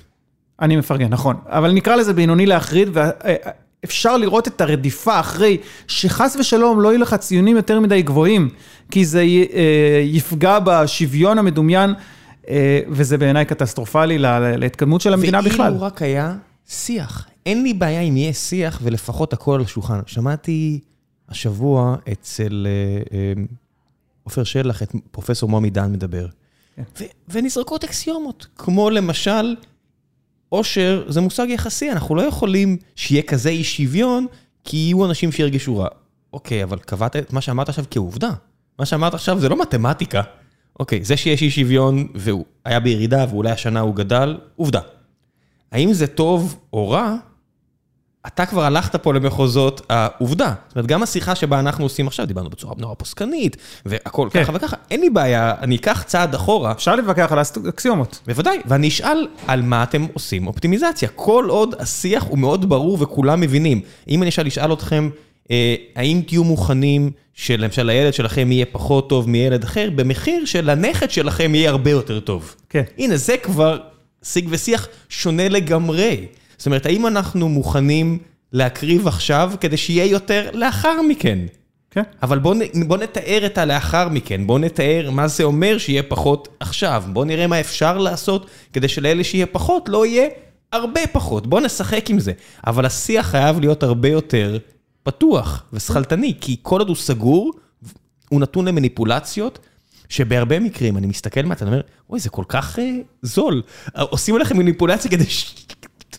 [0.60, 1.36] אני מפרגן, נכון.
[1.46, 5.58] אבל נקרא לזה בינוני להחריד, ואפשר לראות את הרדיפה אחרי
[5.88, 8.48] שחס ושלום לא יהיו לך ציונים יותר מדי גבוהים,
[8.90, 9.22] כי זה
[10.02, 11.94] יפגע בשוויון המדומיין.
[12.48, 14.18] אה, וזה בעיניי קטסטרופלי
[14.56, 15.72] להתקדמות של המדינה בכלל.
[15.72, 16.36] ואילו רק היה
[16.66, 17.28] שיח.
[17.46, 20.00] אין לי בעיה אם יהיה שיח ולפחות הכל על השולחן.
[20.06, 20.80] שמעתי
[21.28, 23.32] השבוע אצל אה, אה,
[24.22, 26.26] עופר שלח את פרופסור מומי דן מדבר.
[26.76, 26.82] כן.
[27.28, 29.56] ונזרקות אקסיומות, כמו למשל,
[30.48, 34.26] עושר זה מושג יחסי, אנחנו לא יכולים שיהיה כזה אי שוויון,
[34.64, 35.88] כי יהיו אנשים שירגשו רע.
[36.32, 38.30] אוקיי, אבל קבעת את מה שאמרת עכשיו כעובדה.
[38.78, 40.22] מה שאמרת עכשיו זה לא מתמטיקה.
[40.80, 44.80] אוקיי, זה שיש אי שוויון והוא היה בירידה ואולי השנה הוא גדל, עובדה.
[45.72, 47.16] האם זה טוב או רע,
[48.26, 50.54] אתה כבר הלכת פה למחוזות העובדה.
[50.68, 53.56] זאת אומרת, גם השיחה שבה אנחנו עושים עכשיו, דיברנו בצורה נורא פוסקנית,
[53.86, 54.44] והכל כן.
[54.44, 56.72] ככה וככה, אין לי בעיה, אני אקח צעד אחורה.
[56.72, 58.20] אפשר להתווכח על האקסיומות.
[58.26, 61.08] בוודאי, ואני אשאל על מה אתם עושים אופטימיזציה.
[61.08, 63.80] כל עוד השיח הוא מאוד ברור וכולם מבינים.
[64.08, 65.10] אם אני אשאל לשאל אתכם,
[65.96, 71.70] האם תהיו מוכנים שלמשל הילד שלכם יהיה פחות טוב מילד אחר, במחיר שלנכד שלכם יהיה
[71.70, 72.54] הרבה יותר טוב.
[72.68, 72.82] כן.
[72.98, 73.78] הנה, זה כבר
[74.22, 76.26] שיג ושיח שונה לגמרי.
[76.56, 78.18] זאת אומרת, האם אנחנו מוכנים
[78.52, 81.38] להקריב עכשיו כדי שיהיה יותר לאחר מכן?
[81.90, 82.02] כן.
[82.22, 87.04] אבל בואו בוא נתאר את הלאחר מכן, בואו נתאר מה זה אומר שיהיה פחות עכשיו,
[87.06, 90.28] בואו נראה מה אפשר לעשות כדי שלאלה שיהיה פחות לא יהיה
[90.72, 92.32] הרבה פחות, בואו נשחק עם זה.
[92.66, 94.58] אבל השיח חייב להיות הרבה יותר
[95.02, 97.52] פתוח ושכלתני, כי כל עוד הוא סגור,
[98.28, 99.58] הוא נתון למניפולציות,
[100.08, 103.62] שבהרבה מקרים אני מסתכל מהצד, אני אומר, אוי, זה כל כך אה, זול.
[103.94, 105.66] עושים עליכם מניפולציה כדי ש...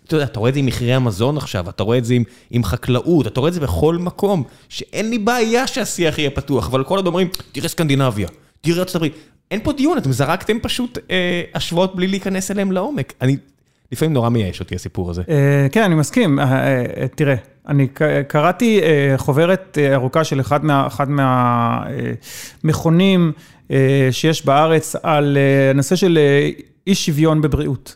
[0.06, 2.24] אתה יודע, אתה רואה את זה עם מחירי המזון עכשיו, אתה רואה את זה עם,
[2.52, 6.84] עם חקלאות, אתה רואה את זה בכל מקום, שאין לי בעיה שהשיח יהיה פתוח, אבל
[6.84, 8.28] כל עוד אומרים, תראה סקנדינביה,
[8.62, 9.14] תראה ארצות הברית,
[9.52, 13.14] אין פה דיון, אתם זרקתם פשוט אה, השוואות בלי להיכנס אליהם לעומק.
[13.22, 13.38] אני,
[13.92, 15.22] לפעמים נורא מייאש אותי הסיפור הזה.
[15.30, 16.40] אה, כן, אני מסכים.
[16.40, 17.36] אה, אה, תראה,
[17.68, 17.88] אני
[18.28, 20.88] קראתי אה, חוברת אה, ארוכה של אחד מה-
[22.64, 23.32] מהמכונים
[23.72, 25.38] אה, שיש בארץ על
[25.72, 26.20] הנושא של
[26.88, 27.96] אי שוויון בבריאות.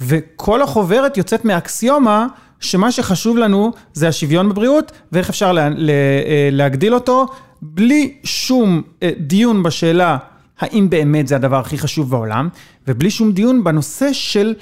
[0.00, 2.26] וכל החוברת יוצאת מאקסיומה
[2.60, 5.92] שמה שחשוב לנו זה השוויון בבריאות ואיך אפשר לה, לה,
[6.52, 7.26] להגדיל אותו
[7.62, 8.82] בלי שום
[9.18, 10.16] דיון בשאלה
[10.60, 12.48] האם באמת זה הדבר הכי חשוב בעולם
[12.88, 14.54] ובלי שום דיון בנושא של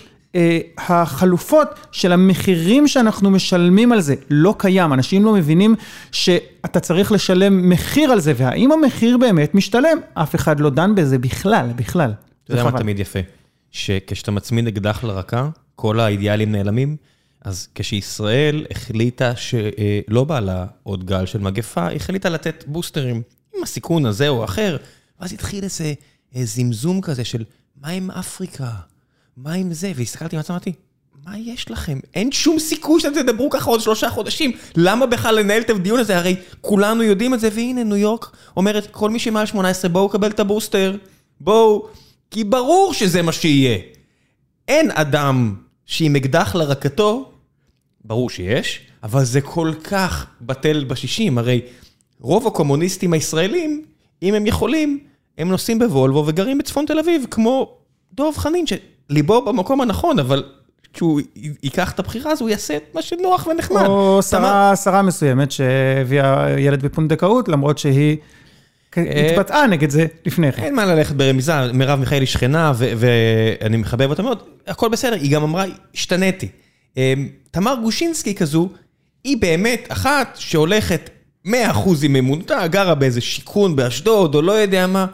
[0.78, 5.74] החלופות של המחירים שאנחנו משלמים על זה לא קיים, אנשים לא מבינים
[6.12, 11.18] שאתה צריך לשלם מחיר על זה והאם המחיר באמת משתלם, אף אחד לא דן בזה
[11.18, 12.12] בכלל, בכלל.
[12.44, 12.78] אתה יודע מה.
[12.78, 13.18] תמיד יפה?
[13.70, 16.96] שכשאתה מצמיד אקדח לרקה, כל האידיאלים נעלמים.
[17.44, 23.22] אז כשישראל החליטה שלא בא לה עוד גל של מגפה, היא החליטה לתת בוסטרים
[23.56, 24.76] עם הסיכון הזה או אחר,
[25.20, 25.94] ואז התחיל איזה
[26.36, 27.44] אה, זמזום כזה של
[27.80, 28.70] מה עם אפריקה?
[29.42, 29.92] מה עם זה?
[29.94, 30.72] והסתכלתי עצמי, אמרתי,
[31.24, 31.98] מה יש לכם?
[32.14, 34.52] אין שום סיכוי שאתם תדברו ככה עוד שלושה חודשים.
[34.76, 36.16] למה בכלל לנהל את הדיון הזה?
[36.16, 40.30] הרי כולנו יודעים את זה, והנה ניו יורק אומרת, כל מי שמעל 18 בואו קבל
[40.30, 40.96] את הבוסטר.
[41.40, 41.88] בואו,
[42.30, 43.78] כי ברור שזה מה שיהיה.
[44.68, 45.54] אין אדם
[45.86, 47.32] שעם אקדח לרקתו,
[48.04, 51.60] ברור שיש, אבל זה כל כך בטל בשישים, הרי
[52.20, 53.84] רוב הקומוניסטים הישראלים,
[54.22, 54.98] אם הם יכולים,
[55.38, 57.76] הם נוסעים בוולבו וגרים בצפון תל אביב, כמו
[58.14, 58.66] דב חנין,
[59.10, 60.42] שליבו במקום הנכון, אבל
[60.92, 61.20] כשהוא
[61.62, 63.86] ייקח את הבחירה הזו, הוא יעשה את מה שנוח ונחמד.
[63.86, 68.16] או שרה, שרה מסוימת שהביאה ילד בפונדקאות, למרות שהיא
[68.98, 70.62] אה, התבטאה נגד זה לפני כן.
[70.62, 75.42] אין מה ללכת ברמיזה, מרב מיכאלי שכנה, ואני מחבב אותה מאוד, הכל בסדר, היא גם
[75.42, 76.48] אמרה, השתניתי.
[76.96, 78.68] אמ, תמר גושינסקי כזו,
[79.24, 81.10] היא באמת אחת שהולכת
[81.46, 81.50] 100%
[82.02, 85.06] עם אמונתה, גרה באיזה שיכון באשדוד, או לא יודע מה.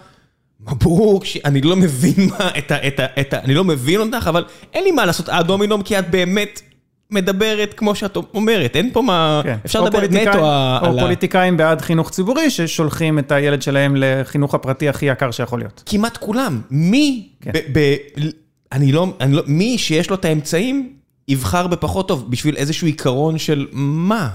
[0.61, 2.87] מברוק, אני לא מבין מה, את ה...
[2.87, 4.45] את ה, את ה אני לא מבין אותך, אבל
[4.75, 6.61] אין לי מה לעשות עד דומינום, כי את באמת
[7.11, 9.41] מדברת כמו שאת אומרת, אין פה מה...
[9.45, 9.57] כן.
[9.67, 11.03] אפשר או לדבר נטו או על ה...
[11.03, 15.83] פוליטיקאים בעד חינוך ציבורי, ששולחים את הילד שלהם לחינוך הפרטי הכי יקר שיכול להיות.
[15.87, 16.61] כמעט כולם.
[16.71, 17.51] מי, כן.
[17.55, 17.97] ב, ב,
[18.73, 20.93] אני לא, אני לא, מי שיש לו את האמצעים,
[21.29, 24.31] יבחר בפחות טוב, בשביל איזשהו עיקרון של מה?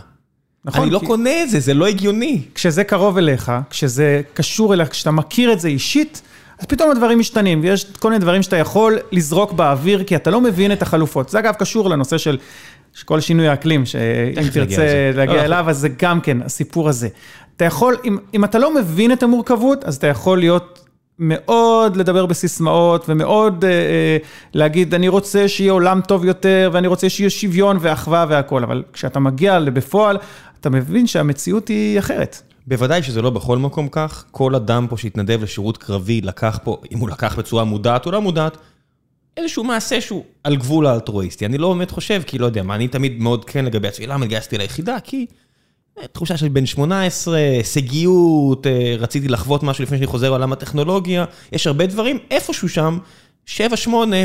[0.65, 2.41] נכון, אני לא קונה את זה, זה לא הגיוני.
[2.55, 6.21] כשזה קרוב אליך, כשזה קשור אליך, כשאתה מכיר את זה אישית,
[6.59, 10.41] אז פתאום הדברים משתנים, ויש כל מיני דברים שאתה יכול לזרוק באוויר, כי אתה לא
[10.41, 11.29] מבין את החלופות.
[11.29, 12.37] זה אגב קשור לנושא של
[13.05, 15.11] כל שינוי האקלים, שאם תרצה.
[15.13, 17.07] לא, להגיע לא, אליו, אז זה גם כן הסיפור הזה.
[17.57, 20.85] אתה יכול, אם, אם אתה לא מבין את המורכבות, אז אתה יכול להיות
[21.19, 24.17] מאוד לדבר בסיסמאות, ומאוד אה, אה,
[24.53, 29.19] להגיד, אני רוצה שיהיה עולם טוב יותר, ואני רוצה שיהיה שוויון ואחווה והכול, אבל כשאתה
[29.19, 30.17] מגיע בפועל,
[30.61, 32.41] אתה מבין שהמציאות היא אחרת.
[32.67, 36.99] בוודאי שזה לא בכל מקום כך, כל אדם פה שהתנדב לשירות קרבי לקח פה, אם
[36.99, 38.57] הוא לקח בצורה מודעת או לא מודעת,
[39.37, 41.45] איזשהו מעשה שהוא על גבול האלטרואיסטי.
[41.45, 44.25] אני לא באמת חושב, כי לא יודע מה, אני תמיד מאוד כן לגבי עצמי, למה
[44.25, 44.97] התגייסתי ליחידה?
[45.03, 45.25] כי
[45.99, 51.25] אה, תחושה של בן 18, הישגיות, אה, רציתי לחוות משהו לפני שאני חוזר לעולם הטכנולוגיה,
[51.51, 52.97] יש הרבה דברים, איפשהו שם,
[53.47, 53.57] 7-8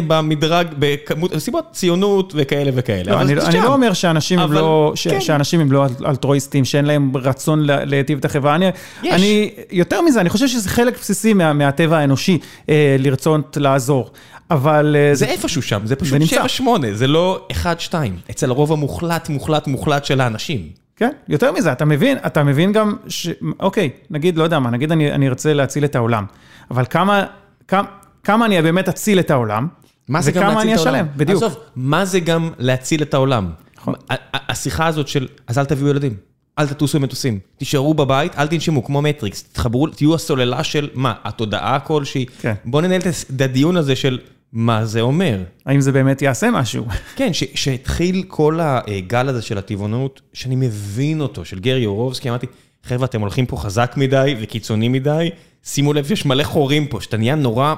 [0.07, 3.13] במדרג, בכמות, סיבות ציונות וכאלה וכאלה.
[3.13, 3.61] לא, אני, זה אני.
[3.61, 5.21] לא אומר שאנשים הם אבל לא, ש, כן.
[5.21, 8.55] שאנשים הם לא אל- אלטרואיסטים, שאין להם רצון לה- להיטיב את החברה.
[8.55, 8.71] אני.
[9.05, 12.39] אני, יותר מזה, אני חושב שזה חלק בסיסי מה, מהטבע האנושי,
[12.69, 14.11] אה, לרצות לעזור.
[14.51, 16.23] אבל אה, זה איפשהו שם, זה פשוט.
[16.23, 16.63] 7-8,
[16.93, 17.95] זה לא 1-2,
[18.31, 20.69] אצל הרוב המוחלט, מוחלט, מוחלט של האנשים.
[20.97, 23.29] כן, יותר מזה, אתה מבין, אתה מבין גם, ש...
[23.61, 26.25] אוקיי, נגיד, לא יודע מה, נגיד אני, אני ארצה להציל את העולם,
[26.71, 27.25] אבל כמה,
[27.69, 27.87] כמה,
[28.27, 29.69] כמה אני באמת אציל את העולם,
[30.09, 30.75] מה זה גם וכמה אני?
[30.75, 31.43] אשלם, בדיוק.
[31.43, 33.51] עזוב, מה זה גם להציל את העולם?
[33.79, 33.95] נכון.
[34.35, 36.15] השיחה הזאת של, אז אל תביאו ילדים,
[36.59, 41.81] אל תטוסו במטוסים, תישארו בבית, אל תנשמו, כמו מטריקס, תתחברו, תהיו הסוללה של מה, התודעה
[41.81, 42.27] כלשהי.
[42.41, 42.55] כן.
[42.65, 44.19] בואו ננהל את הדיון הזה של
[44.53, 45.43] מה זה אומר.
[45.67, 46.87] האם זה באמת יעשה משהו?
[47.17, 52.47] כן, ש- שהתחיל כל הגל הזה של הטבעונות, שאני מבין אותו, של גרי יורובסקי, אמרתי,
[52.85, 55.31] חבר'ה, אתם הולכים פה חזק מדי וקיצוני מדי,
[55.65, 57.75] שימו לב, יש מלא חורים פה, שאתה נהיה נורא...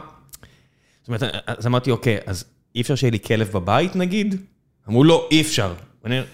[1.09, 2.45] זאת אומרת, אז אמרתי, אוקיי, אז
[2.75, 4.37] אי אפשר שיהיה לי כלב בבית נגיד?
[4.89, 5.75] אמרו, לא, אי אפשר.
[6.05, 6.27] ואני אומר,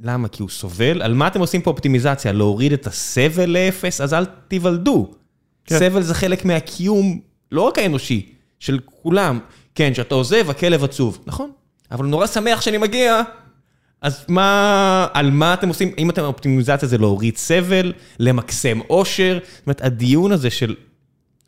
[0.00, 0.28] למה?
[0.28, 1.02] כי הוא סובל?
[1.02, 2.32] על מה אתם עושים פה אופטימיזציה?
[2.32, 4.00] להוריד את הסבל לאפס?
[4.00, 5.10] אז אל תיוולדו.
[5.64, 5.78] כן.
[5.78, 7.20] סבל זה חלק מהקיום,
[7.52, 9.38] לא רק האנושי, של כולם.
[9.74, 11.18] כן, כשאתה עוזב, הכלב עצוב.
[11.26, 11.50] נכון,
[11.90, 13.22] אבל הוא נורא שמח שאני מגיע.
[14.00, 15.92] אז מה, על מה אתם עושים?
[15.98, 19.38] אם אתם אופטימיזציה זה להוריד סבל, למקסם אושר.
[19.42, 20.74] זאת אומרת, הדיון הזה של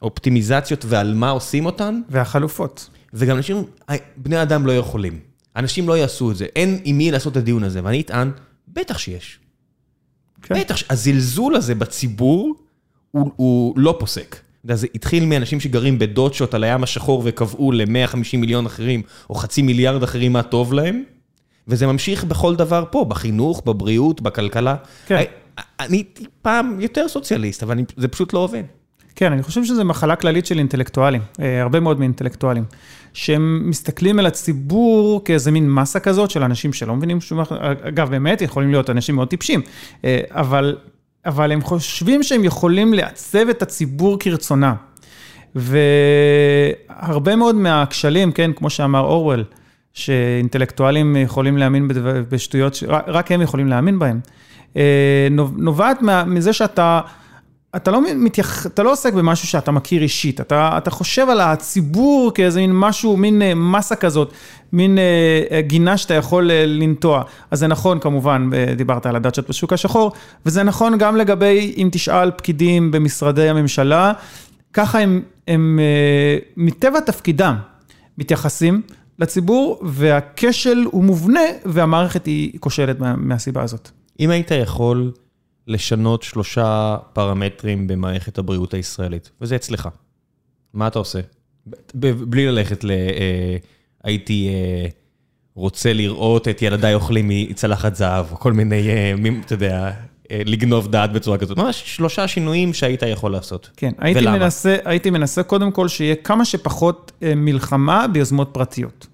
[0.02, 2.90] אופטימיזציות ועל מה עושים אותן, והחלופות.
[3.14, 3.64] וגם אנשים,
[4.16, 5.18] בני אדם לא יכולים.
[5.56, 8.30] אנשים לא יעשו את זה, אין עם מי לעשות את הדיון הזה, ואני אטען,
[8.68, 9.38] בטח שיש.
[10.42, 10.54] כן.
[10.60, 12.54] בטח, הזלזול הזה בציבור
[13.10, 14.36] הוא, הוא לא פוסק.
[14.64, 19.62] יודע, זה התחיל מאנשים שגרים בדוצ'ות על הים השחור וקבעו ל-150 מיליון אחרים, או חצי
[19.62, 21.02] מיליארד אחרים מה טוב להם,
[21.68, 24.76] וזה ממשיך בכל דבר פה, בחינוך, בבריאות, בכלכלה.
[25.06, 25.16] כן.
[25.16, 25.24] אני-
[25.80, 28.62] אני הייתי פעם יותר סוציאליסט, אבל אני, זה פשוט לא עובד.
[29.20, 32.64] כן, אני חושב שזו מחלה כללית של אינטלקטואלים, אה, הרבה מאוד מאינטלקטואלים,
[33.12, 37.40] שהם מסתכלים על הציבור כאיזה מין מסה כזאת של אנשים שלא מבינים שום
[37.82, 39.60] אגב, באמת יכולים להיות אנשים מאוד טיפשים,
[40.04, 40.76] אה, אבל,
[41.26, 44.74] אבל הם חושבים שהם יכולים לעצב את הציבור כרצונם.
[45.54, 49.44] והרבה מאוד מהכשלים, כן, כמו שאמר אורוול,
[49.92, 51.88] שאינטלקטואלים יכולים להאמין
[52.28, 54.20] בשטויות, רק הם יכולים להאמין בהם,
[54.76, 57.00] אה, נוב- נובעת מזה שאתה...
[57.76, 58.66] אתה לא, מתייח...
[58.66, 63.16] אתה לא עוסק במשהו שאתה מכיר אישית, אתה, אתה חושב על הציבור כאיזה מין משהו,
[63.16, 64.32] מין אה, מסה כזאת,
[64.72, 65.04] מין אה,
[65.50, 67.22] אה, גינה שאתה יכול אה, לנטוע.
[67.50, 70.12] אז זה נכון כמובן, אה, דיברת על הדאצ'ות בשוק השחור,
[70.46, 74.12] וזה נכון גם לגבי אם תשאל פקידים במשרדי הממשלה,
[74.72, 77.56] ככה הם, הם אה, מטבע תפקידם
[78.18, 78.82] מתייחסים
[79.18, 83.90] לציבור, והכשל הוא מובנה והמערכת היא כושלת מה, מהסיבה הזאת.
[84.20, 85.12] אם היית יכול
[85.70, 89.88] לשנות שלושה פרמטרים במערכת הבריאות הישראלית, וזה אצלך,
[90.74, 91.20] מה אתה עושה?
[91.94, 92.90] בלי ללכת ל...
[92.90, 93.56] אה,
[94.04, 94.88] הייתי אה,
[95.54, 99.14] רוצה לראות את ילדיי אוכלים מצלחת זהב, או כל מיני, אה,
[99.46, 99.90] אתה יודע,
[100.30, 101.58] לגנוב דעת בצורה כזאת.
[101.58, 103.70] ממש שלושה שינויים שהיית יכול לעשות.
[103.76, 104.38] כן, הייתי ולמה?
[104.38, 109.06] מנסה, הייתי מנסה קודם כל שיהיה כמה שפחות מלחמה ביוזמות פרטיות.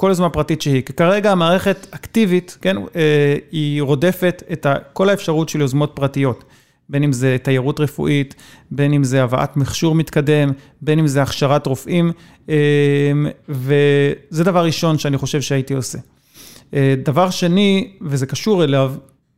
[0.00, 5.48] כל יוזמה פרטית שהיא, כי כרגע המערכת אקטיבית, כן, אה, היא רודפת את כל האפשרות
[5.48, 6.44] של יוזמות פרטיות.
[6.88, 8.34] בין אם זה תיירות רפואית,
[8.70, 12.12] בין אם זה הבאת מכשור מתקדם, בין אם זה הכשרת רופאים,
[12.48, 12.54] אה,
[13.48, 15.98] וזה דבר ראשון שאני חושב שהייתי עושה.
[16.74, 18.94] אה, דבר שני, וזה קשור אליו,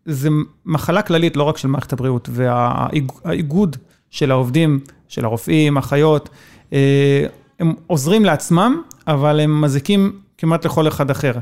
[0.06, 0.28] זה
[0.66, 3.76] מחלה כללית, לא רק של מערכת הבריאות, והאיגוד
[4.10, 6.28] של העובדים, של הרופאים, אחיות,
[6.72, 7.26] אה,
[7.60, 11.32] הם עוזרים לעצמם, אבל הם מזיקים כמעט לכל אחד אחר.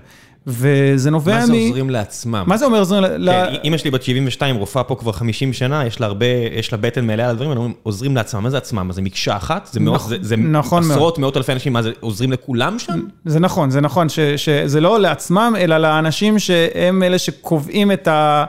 [0.46, 1.38] וזה נובע מ...
[1.38, 2.44] מה זה עוזרים לעצמם?
[2.46, 3.02] מה זה אומר עוזרים?
[3.02, 6.26] ל- כן, ל- אימא שלי בת 72, רופאה פה כבר 50 שנה, יש לה הרבה,
[6.58, 8.86] יש לה בטן מלאה על הדברים, אנחנו אומרים, עוזרים לעצמם, מה זה עצמם?
[8.86, 9.68] מה זה מקשה אחת?
[9.72, 10.92] זה מאות, נכ- זה, זה נכון מאוד.
[10.92, 13.00] עשרות, מאות אלפי אנשים, מה זה, עוזרים לכולם שם?
[13.24, 18.44] זה נכון, זה נכון, ש, שזה לא לעצמם, אלא לאנשים שהם אלה שקובעים את, ה,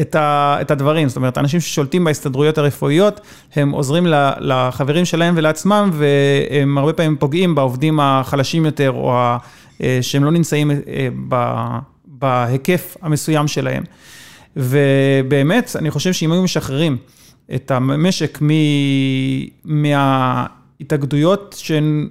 [0.00, 1.08] את, ה, את הדברים.
[1.08, 3.20] זאת אומרת, אנשים ששולטים בהסתדרויות הרפואיות,
[3.56, 4.06] הם עוזרים
[4.40, 9.12] לחברים שלהם ולעצמם, והם הרבה פעמים פוגעים בעובדים החלשים יותר, או
[10.00, 11.08] שהם לא נמצאים אה,
[12.06, 13.82] בהיקף המסוים שלהם.
[14.56, 16.96] ובאמת, אני חושב שאם היו משחררים
[17.54, 18.48] את המשק מ...
[19.64, 22.08] מההתאגדויות שהן,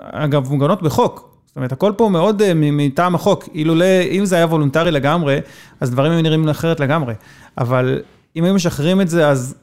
[0.00, 1.30] אגב, מוגנות בחוק.
[1.46, 3.48] זאת אומרת, הכל פה מאוד אה, מטעם החוק.
[3.54, 5.38] אילולא, אם זה היה וולונטרי לגמרי,
[5.80, 7.14] אז דברים היו נראים אחרת לגמרי.
[7.58, 8.00] אבל
[8.36, 9.54] אם היו משחררים את זה, אז.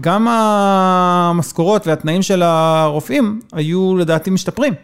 [0.00, 4.74] גם המשכורות והתנאים של הרופאים היו לדעתי משתפרים.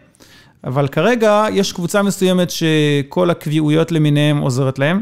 [0.63, 5.01] אבל כרגע יש קבוצה מסוימת שכל הקביעויות למיניהם עוזרת להם.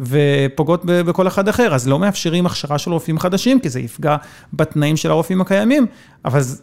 [0.00, 4.16] ופוגעות בכל אחד אחר, אז לא מאפשרים הכשרה של רופאים חדשים, כי זה יפגע
[4.52, 5.86] בתנאים של הרופאים הקיימים,
[6.24, 6.62] אבל זה-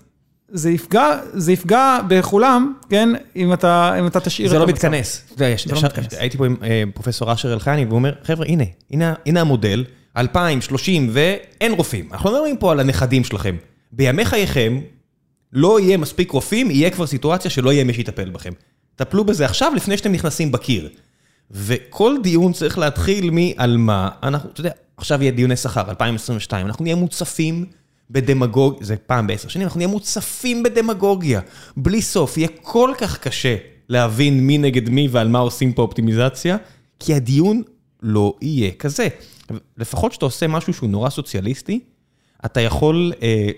[0.49, 4.75] זה יפגע, זה יפגע בכולם, כן, אם אתה, אם אתה תשאיר זה את לא המצב.
[4.88, 5.23] מתכנס.
[5.25, 6.13] אתה יודע, יש- זה לא מתכנס.
[6.13, 9.83] הייתי פה עם אה, פרופסור אשר אלחייני, והוא אומר, חבר'ה, הנה, הנה- הנה המודל,
[10.17, 12.09] 2030 ואין רופאים.
[12.11, 13.55] אנחנו לא מדברים פה על הנכדים שלכם.
[13.91, 14.79] בימי חייכם,
[15.55, 18.53] לא יהיה מספיק רופאים, יהיה כבר סיטואציה שלא יהיה מי שיטפל בכם.
[18.95, 20.89] טפלו בזה עכשיו, לפני שאתם נכנסים בקיר.
[21.51, 26.83] וכל דיון צריך להתחיל מעל מה, אנחנו, אתה יודע, עכשיו יהיה דיוני שכר, 2022, אנחנו
[26.83, 27.65] נהיה מוצפים
[28.09, 31.41] בדמגוגיה, זה פעם בעשר שנים, אנחנו נהיה מוצפים בדמגוגיה,
[31.77, 33.55] בלי סוף, יהיה כל כך קשה
[33.89, 36.57] להבין מי נגד מי ועל מה עושים פה אופטימיזציה,
[36.99, 37.61] כי הדיון
[38.01, 39.07] לא יהיה כזה.
[39.77, 41.79] לפחות כשאתה עושה משהו שהוא נורא סוציאליסטי,
[42.45, 43.49] אתה יכול, אה,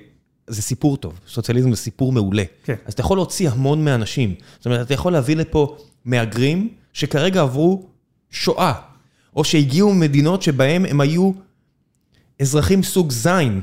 [0.47, 2.43] זה סיפור טוב, סוציאליזם זה סיפור מעולה.
[2.63, 2.75] כן.
[2.85, 4.35] אז אתה יכול להוציא המון מהאנשים.
[4.57, 7.85] זאת אומרת, אתה יכול להביא לפה מהגרים שכרגע עברו
[8.31, 8.73] שואה,
[9.35, 11.31] או שהגיעו ממדינות שבהם הם היו
[12.41, 13.61] אזרחים סוג זין,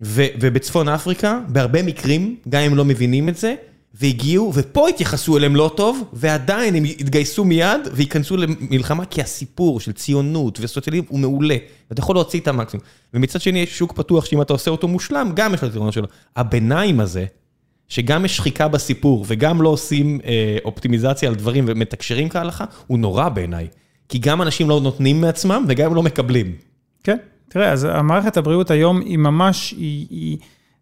[0.00, 3.54] ובצפון אפריקה, בהרבה מקרים, גם אם לא מבינים את זה,
[4.00, 9.92] והגיעו, ופה התייחסו אליהם לא טוב, ועדיין הם יתגייסו מיד וייכנסו למלחמה, כי הסיפור של
[9.92, 11.56] ציונות וסוציאליזם הוא מעולה.
[11.90, 12.84] ואתה יכול להוציא את המקסימום.
[13.14, 16.06] ומצד שני יש שוק פתוח שאם אתה עושה אותו מושלם, גם יש לו את שלו.
[16.36, 17.26] הביניים הזה,
[17.88, 23.28] שגם יש שחיקה בסיפור וגם לא עושים אה, אופטימיזציה על דברים ומתקשרים כהלכה, הוא נורא
[23.28, 23.68] בעיניי.
[24.08, 26.52] כי גם אנשים לא נותנים מעצמם וגם הם לא מקבלים.
[27.04, 27.16] כן,
[27.48, 30.38] תראה, אז המערכת הבריאות היום היא ממש, היא, היא,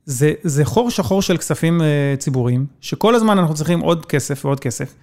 [0.06, 1.84] זה, זה חור שחור של כספים uh,
[2.18, 4.94] ציבוריים, שכל הזמן אנחנו צריכים עוד כסף ועוד כסף,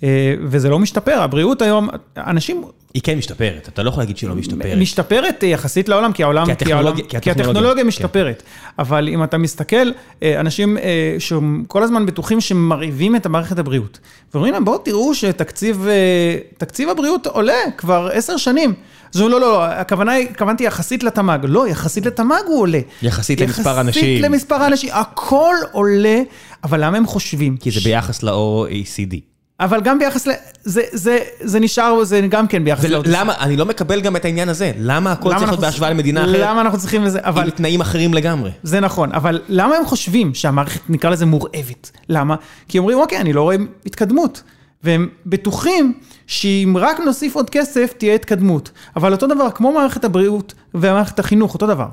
[0.00, 0.04] uh,
[0.42, 1.20] וזה לא משתפר.
[1.20, 2.64] הבריאות היום, אנשים...
[2.94, 4.78] היא כן משתפרת, אתה לא יכול להגיד שהיא לא משתפרת.
[4.78, 6.46] משתפרת יחסית לעולם, כי העולם...
[6.46, 7.88] כי הטכנולוגיה, כי, העולם, כי הטכנולוגיה כן.
[7.88, 8.42] משתפרת.
[8.78, 9.90] אבל אם אתה מסתכל,
[10.22, 10.78] אנשים
[11.18, 13.98] שכל הזמן בטוחים שמרעיבים את המערכת הבריאות.
[14.34, 18.74] ואומרים להם, בואו תראו שתקציב הבריאות עולה כבר עשר שנים.
[19.14, 21.38] אז לא, לא, לא, הכוונה היא, התכוונתי יחסית לתמ"ג.
[21.42, 22.80] לא, יחסית לתמ"ג הוא עולה.
[23.02, 24.02] יחסית למספר אנשים.
[24.02, 26.22] יחסית למספר האנשים, הכל עולה,
[26.64, 27.56] אבל למה הם חושבים?
[27.56, 29.16] כי זה ביחס ל-OECD.
[29.60, 30.30] אבל גם ביחס ל...
[30.62, 33.02] זה, זה, זה נשאר, זה גם כן ביחס ל...
[33.04, 33.34] למה?
[33.40, 34.72] אני לא מקבל גם את העניין הזה.
[34.78, 36.40] למה הכל צריך להיות בהשוואה למדינה אחרת?
[36.40, 37.18] למה אנחנו צריכים לזה?
[37.22, 37.44] אבל...
[37.44, 38.50] עם תנאים אחרים לגמרי.
[38.62, 41.90] זה נכון, אבל למה הם חושבים שהמערכת, נקרא לזה מורעבת?
[42.08, 42.34] למה?
[42.68, 43.56] כי אומרים, אוקיי, אני לא רואה
[43.86, 44.42] התקדמות.
[44.84, 45.92] והם בטוחים
[46.26, 48.70] שאם רק נוסיף עוד כסף, תהיה התקדמות.
[48.96, 51.88] אבל אותו דבר, כמו מערכת הבריאות ומערכת החינוך, אותו דבר.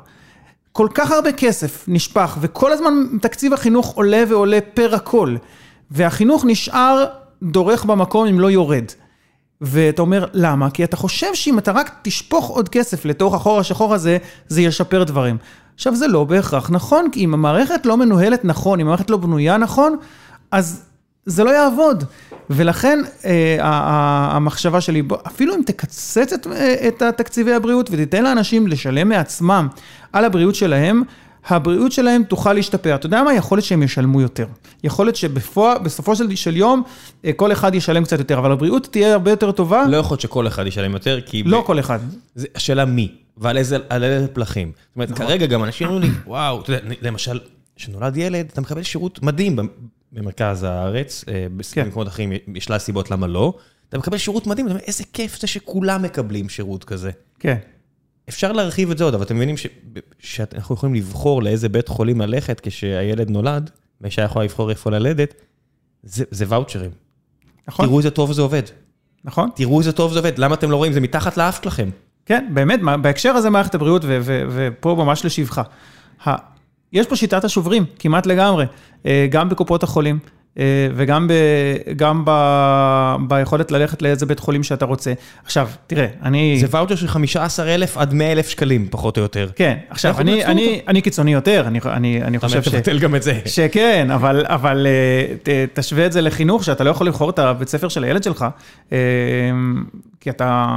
[0.72, 5.36] כל כך הרבה כסף נשפך, וכל הזמן תקציב החינוך עולה ועולה פר הכל.
[5.92, 7.06] והחינוך נשאר
[7.44, 8.86] דורך במקום אם לא יורד.
[9.62, 10.70] ואתה אומר, למה?
[10.70, 14.18] כי אתה חושב שאם אתה רק תשפוך עוד כסף לתוך החור השחור הזה,
[14.48, 15.38] זה ישפר דברים.
[15.76, 19.58] עכשיו, זה לא בהכרח נכון, כי אם המערכת לא מנוהלת נכון, אם המערכת לא בנויה
[19.58, 19.96] נכון,
[20.52, 20.91] אז
[21.26, 22.04] זה לא יעבוד.
[22.50, 23.58] ולכן אה,
[24.36, 29.68] המחשבה שלי, אפילו אם תקצץ את, אה, את התקציבי הבריאות ותיתן לאנשים לשלם מעצמם
[30.14, 31.04] על הבריאות שלהם,
[31.48, 32.96] הבריאות שלהם תוכל להשתפר.
[32.96, 33.34] אתה יודע מה?
[33.34, 34.46] יכול להיות שהם ישלמו יותר.
[34.84, 36.84] יכול להיות שבסופו של, של יום,
[37.26, 39.86] אה, כל אחד ישלם קצת יותר, אבל הבריאות תהיה הרבה יותר טובה.
[39.88, 41.44] לא יכול להיות שכל אחד ישלם יותר, כי...
[41.44, 41.66] לא ב...
[41.66, 42.00] כל אחד.
[42.36, 44.72] זה השאלה מי, ועל איזה, איזה פלחים.
[44.76, 45.26] זאת אומרת, נכון.
[45.26, 47.40] כרגע גם אנשים אומרים לי, וואו, אתה יודע, למשל,
[47.76, 49.56] כשנולד ילד, אתה מקבל שירות מדהים
[50.12, 51.86] במרכז הארץ, אה, כן.
[51.86, 53.58] במקומות אחרים יש לה סיבות למה לא.
[53.90, 57.12] אתה מקבל שירות מדהים, אתה אומר, איזה כיף זה שכולם מקבלים שירות כזה.
[57.40, 57.58] כן.
[58.30, 59.68] אפשר להרחיב את זה עוד, אבל אתם מבינים ש...
[60.20, 63.70] שאנחנו יכולים לבחור לאיזה בית חולים ללכת כשהילד נולד,
[64.02, 65.34] ואישה יכולה לבחור איפה ללדת,
[66.04, 66.92] זה, זה ואוצ'רים.
[67.68, 67.86] נכון.
[67.86, 68.64] תראו איזה טוב זה עובד.
[69.24, 69.50] נכון.
[69.56, 70.94] תראו איזה טוב זה עובד, למה אתם לא רואים?
[70.94, 71.90] זה מתחת לאף שלכם.
[72.26, 75.64] כן, באמת, בהקשר הזה מערכת הבריאות, ופה ממש לשבחה.
[76.94, 78.66] יש פה שיטת השוברים, כמעט לגמרי,
[79.06, 80.20] אה, גם בקופות החולים.
[80.60, 81.34] אה, וגם ב,
[81.96, 82.32] גם ב,
[83.28, 85.14] ביכולת ללכת לאיזה בית חולים שאתה רוצה.
[85.44, 86.58] עכשיו, תראה, אני...
[86.60, 89.50] זה ואוצ'ר של 15,000 עד 100,000 שקלים, פחות או יותר.
[89.56, 92.68] כן, עכשיו, אני, אני, אני קיצוני יותר, אני, אני, אני חושב ש...
[92.68, 93.40] אתה תבטל גם את זה.
[93.46, 97.70] שכן, אבל, אבל אה, ת, תשווה את זה לחינוך, שאתה לא יכול לבחור את הבית
[97.70, 98.46] ספר של הילד שלך,
[100.20, 100.68] כי אתה...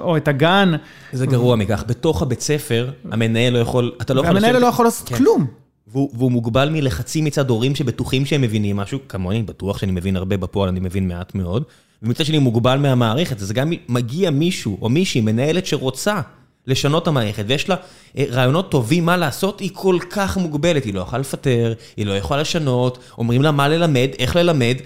[0.00, 0.72] או את הגן.
[1.12, 4.34] זה גרוע מכך, בתוך הבית ספר, המנהל לא יכול, אתה לא יכול...
[4.34, 5.16] והמנהל לא יכול לעשות כן.
[5.16, 5.46] כלום.
[5.88, 10.68] והוא, מוגבל מלחצים מצד הורים שבטוחים שהם מבינים משהו, כמוני, בטוח שאני מבין הרבה בפועל,
[10.68, 11.62] אני מבין מעט מאוד.
[12.02, 16.20] ומצד שני מוגבל מהמערכת, אז גם מגיע מישהו או מישהי, מנהלת שרוצה
[16.66, 17.76] לשנות את המערכת, ויש לה
[18.18, 22.12] אה, רעיונות טובים מה לעשות, היא כל כך מוגבלת, היא לא יכולה לפטר, היא לא
[22.12, 24.76] יכולה לשנות, אומרים לה מה ללמד, איך ללמד.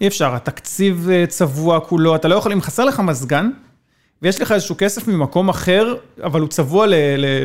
[0.00, 3.50] אי אפשר, התקציב אה, צבוע כולו, אתה לא יכול, אם חסר לך מזגן,
[4.22, 6.86] ויש לך איזשהו כסף ממקום אחר, אבל הוא צבוע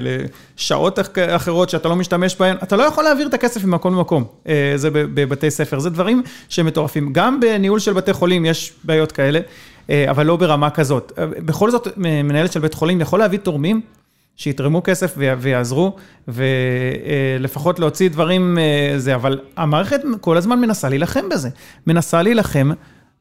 [0.01, 0.99] לשעות
[1.35, 4.23] אחרות שאתה לא משתמש בהן, אתה לא יכול להעביר את הכסף ממקום למקום.
[4.47, 7.13] אה, זה בבתי ספר, זה דברים שהם מטורפים.
[7.13, 9.39] גם בניהול של בתי חולים יש בעיות כאלה,
[9.89, 11.11] אה, אבל לא ברמה כזאת.
[11.17, 13.81] אה, בכל זאת, מנהלת של בית חולים יכול להביא תורמים
[14.37, 15.95] שיתרמו כסף ויעזרו,
[16.27, 18.57] ולפחות להוציא דברים
[18.97, 21.49] זה, אבל המערכת כל הזמן מנסה להילחם בזה.
[21.87, 22.71] מנסה להילחם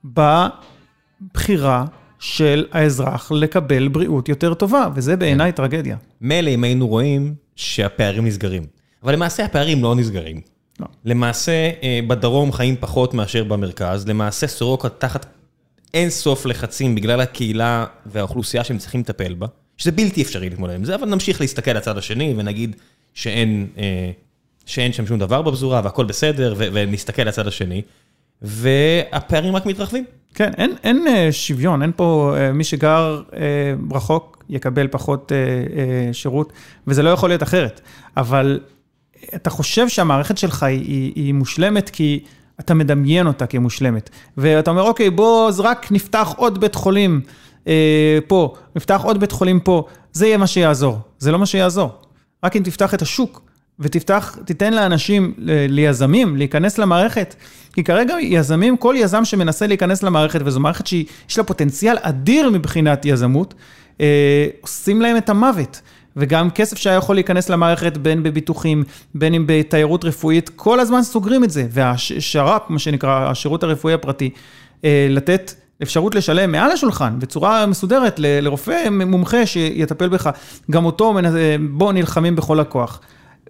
[0.04, 1.84] בבחירה
[2.24, 5.56] של האזרח לקבל בריאות יותר טובה, וזה בעיניי כן.
[5.56, 5.96] טרגדיה.
[6.20, 8.66] מילא אם היינו רואים שהפערים נסגרים,
[9.02, 10.40] אבל למעשה הפערים לא נסגרים.
[10.80, 10.86] לא.
[11.04, 15.26] למעשה אה, בדרום חיים פחות מאשר במרכז, למעשה סורוקה תחת
[15.94, 19.46] אין סוף לחצים בגלל הקהילה והאוכלוסייה שהם צריכים לטפל בה,
[19.76, 22.76] שזה בלתי אפשרי להתמודד עם זה, אבל נמשיך להסתכל לצד השני ונגיד
[23.14, 24.10] שאין, אה,
[24.66, 27.82] שאין שם שום דבר בפזורה והכל בסדר, ונסתכל לצד השני.
[28.42, 30.04] והפערים רק מתרחבים.
[30.34, 33.40] כן, אין, אין אה, שוויון, אין פה, אה, מי שגר אה,
[33.92, 35.32] רחוק יקבל פחות
[36.12, 36.52] שירות,
[36.86, 37.80] וזה לא יכול להיות אחרת.
[38.16, 38.60] אבל
[39.34, 42.24] אתה חושב שהמערכת שלך היא, היא, היא מושלמת כי
[42.60, 44.10] אתה מדמיין אותה כמושלמת.
[44.36, 47.20] ואתה אומר, אוקיי, בוא, אז רק נפתח עוד בית חולים
[47.66, 50.98] אה, פה, נפתח עוד בית חולים פה, זה יהיה מה שיעזור.
[51.18, 51.92] זה לא מה שיעזור.
[52.44, 53.42] רק אם תפתח את השוק
[53.80, 55.34] ותפתח, תיתן לאנשים,
[55.68, 57.34] ליזמים, להיכנס למערכת.
[57.72, 63.04] כי כרגע יזמים, כל יזם שמנסה להיכנס למערכת, וזו מערכת שיש לה פוטנציאל אדיר מבחינת
[63.04, 63.54] יזמות,
[64.00, 65.80] אה, עושים להם את המוות.
[66.16, 71.44] וגם כסף שהיה יכול להיכנס למערכת, בין בביטוחים, בין אם בתיירות רפואית, כל הזמן סוגרים
[71.44, 71.66] את זה.
[71.70, 74.30] והשר"פ, מה שנקרא, השירות הרפואי הפרטי,
[74.84, 80.30] אה, לתת אפשרות לשלם מעל השולחן, בצורה מסודרת, לרופא מומחה שיטפל בך,
[80.70, 81.14] גם אותו,
[81.70, 83.00] בו נלחמים בכל הכוח.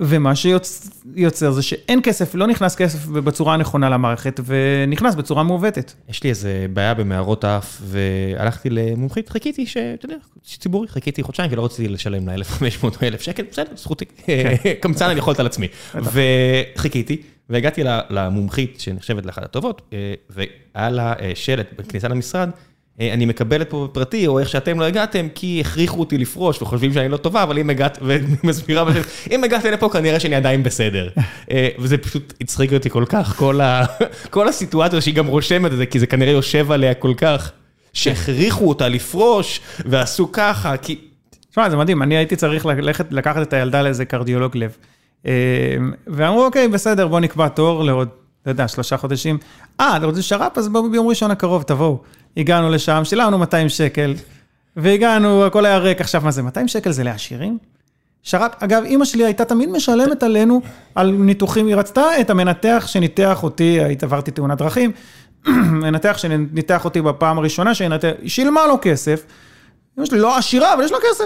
[0.01, 5.92] ומה שיוצר זה שאין כסף, לא נכנס כסף בצורה הנכונה למערכת, ונכנס בצורה מעוותת.
[6.09, 11.57] יש לי איזה בעיה במערות האף, והלכתי למומחית, חיכיתי, שאתה יודע, ציבורי, חיכיתי חודשיים, כי
[11.57, 14.55] לא רציתי לשלם לה 1,500 או 1,000 שקל, בסדר, זכותי, כן.
[14.82, 15.68] קמצן אני יכולת על עצמי.
[15.95, 22.51] וחיכיתי, והגעתי למומחית שנחשבת לאחת הטובות, אה, והיה לה אה, שלט בכניסה למשרד,
[23.01, 27.09] אני מקבלת פה בפרטי, או איך שאתם לא הגעתם, כי הכריחו אותי לפרוש וחושבים שאני
[27.09, 28.84] לא טובה, אבל אם הגעת, ואני מסבירה,
[29.30, 31.09] אם הגעתי לפה כנראה שאני עדיין בסדר.
[31.51, 33.36] אה, וזה פשוט הצחיק אותי כל כך,
[34.30, 37.53] כל הסיטואציה שהיא גם רושמת את זה, כי זה כנראה יושב עליה כל כך,
[37.92, 40.99] שהכריחו אותה לפרוש, ועשו ככה, כי...
[41.51, 44.76] תשמע, זה מדהים, אני הייתי צריך ללכת, לקחת את הילדה לאיזה קרדיולוג לב.
[45.26, 45.32] אה,
[46.07, 48.09] ואמרו, אוקיי, בסדר, בוא נקבע תור לעוד,
[48.47, 49.38] לא יודע, שלושה חודשים.
[49.80, 50.59] אה, אתה רוצה שר"פ?
[50.59, 51.99] אז ביום ראשון הקרוב, תבואו.
[52.37, 54.14] הגענו לשם, שילמנו 200 שקל,
[54.76, 56.01] והגענו, הכל היה ריק.
[56.01, 57.59] עכשיו, מה זה, 200 שקל זה לעשירים?
[58.22, 60.61] שרק, אגב, אימא שלי הייתה תמיד משלמת עלינו
[60.95, 64.93] על ניתוחים, היא רצתה את המנתח שניתח אותי, עברתי תאונת דרכים,
[65.82, 69.24] מנתח שניתח אותי בפעם הראשונה, שינתח, היא שילמה לו כסף.
[69.99, 71.24] אמא שלי לא עשירה, אבל יש לה כסף.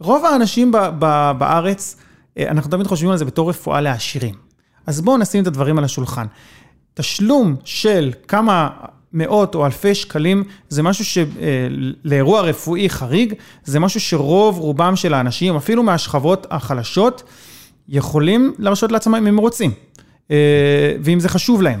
[0.00, 1.96] רוב האנשים ב- ב- בארץ,
[2.38, 4.34] אה, אנחנו תמיד חושבים על זה בתור רפואה לעשירים.
[4.86, 6.26] אז בואו נשים את הדברים על השולחן.
[6.94, 8.68] תשלום של כמה
[9.14, 13.34] מאות או אלפי שקלים, זה משהו שלאירוע אה, רפואי חריג,
[13.64, 17.22] זה משהו שרוב רובם של האנשים, אפילו מהשכבות החלשות,
[17.88, 19.70] יכולים להרשות לעצמם אם הם רוצים,
[20.30, 20.36] אה,
[21.00, 21.80] ואם זה חשוב להם.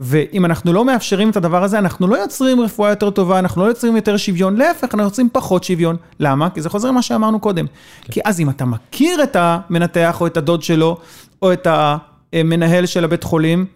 [0.00, 3.66] ואם אנחנו לא מאפשרים את הדבר הזה, אנחנו לא יוצרים רפואה יותר טובה, אנחנו לא
[3.66, 5.96] יוצרים יותר שוויון, להפך, אנחנו יוצרים פחות שוויון.
[6.20, 6.50] למה?
[6.50, 7.66] כי זה חוזר למה שאמרנו קודם.
[8.02, 8.12] כן.
[8.12, 10.96] כי אז אם אתה מכיר את המנתח או את הדוד שלו,
[11.42, 13.66] או את המנהל של הבית חולים,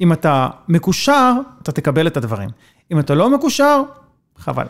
[0.00, 1.32] אם אתה מקושר,
[1.62, 2.50] אתה תקבל את הדברים.
[2.92, 3.82] אם אתה לא מקושר,
[4.38, 4.66] חבל.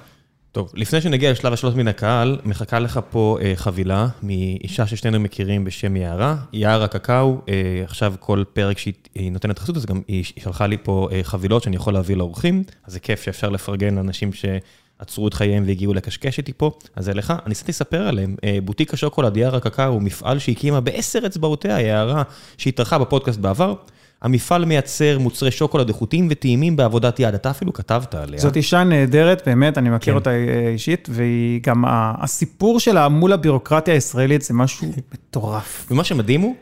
[0.53, 5.65] טוב, לפני שנגיע לשלב השאלות מן הקהל, מחכה לך פה אה, חבילה מאישה ששנינו מכירים
[5.65, 6.37] בשם יערה.
[6.53, 11.09] יערה קקאו, אה, עכשיו כל פרק שהיא נותנת חסות, אז גם היא שלחה לי פה
[11.13, 15.65] אה, חבילות שאני יכול להביא לאורחים, אז זה כיף שאפשר לפרגן לאנשים שעצרו את חייהם
[15.67, 17.31] והגיעו לקשקש איתי פה, אז זה לך.
[17.31, 22.23] אני ניסיתי לספר עליהם, אה, בוטיק השוקולד יערה קקאו הוא מפעל שהקימה בעשר אצבעותיה, יערה,
[22.59, 23.75] שהתארחה בפודקאסט בעבר.
[24.23, 28.41] המפעל מייצר מוצרי שוקולד איכותיים וטעימים בעבודת יד, אתה אפילו כתבת עליה.
[28.41, 30.19] זאת אישה נהדרת, באמת, אני מכיר כן.
[30.19, 35.87] אותה אה, אישית, והיא גם, הסיפור שלה מול הבירוקרטיה הישראלית זה משהו מטורף.
[35.91, 36.55] ומה שמדהים הוא,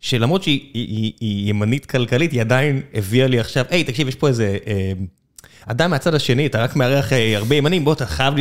[0.00, 4.14] שלמרות שהיא היא, היא, היא ימנית כלכלית, היא עדיין הביאה לי עכשיו, היי, תקשיב, יש
[4.14, 4.58] פה איזה...
[4.66, 4.92] אה,
[5.66, 8.34] אדם מהצד השני, אתה רק מארח אה, הרבה ימנים, בוא, אתה חייב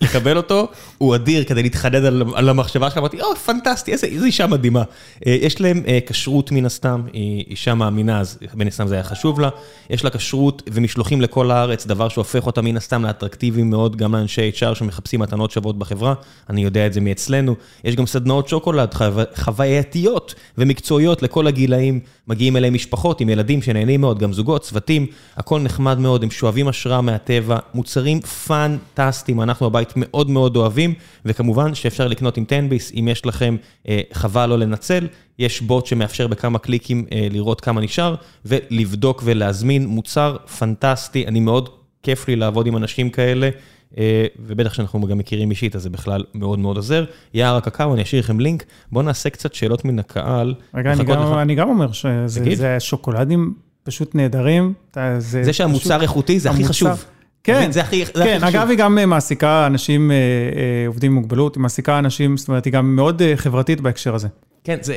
[0.00, 2.04] לקבל אותו, הוא אדיר כדי להתחדד
[2.34, 4.82] על המחשבה שלך, אמרתי, או, פנטסטי, איזה אישה מדהימה.
[5.26, 9.04] אה, יש להם אה, כשרות מן הסתם, היא אישה מאמינה, אז מן הסתם זה היה
[9.04, 9.48] חשוב לה.
[9.90, 14.50] יש לה כשרות ומשלוחים לכל הארץ, דבר שהופך אותה מן הסתם לאטרקטיביים מאוד, גם לאנשי
[14.54, 16.14] HR שמחפשים מתנות שוות בחברה,
[16.50, 17.54] אני יודע את זה מאצלנו.
[17.84, 19.04] יש גם סדנאות שוקולד חו...
[19.36, 25.06] חווייתיות ומקצועיות לכל הגילאים, מגיעים אליהם משפחות עם ילדים שנהנים מאוד, גם זוגות, צוותים,
[25.36, 30.94] הכל נחמד מאוד, הם שואבים שואבים השראה מהטבע, מוצרים פנטסטיים, אנחנו בבית מאוד מאוד אוהבים,
[31.24, 33.56] וכמובן שאפשר לקנות עם 10ביס, אם יש לכם
[33.88, 35.06] אה, חבל לא לנצל,
[35.38, 41.68] יש בוט שמאפשר בכמה קליקים אה, לראות כמה נשאר, ולבדוק ולהזמין מוצר פנטסטי, אני מאוד
[42.02, 43.50] כיף לי לעבוד עם אנשים כאלה.
[43.98, 47.04] אה, ובטח שאנחנו גם מכירים אישית, אז זה בכלל מאוד מאוד עוזר.
[47.34, 48.64] יער הקקאו, אני אשאיר לכם לינק.
[48.92, 50.54] בואו נעשה קצת שאלות מן הקהל.
[50.74, 54.72] רגע, אני גם, אני גם אומר שזה שוקולדים פשוט נהדרים.
[55.18, 57.04] זה שהמוצר איכותי זה הכי חשוב.
[57.44, 61.18] כן, זה הכי, זה כן, הכי אגב, היא גם מעסיקה אנשים אה, אה, עובדים עם
[61.18, 64.28] מוגבלות, היא מעסיקה אנשים, זאת אומרת, היא גם מאוד אה, חברתית בהקשר הזה.
[64.64, 64.96] כן, זה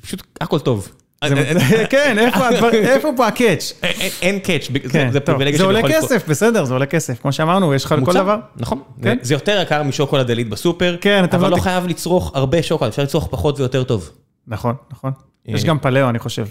[0.00, 0.92] פשוט הכל טוב.
[1.90, 2.16] כן,
[2.72, 3.72] איפה פה הקאץ'?
[4.22, 5.90] אין קאץ', כן, זה פריבילגיה שאני יכול...
[5.90, 7.20] זה עולה כסף, בסדר, זה עולה כסף.
[7.20, 8.38] כמו שאמרנו, יש לך לכל דבר.
[8.56, 9.18] נכון, כן.
[9.22, 10.96] זה יותר יקר משוקולד עילית בסופר,
[11.32, 14.10] אבל לא חייב לצרוך הרבה שוקולד, אפשר לצרוך פחות ויותר טוב.
[14.46, 15.12] נכון, נכון.
[15.46, 16.46] יש גם פלאו, אני חושב.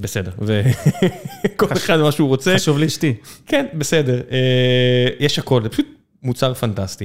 [0.00, 2.54] בסדר, וכל אחד מה שהוא רוצה.
[2.54, 3.14] חשוב לאשתי.
[3.46, 4.20] כן, בסדר,
[5.20, 5.86] יש הכל, זה פשוט
[6.22, 7.04] מוצר פנטסטי.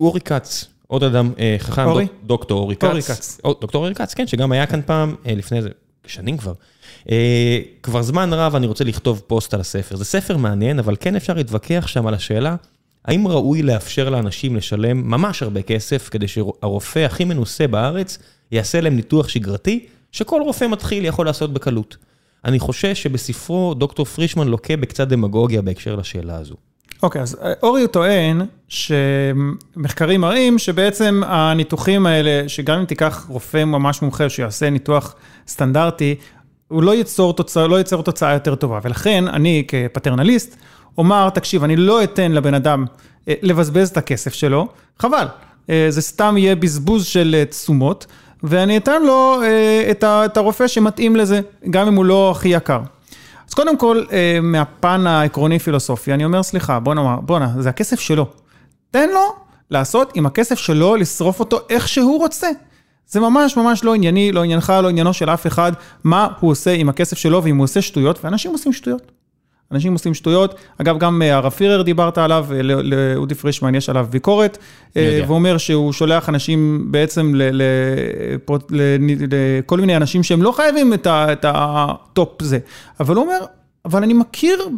[0.00, 2.06] אורי כץ, עוד אדם חכם, אורי?
[2.24, 2.84] דוקטור אורי כץ.
[2.84, 3.40] אורי כץ.
[3.60, 5.68] דוקטור אורי כץ, כן, שגם היה כאן פעם, לפני איזה
[6.06, 6.52] שנים כבר.
[7.82, 9.96] כבר זמן רב אני רוצה לכתוב פוסט על הספר.
[9.96, 12.56] זה ספר מעניין, אבל כן אפשר להתווכח שם על השאלה,
[13.04, 18.18] האם ראוי לאפשר לאנשים לשלם ממש הרבה כסף, כדי שהרופא הכי מנוסה בארץ
[18.52, 21.96] יעשה להם ניתוח שגרתי, שכל רופא מתחיל יכול לעשות בקלות.
[22.44, 26.54] אני חושש שבספרו דוקטור פרישמן לוקה בקצת דמגוגיה בהקשר לשאלה הזו.
[27.02, 33.64] אוקיי, okay, אז אורי הוא טוען שמחקרים מראים שבעצם הניתוחים האלה, שגם אם תיקח רופא
[33.64, 35.14] ממש מומחה שיעשה ניתוח
[35.48, 36.14] סטנדרטי,
[36.68, 38.78] הוא לא ייצור תוצאה, לא ייצר תוצאה יותר טובה.
[38.82, 40.56] ולכן אני כפטרנליסט
[40.98, 42.84] אומר, תקשיב, אני לא אתן לבן אדם
[43.26, 45.26] לבזבז את הכסף שלו, חבל.
[45.88, 48.06] זה סתם יהיה בזבוז של תשומות,
[48.42, 49.40] ואני אתן לו
[50.00, 52.80] את הרופא שמתאים לזה, גם אם הוא לא הכי יקר.
[53.48, 54.02] אז קודם כל,
[54.42, 58.26] מהפן העקרוני-פילוסופי, אני אומר, סליחה, בוא נאמר, בוא'נה, זה הכסף שלו.
[58.90, 59.34] תן לו
[59.70, 62.48] לעשות עם הכסף שלו, לשרוף אותו איך שהוא רוצה.
[63.06, 65.72] זה ממש ממש לא ענייני, לא עניינך, לא עניינו של אף אחד,
[66.04, 69.12] מה הוא עושה עם הכסף שלו, ואם הוא עושה שטויות, ואנשים עושים שטויות.
[69.72, 74.58] אנשים עושים שטויות, אגב גם הרב פירר דיברת עליו, לאודי פרישמן יש עליו ביקורת,
[74.96, 77.32] והוא אומר שהוא שולח אנשים בעצם
[79.68, 82.58] לכל מיני אנשים שהם לא חייבים את ה top זה,
[83.00, 83.38] אבל הוא אומר,
[83.84, 84.68] אבל אני מכיר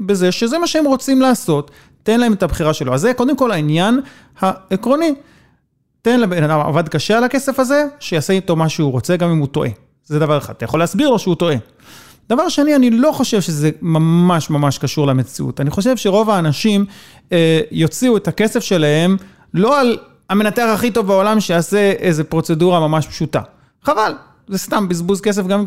[0.00, 1.70] בזה שזה מה שהם רוצים לעשות,
[2.02, 4.00] תן להם את הבחירה שלו, אז זה קודם כל העניין
[4.40, 5.14] העקרוני,
[6.02, 9.38] תן לבן אדם עבד קשה על הכסף הזה, שיעשה איתו מה שהוא רוצה גם אם
[9.38, 9.70] הוא טועה,
[10.04, 11.56] זה דבר אחד, אתה יכול להסביר לו שהוא טועה.
[12.28, 15.60] דבר שני, אני לא חושב שזה ממש ממש קשור למציאות.
[15.60, 16.84] אני חושב שרוב האנשים
[17.32, 19.16] אה, יוציאו את הכסף שלהם
[19.54, 19.98] לא על
[20.30, 23.40] המנתח הכי טוב בעולם שיעשה איזה פרוצדורה ממש פשוטה.
[23.84, 24.12] חבל,
[24.48, 25.64] זה סתם בזבוז כסף, גם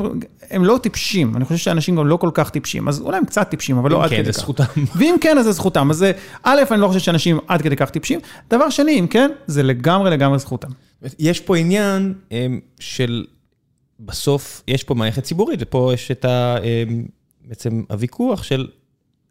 [0.49, 3.49] הם לא טיפשים, אני חושב שאנשים גם לא כל כך טיפשים, אז אולי הם קצת
[3.49, 4.19] טיפשים, אבל לא עד כדי כך.
[4.19, 4.63] אם כן, זה זכותם.
[4.97, 5.89] ואם כן, אז זה זכותם.
[5.89, 6.05] אז
[6.43, 8.19] א', אני לא חושב שאנשים עד כדי כך טיפשים.
[8.49, 10.69] דבר שני, אם כן, זה לגמרי לגמרי זכותם.
[11.19, 12.13] יש פה עניין
[12.79, 13.25] של...
[14.05, 16.55] בסוף יש פה מערכת ציבורית, ופה יש את ה...
[17.45, 18.67] בעצם הוויכוח של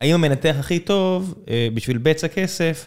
[0.01, 1.35] האם המנתח הכי טוב
[1.75, 2.87] בשביל בצע כסף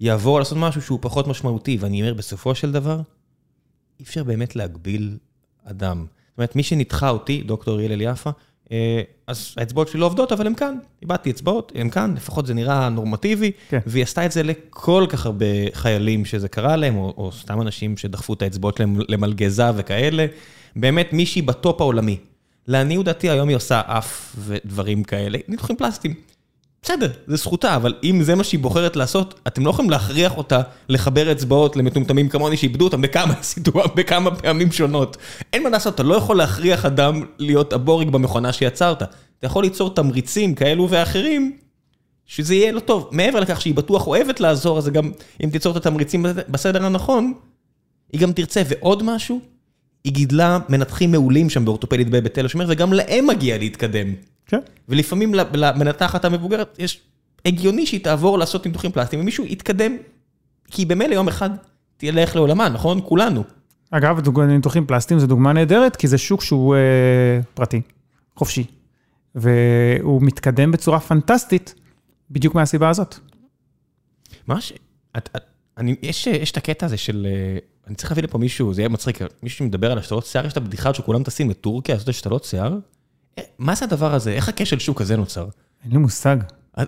[0.00, 3.00] יעבור לעשות משהו שהוא פחות משמעותי, ואני אומר, בסופו של דבר,
[4.00, 5.16] אי אפשר באמת להגביל
[5.64, 6.06] אדם.
[6.30, 8.30] זאת אומרת, מי שניתחה אותי, דוקטור הלל יפה,
[9.26, 10.74] אז האצבעות שלי לא עובדות, אבל הן כאן.
[11.02, 13.78] איבדתי אצבעות, הן כאן, לפחות זה נראה נורמטיבי, כן.
[13.86, 17.96] והיא עשתה את זה לכל כך הרבה חיילים שזה קרה להם, או, או סתם אנשים
[17.96, 20.26] שדחפו את האצבעות שלהם למלגזה וכאלה.
[20.76, 22.16] באמת מישהי בטופ העולמי.
[22.66, 26.14] לעניות דעתי היום היא עושה אף ודברים כאלה, ניתוחים פלסטיים.
[26.82, 30.60] בסדר, זה זכותה, אבל אם זה מה שהיא בוחרת לעשות, אתם לא יכולים להכריח אותה
[30.88, 35.16] לחבר אצבעות למטומטמים כמוני שאיבדו אותם בכמה סיטואציות, בכמה פעמים שונות.
[35.52, 39.02] אין מה לעשות, אתה לא יכול להכריח אדם להיות הבורג במכונה שיצרת.
[39.02, 41.56] אתה יכול ליצור תמריצים כאלו ואחרים,
[42.26, 43.08] שזה יהיה לא טוב.
[43.12, 45.12] מעבר לכך שהיא בטוח אוהבת לעזור, אז גם
[45.44, 47.32] אם תיצור את התמריצים בסדר הנכון,
[48.12, 48.62] היא גם תרצה.
[48.68, 49.40] ועוד משהו,
[50.04, 54.14] היא גידלה מנתחים מעולים שם באורתופדית בתל השומר, וגם להם מגיע להתקדם.
[54.46, 54.60] כן.
[54.88, 57.00] ולפעמים למנתחת המבוגרת יש
[57.44, 59.96] הגיוני שהיא תעבור לעשות ניתוחים פלסטיים, ומישהו יתקדם,
[60.70, 61.50] כי במילא יום אחד
[61.96, 63.00] תלך לעולמה, נכון?
[63.04, 63.44] כולנו.
[63.90, 67.80] אגב, ניתוחים פלסטיים זה דוגמה נהדרת, כי זה שוק שהוא אה, פרטי,
[68.36, 68.64] חופשי,
[69.34, 71.74] והוא מתקדם בצורה פנטסטית,
[72.30, 73.14] בדיוק מהסיבה הזאת.
[74.46, 74.72] מה ש...
[75.16, 75.42] את, את,
[75.78, 77.26] אני, יש, יש את הקטע הזה של...
[77.90, 80.56] אני צריך להביא לפה מישהו, זה יהיה מצחיק, מישהו שמדבר על השתלות שיער, יש את
[80.56, 82.74] הבדיחה שכולם טסים לטורקיה לעשות השתלות שיער?
[83.58, 84.32] מה זה הדבר הזה?
[84.32, 85.46] איך הכשל שוק הזה נוצר?
[85.84, 86.36] אין לי מושג.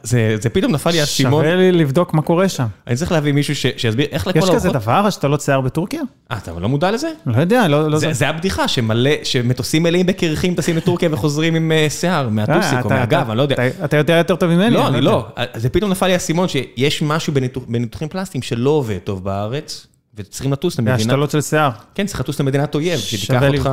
[0.02, 1.44] זה, זה פתאום נפל לי האסימון.
[1.44, 2.66] שווה לי לבדוק מה קורה שם.
[2.86, 6.02] אני צריך להביא מישהו ש, שיסביר איך לכל יש כזה דבר, השתלות שיער בטורקיה?
[6.30, 7.10] אה, אתה לא מודע לזה?
[7.26, 7.90] לא יודע, לא...
[7.90, 12.90] לא זה, זה הבדיחה, שמלא, שמטוסים מלאים בקרחים טסים לטורקיה וחוזרים עם שיער, מהטוסיק או
[12.90, 13.54] מהגב, אני לא יודע.
[13.54, 14.74] אתה, אתה יודע יותר טוב ממני.
[14.74, 15.26] לא, אני לא.
[15.54, 19.86] זה פתאום נפל לי האסימון שיש משהו בניתוח, בניתוחים פלסטיים שלא עובד טוב בארץ.
[20.14, 20.96] וצריכים לטוס למדינה...
[20.96, 21.70] והשתלות של שיער.
[21.94, 23.70] כן, צריך לטוס למדינת אויב, שתיקח אותך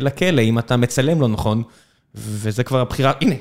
[0.00, 1.62] לכלא אם אתה מצלם לא נכון,
[2.14, 3.34] וזה כבר הבחירה, הנה,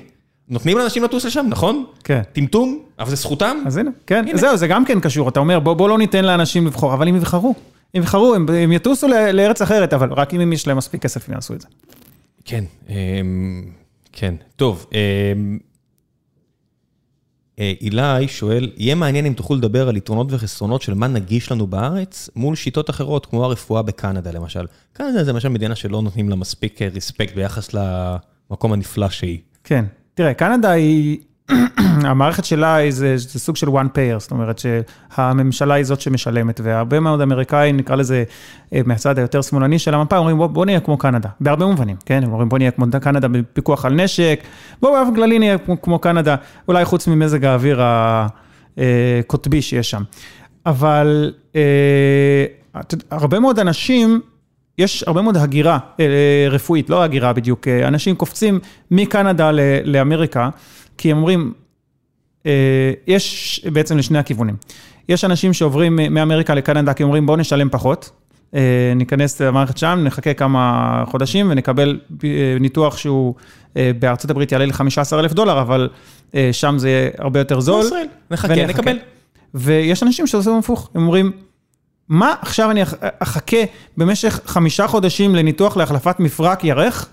[0.49, 1.85] נותנים לאנשים לטוס לשם, נכון?
[2.03, 2.21] כן.
[2.33, 3.57] טמטום, אבל זה זכותם.
[3.65, 6.93] אז הנה, כן, זהו, זה גם כן קשור, אתה אומר, בוא לא ניתן לאנשים לבחור,
[6.93, 7.55] אבל הם יבחרו,
[7.93, 11.53] הם יבחרו, הם יטוסו לארץ אחרת, אבל רק אם יש להם מספיק כסף, הם יעשו
[11.53, 11.67] את זה.
[12.45, 12.63] כן,
[14.11, 14.85] כן, טוב.
[17.57, 22.29] אילי שואל, יהיה מעניין אם תוכלו לדבר על יתרונות וחסרונות של מה נגיש לנו בארץ,
[22.35, 24.65] מול שיטות אחרות, כמו הרפואה בקנדה למשל.
[24.93, 29.39] קנדה זה למשל מדינה שלא נותנים לה מספיק ריספקט ביחס למקום הנפלא שהיא.
[29.63, 31.19] כן, תראה, קנדה היא
[32.09, 34.61] המערכת שלה זה, זה סוג של one payer, זאת אומרת
[35.15, 38.23] שהממשלה היא זאת שמשלמת, והרבה מאוד אמריקאים, נקרא לזה
[38.73, 42.23] אה, מהצד היותר שמאלני של המפה, אומרים בוא, בוא נהיה כמו קנדה, בהרבה מובנים, כן?
[42.23, 44.39] הם אומרים בוא נהיה כמו קנדה בפיקוח על נשק,
[44.81, 46.35] בוא באופן כללי נהיה כמו, כמו קנדה,
[46.67, 47.81] אולי חוץ ממזג האוויר
[48.77, 50.03] הקוטבי שיש שם.
[50.65, 52.45] אבל אה,
[53.11, 54.21] הרבה מאוד אנשים,
[54.77, 58.59] יש הרבה מאוד הגירה אה, רפואית, לא הגירה בדיוק, אה, אנשים קופצים
[58.91, 59.51] מקנדה
[59.83, 60.49] לאמריקה,
[60.97, 61.53] כי הם אומרים,
[63.07, 64.55] יש בעצם לשני הכיוונים.
[65.09, 68.09] יש אנשים שעוברים מאמריקה לקנדה כי אומרים בואו נשלם פחות,
[68.95, 71.99] ניכנס למערכת שם, נחכה כמה חודשים ונקבל
[72.59, 73.35] ניתוח שהוא
[73.75, 75.89] בארצות הברית יעלה ל-15 אלף דולר, אבל
[76.51, 77.85] שם זה יהיה הרבה יותר זול.
[77.85, 78.97] ישראל, נחכה, נקבל.
[79.53, 81.31] ויש אנשים שעושים הפוך, הם אומרים,
[82.09, 82.81] מה עכשיו אני
[83.19, 83.57] אחכה
[83.97, 87.09] במשך חמישה חודשים לניתוח להחלפת מפרק ירך,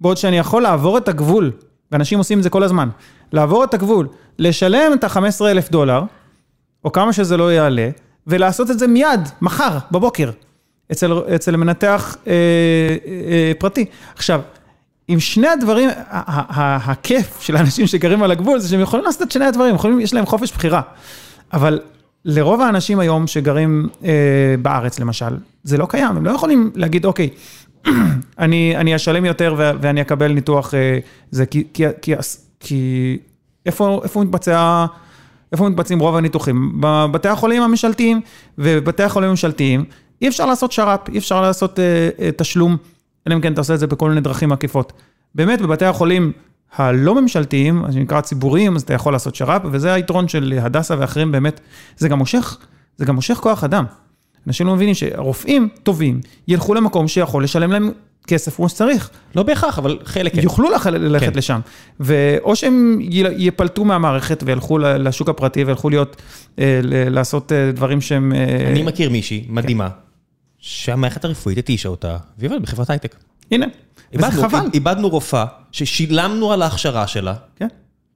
[0.00, 1.52] בעוד שאני יכול לעבור את הגבול,
[1.92, 2.88] ואנשים עושים את זה כל הזמן,
[3.32, 4.08] לעבור את הגבול,
[4.38, 6.02] לשלם את ה-15 אלף דולר,
[6.84, 7.88] או כמה שזה לא יעלה,
[8.26, 10.30] ולעשות את זה מיד, מחר, בבוקר,
[10.92, 12.32] אצל, אצל מנתח אה,
[13.06, 13.84] אה, פרטי.
[14.14, 14.40] עכשיו,
[15.08, 19.44] עם שני הדברים, הכיף של האנשים שגרים על הגבול זה שהם יכולים לעשות את שני
[19.44, 20.80] הדברים, יכולים, יש להם חופש בחירה.
[21.52, 21.80] אבל
[22.24, 24.10] לרוב האנשים היום שגרים אה,
[24.62, 27.28] בארץ למשל, זה לא קיים, הם לא יכולים להגיד, אוקיי,
[28.38, 30.98] אני, אני אשלם יותר ו- ואני אקבל ניתוח, אה,
[31.30, 32.12] זה כי, כי, כי,
[32.60, 33.18] כי
[33.66, 34.86] איפה, איפה מתבצע,
[35.52, 36.80] איפה מתבצעים רוב הניתוחים?
[36.80, 38.20] בבתי החולים הממשלתיים,
[38.58, 39.84] ובבתי החולים הממשלתיים
[40.22, 42.76] אי אפשר לעשות שר"פ, אי אפשר לעשות אה, אה, תשלום,
[43.26, 44.92] אלא אם כן אתה עושה את זה בכל מיני דרכים עקיפות.
[45.34, 46.32] באמת, בבתי החולים
[46.76, 51.32] הלא ממשלתיים, מה שנקרא ציבוריים, אז אתה יכול לעשות שר"פ, וזה היתרון של הדסה ואחרים
[51.32, 51.60] באמת,
[51.96, 52.58] זה גם מושך,
[52.96, 53.84] זה גם מושך כוח אדם.
[54.46, 57.90] אנשים לא מבינים שרופאים טובים ילכו למקום שיכול לשלם להם
[58.26, 59.10] כסף כמו שצריך.
[59.36, 60.42] לא בהכרח, אבל חלק כן.
[60.42, 61.38] יוכלו ללכת כן.
[61.38, 61.60] לשם.
[62.00, 62.98] ואו שהם
[63.36, 66.22] יפלטו מהמערכת וילכו לשוק הפרטי וילכו להיות,
[66.58, 68.32] אה, לעשות אה, דברים שהם...
[68.32, 69.96] אה, אני מכיר מישהי מדהימה, כן.
[70.58, 73.16] שהמערכת הרפואית התישה אותה, והיא עובדת בחברת הייטק.
[73.50, 73.66] הנה.
[74.12, 74.68] איבדנו, חבל.
[74.74, 77.34] איבדנו רופאה ששילמנו על ההכשרה שלה.
[77.56, 77.68] כן.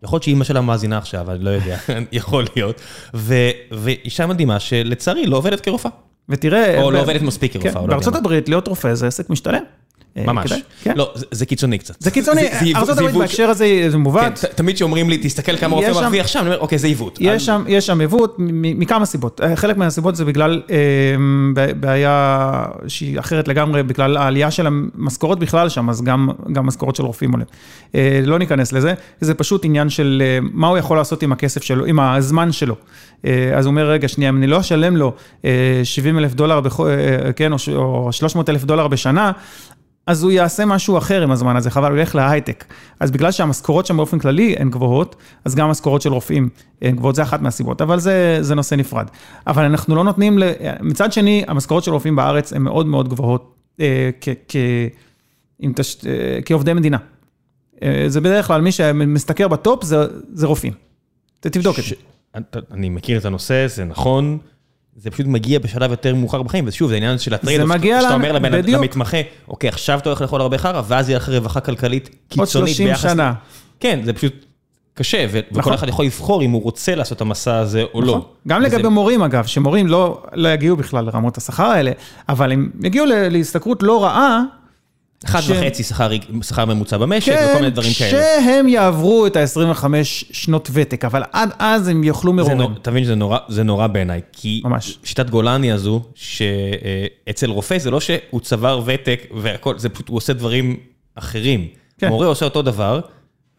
[0.02, 1.78] יכול להיות שאימא שלה מאזינה עכשיו, אני לא יודע,
[2.12, 2.80] יכול להיות.
[3.70, 5.90] ואישה מדהימה שלצערי לא עובדת כרופאה.
[6.30, 6.82] ותראה...
[6.82, 9.62] או לא עובדת מספיק כרופאה, כן, בארצות הברית להיות רופא זה עסק משתלם.
[10.16, 10.52] אה, ממש.
[10.82, 10.92] כן.
[10.96, 11.94] לא, זה קיצוני קצת.
[11.98, 14.38] זה קיצוני, הברית בהקשר הזה זה מעוות.
[14.38, 17.18] כן, תמיד כשאומרים לי, תסתכל כמה רופא מרוויח שם, אני אומר, אוקיי, זה עיוות.
[17.68, 19.40] יש שם עיוות מכמה סיבות.
[19.40, 20.62] אה, חלק מהסיבות זה בגלל
[21.16, 26.28] אמ, בעיה שהיא אחרת לגמרי, בגלל העלייה של המשכורות בכלל שם, אז גם
[26.66, 27.46] משכורות של רופאים עולים.
[27.94, 31.84] אה, לא ניכנס לזה, זה פשוט עניין של מה הוא יכול לעשות עם הכסף שלו,
[31.84, 32.74] עם הזמן שלו.
[33.56, 35.12] אז הוא אומר, רגע, שנייה, אם אני לא אשלם לו
[35.84, 36.60] 70 אלף דולר,
[37.36, 39.32] כן, או 300 אלף דולר בשנה,
[40.10, 42.64] אז הוא יעשה משהו אחר עם הזמן הזה, חבל, הוא ילך להייטק.
[43.00, 46.48] אז בגלל שהמשכורות שם באופן כללי הן גבוהות, אז גם המשכורות של רופאים
[46.82, 49.06] הן גבוהות, זה אחת מהסיבות, אבל זה, זה נושא נפרד.
[49.46, 50.38] אבל אנחנו לא נותנים,
[50.80, 54.56] מצד שני, המשכורות של רופאים בארץ הן מאוד מאוד גבוהות אה, כ, כ,
[55.76, 56.98] תש, אה, כעובדי מדינה.
[57.82, 59.96] אה, זה בדרך כלל, מי שמשתכר ב top זה,
[60.32, 60.72] זה רופאים.
[61.40, 61.94] תבדוק את זה.
[62.70, 64.38] אני מכיר את הנושא, זה נכון.
[65.02, 68.14] זה פשוט מגיע בשלב יותר מאוחר בחיים, ושוב, זה העניין של ה trade, מגיע שאתה
[68.14, 69.16] אומר לבן, למתמחה,
[69.48, 72.80] אוקיי, עכשיו אתה הולך לאכול הרבה חרא, ואז יהיה לך רווחה כלכלית קיצונית ביחס...
[72.86, 73.32] עוד 30 שנה.
[73.80, 74.44] כן, זה פשוט
[74.94, 75.60] קשה, ו- נכון.
[75.60, 78.06] וכל אחד יכול לבחור אם הוא רוצה לעשות את המסע הזה או לא.
[78.06, 78.20] נכון.
[78.20, 78.26] לא.
[78.48, 78.76] גם וזה...
[78.76, 81.92] לגבי מורים, אגב, שמורים לא, לא יגיעו בכלל לרמות השכר האלה,
[82.28, 84.42] אבל הם יגיעו להשתכרות לא רעה,
[85.24, 85.50] אחד ש...
[85.50, 86.10] וחצי שכר,
[86.42, 88.10] שכר ממוצע במשק כן, וכל מיני דברים כאלה.
[88.10, 92.74] כן, שהם יעברו את ה-25 שנות ותק, אבל עד אז הם יאכלו מרורים.
[92.82, 94.98] אתה מבין שזה נורא, נורא בעיניי, כי ממש.
[95.04, 100.32] שיטת גולני הזו, שאצל רופא זה לא שהוא צבר ותק והכל, זה פשוט הוא עושה
[100.32, 100.76] דברים
[101.14, 101.66] אחרים.
[101.98, 102.08] כן.
[102.08, 103.00] מורה עושה אותו דבר,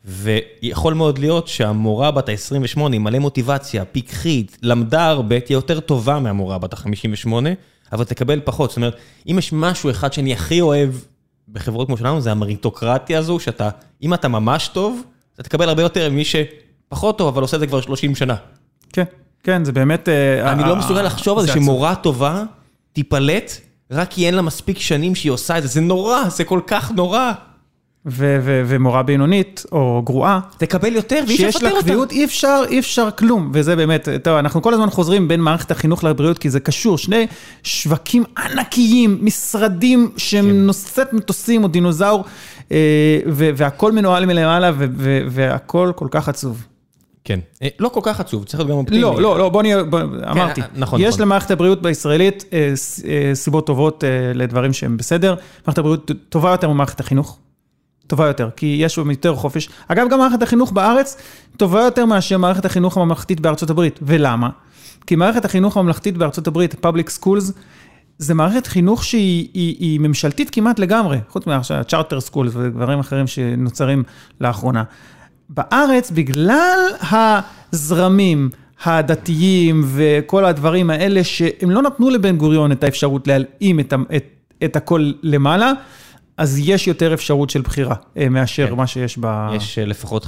[0.05, 6.57] ויכול מאוד להיות שהמורה בת ה-28, מלא מוטיבציה, פיקחית, למדה הרבה, תהיה יותר טובה מהמורה
[6.57, 7.31] בת ה-58,
[7.93, 8.69] אבל תקבל פחות.
[8.69, 8.95] זאת אומרת,
[9.31, 10.89] אם יש משהו אחד שאני הכי אוהב
[11.49, 13.69] בחברות כמו שלנו, זה המריטוקרטיה הזו, שאתה,
[14.03, 15.03] אם אתה ממש טוב,
[15.33, 18.35] אתה תקבל הרבה יותר ממי שפחות טוב, אבל עושה את זה כבר 30 שנה.
[18.93, 19.03] כן,
[19.43, 20.09] כן, זה באמת...
[20.09, 22.43] אה, אני לא מסוגל לחשוב על זה שמורה טובה
[22.93, 23.51] תיפלט,
[23.91, 25.67] רק כי אין לה מספיק שנים שהיא עושה את זה.
[25.67, 27.31] זה נורא, זה כל כך נורא.
[28.05, 30.39] ומורה בינונית או גרועה.
[30.57, 31.69] תקבל יותר ואי אפשר לפטר אותה.
[31.69, 33.51] שיש לה קביעות, אי אפשר, אי אפשר כלום.
[33.53, 36.97] וזה באמת, טוב, אנחנו כל הזמן חוזרים בין מערכת החינוך לבריאות, כי זה קשור.
[36.97, 37.27] שני
[37.63, 40.55] שווקים ענקיים, משרדים שהם כן.
[40.55, 42.23] נושאת מטוסים או דינוזאור,
[42.71, 44.71] אה, והכל מנוהל מלמעלה,
[45.29, 46.65] והכל כל כך עצוב.
[47.23, 49.01] כן, אה, לא כל כך עצוב, צריך להיות גם אופטימי.
[49.01, 49.81] לא, לא, לא, בוא נהיה,
[50.31, 51.21] אמרתי, כן, נכון, יש נכון.
[51.21, 52.71] למערכת הבריאות בישראלית אה,
[53.33, 54.03] סיבות טובות
[54.33, 55.35] לדברים שהם בסדר.
[55.67, 57.37] מערכת הבריאות טובה יותר ממערכת החינוך.
[58.11, 59.69] טובה יותר, כי יש בו יותר חופש.
[59.87, 61.17] אגב, גם מערכת החינוך בארץ
[61.57, 63.99] טובה יותר מאשר מערכת החינוך הממלכתית בארצות הברית.
[64.01, 64.49] ולמה?
[65.07, 67.51] כי מערכת החינוך הממלכתית בארצות הברית, public schools,
[68.17, 74.03] זה מערכת חינוך שהיא היא, היא ממשלתית כמעט לגמרי, חוץ מהצ'ארטר סקולס ודברים אחרים שנוצרים
[74.41, 74.83] לאחרונה.
[75.49, 76.79] בארץ, בגלל
[77.11, 78.49] הזרמים
[78.83, 84.25] הדתיים וכל הדברים האלה, שהם לא נתנו לבן גוריון את האפשרות להלאים את, את,
[84.63, 85.71] את הכל למעלה,
[86.41, 88.73] אז יש יותר אפשרות של בחירה אה, מאשר כן.
[88.73, 89.47] מה שיש ב...
[89.55, 90.27] יש אה, לפחות 15%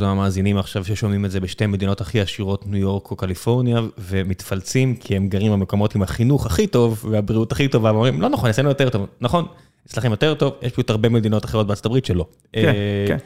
[0.00, 5.16] מהמאזינים עכשיו ששומעים את זה בשתי מדינות הכי עשירות, ניו יורק או קליפורניה, ומתפלצים כי
[5.16, 8.88] הם גרים במקומות עם החינוך הכי טוב והבריאות הכי טובה, ואומרים, לא נכון, אצלנו יותר
[8.88, 9.06] טוב.
[9.20, 9.46] נכון,
[9.86, 12.26] אצלכם יותר טוב, יש פשוט הרבה מדינות אחרות בארצות הברית שלא.
[12.52, 13.16] כן, אה, כן.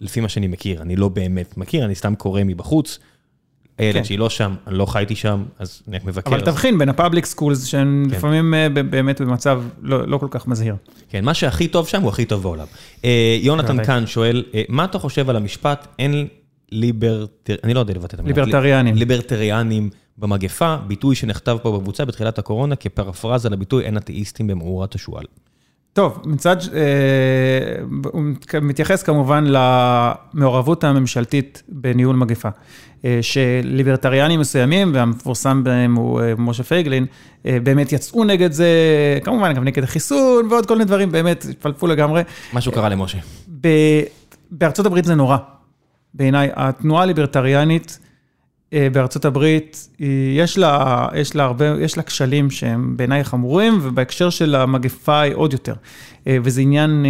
[0.00, 2.98] לפי מה שאני מכיר, אני לא באמת מכיר, אני סתם קורא מבחוץ.
[3.78, 4.04] הילד כן.
[4.04, 6.30] שהיא לא שם, אני לא חייתי שם, אז אני מבקר.
[6.30, 8.16] אבל תבחין בין ה public schools, שהם כן.
[8.16, 10.76] לפעמים אה, באמת במצב לא, לא כל כך מזהיר.
[11.08, 12.66] כן, מה שהכי טוב שם הוא הכי טוב בעולם.
[13.04, 16.26] אה, יונתן כאן שואל, אה, מה אתה חושב על המשפט, אין
[16.72, 17.54] ליברטר...
[17.64, 18.36] אני לא יודע לבטא את המילה.
[18.36, 18.94] ליברטריאנים.
[18.96, 25.24] ליברטריאנים במגפה, ביטוי שנכתב פה בקבוצה בתחילת הקורונה כפרפרזה לביטוי אין אתאיסטים במאורת השועל.
[25.92, 26.56] טוב, מצד,
[28.12, 28.22] הוא
[28.62, 32.48] מתייחס כמובן למעורבות הממשלתית בניהול מגפה.
[33.04, 37.06] אה, שליברטריאנים מסוימים, והמפורסם בהם הוא אה, משה פייגלין,
[37.46, 38.68] אה, באמת יצאו נגד זה,
[39.24, 42.22] כמובן גם נגד החיסון ועוד כל מיני דברים, באמת התפלפו לגמרי.
[42.52, 43.18] משהו קרה למשה.
[44.50, 45.36] בארצות הברית זה נורא,
[46.14, 46.50] בעיניי.
[46.54, 47.98] התנועה הליברטריאנית
[48.92, 49.88] בארצות הברית,
[50.36, 55.34] יש לה, יש לה הרבה, יש לה כשלים שהם בעיניי חמורים, ובהקשר של המגפה היא
[55.34, 55.74] עוד יותר.
[56.26, 57.04] וזה עניין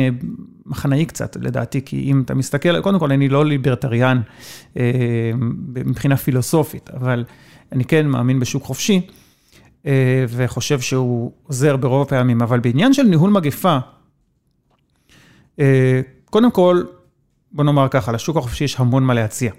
[0.67, 4.21] מחנאי קצת, לדעתי, כי אם אתה מסתכל, קודם כל, אני לא ליברטריאן
[4.77, 4.83] אה,
[5.85, 7.25] מבחינה פילוסופית, אבל
[7.73, 9.01] אני כן מאמין בשוק חופשי,
[9.87, 12.43] אה, וחושב שהוא עוזר ברוב הפעמים.
[12.43, 13.79] אבל בעניין של ניהול מגפה,
[15.61, 16.83] אה, קודם כל,
[17.53, 19.53] בוא נאמר ככה, לשוק החופשי יש המון מה להציע.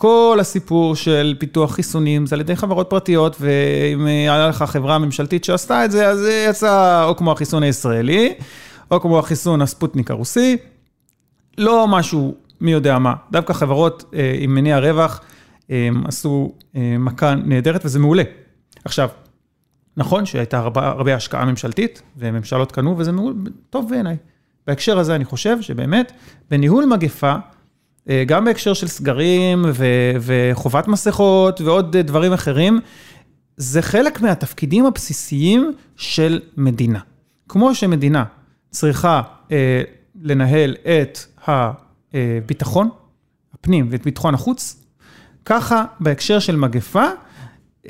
[0.00, 5.44] כל הסיפור של פיתוח חיסונים זה על ידי חברות פרטיות, ואם היה לך חברה ממשלתית
[5.44, 8.34] שעשתה את זה, אז זה יצא או כמו החיסון הישראלי,
[8.90, 10.56] או כמו החיסון הספוטניק הרוסי,
[11.58, 13.14] לא משהו מי יודע מה.
[13.30, 15.20] דווקא חברות אה, עם מניע רווח
[15.70, 18.22] אה, עשו אה, מכה נהדרת וזה מעולה.
[18.84, 19.08] עכשיו,
[19.96, 23.34] נכון שהייתה הרבה, הרבה השקעה ממשלתית, וממשלות קנו, וזה מעול,
[23.70, 24.16] טוב בעיניי.
[24.66, 26.12] בהקשר הזה אני חושב שבאמת,
[26.50, 27.57] בניהול מגפה, אה,
[28.26, 29.86] גם בהקשר של סגרים ו,
[30.20, 32.80] וחובת מסכות ועוד דברים אחרים,
[33.56, 36.98] זה חלק מהתפקידים הבסיסיים של מדינה.
[37.48, 38.24] כמו שמדינה
[38.70, 39.22] צריכה
[39.52, 39.82] אה,
[40.22, 42.88] לנהל את הביטחון,
[43.54, 44.84] הפנים ואת ביטחון החוץ,
[45.44, 47.04] ככה בהקשר של מגפה,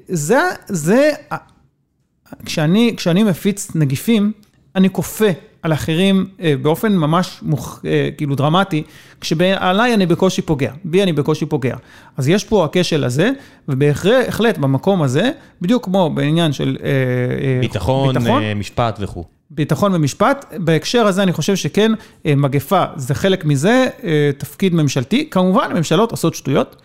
[0.09, 1.11] זה, זה,
[2.45, 4.33] כשאני, כשאני מפיץ נגיפים,
[4.75, 5.29] אני כופה
[5.63, 7.81] על אחרים אה, באופן ממש מוכ...
[7.85, 8.83] אה, כאילו דרמטי,
[9.21, 11.77] כשעליי אני בקושי פוגע, בי אני בקושי פוגע.
[12.17, 13.31] אז יש פה הכשל הזה,
[13.69, 15.31] ובהחלט במקום הזה,
[15.63, 19.25] בדיוק כמו בעניין של אה, ביטחון, ביטחון משפט וכו'.
[19.51, 21.93] ביטחון ומשפט, בהקשר הזה אני חושב שכן,
[22.25, 23.87] מגפה זה חלק מזה,
[24.39, 26.83] תפקיד ממשלתי, כמובן ממשלות עושות שטויות,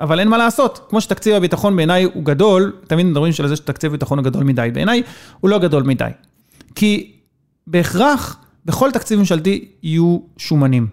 [0.00, 3.90] אבל אין מה לעשות, כמו שתקציב הביטחון בעיניי הוא גדול, תמיד מדברים על זה שתקציב
[3.90, 5.02] הביטחון הוא גדול מדי, בעיניי
[5.40, 6.10] הוא לא גדול מדי.
[6.74, 7.12] כי
[7.70, 8.36] בהכרח
[8.66, 10.86] בכל תקציב ממשלתי יהיו שומנים.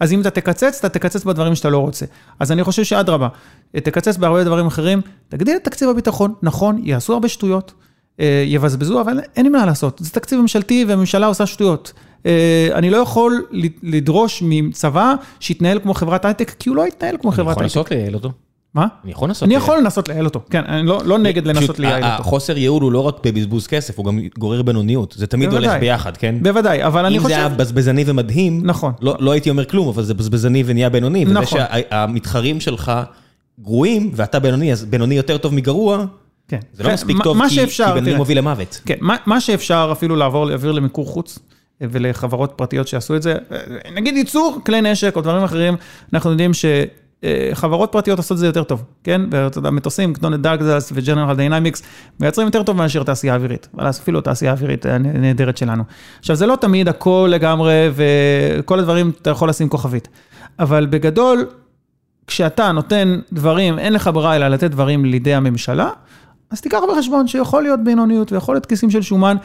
[0.00, 2.06] אז אם אתה תקצץ, אתה תקצץ בדברים שאתה לא רוצה.
[2.40, 3.28] אז אני חושב שאדרבה,
[3.72, 7.72] תקצץ בהרבה דברים אחרים, תגדיל את תקציב הביטחון, נכון, יעשו הרבה שטויות,
[8.20, 10.00] אה, יבזבזו, אבל אין לי מה לעשות.
[10.02, 11.92] זה תקציב ממשלתי והממשלה עושה שטויות.
[12.26, 13.46] אה, אני לא יכול
[13.82, 17.60] לדרוש מצבא שיתנהל כמו חברת הייטק, כי הוא לא יתנהל כמו חברת הייטק.
[17.60, 18.45] אני יכול לעשות אותו.
[18.76, 18.86] מה?
[19.04, 19.62] אני יכול לנסות לייעל.
[19.62, 22.22] אני יכול לנסות לייעל אותו, כן, אני לא, לא נגד לנסות לייעל אותו.
[22.22, 26.16] החוסר ייעול הוא לא רק בבזבוז כסף, הוא גם גורר בינוניות, זה תמיד הולך ביחד,
[26.16, 26.34] כן?
[26.42, 27.34] בוודאי, אבל אני חושב...
[27.34, 28.92] אם זה היה בזבזני ומדהים, נכון.
[29.00, 31.42] לא, לא הייתי אומר כלום, אבל זה בזבזני ונהיה בינוני, נכון.
[31.42, 31.46] וזה
[31.90, 32.92] שהמתחרים שלך
[33.60, 36.04] גרועים, ואתה בינוני, אז בינוני יותר טוב מגרוע,
[36.48, 36.58] כן.
[36.72, 38.80] זה לא מספיק טוב, כי, שאפשר, כי בינוני מוביל למוות.
[38.86, 41.38] כן, מה, מה שאפשר אפילו לעבור, להעביר למיקור חוץ.
[41.80, 43.34] ולחברות פרטיות שעשו את זה,
[43.94, 45.76] נגיד ייצור כלי נשק או דברים אחרים,
[46.12, 46.64] אנחנו יודעים ש...
[47.26, 49.20] אה, חברות פרטיות עושות את זה יותר טוב, כן?
[49.30, 51.82] ואתה יודע, מטוסים, כמו דאגלס וג'נרל דיינמיקס,
[52.20, 55.82] מייצרים יותר טוב מאשר תעשייה אווירית, אפילו תעשייה אווירית הנהדרת שלנו.
[56.18, 60.08] עכשיו, זה לא תמיד הכל לגמרי, וכל הדברים אתה יכול לשים כוכבית.
[60.58, 61.46] אבל בגדול,
[62.26, 65.90] כשאתה נותן דברים, אין לך ברירה אלא לתת דברים לידי הממשלה,
[66.50, 69.36] אז תיקח בחשבון שיכול להיות בינוניות ויכול להיות כיסים של שומן,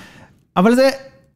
[0.57, 0.89] אבל זה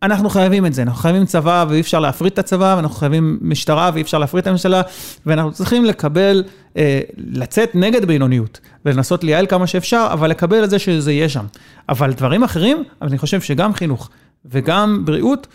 [0.04, 3.92] אנחנו חייבים את זה, אנחנו חייבים צבא ואי אפשר להפריט את הצבא, ואנחנו חייבים משטרה
[3.94, 4.82] ואי אפשר להפריט את הממשלה,
[5.26, 6.44] ואנחנו צריכים לקבל,
[6.78, 11.46] אה, לצאת נגד בינוניות, ולנסות לייעל כמה שאפשר, אבל לקבל את זה שזה יהיה שם.
[11.90, 14.10] אבל דברים אחרים, אני חושב שגם חינוך
[14.46, 15.48] וגם בריאות,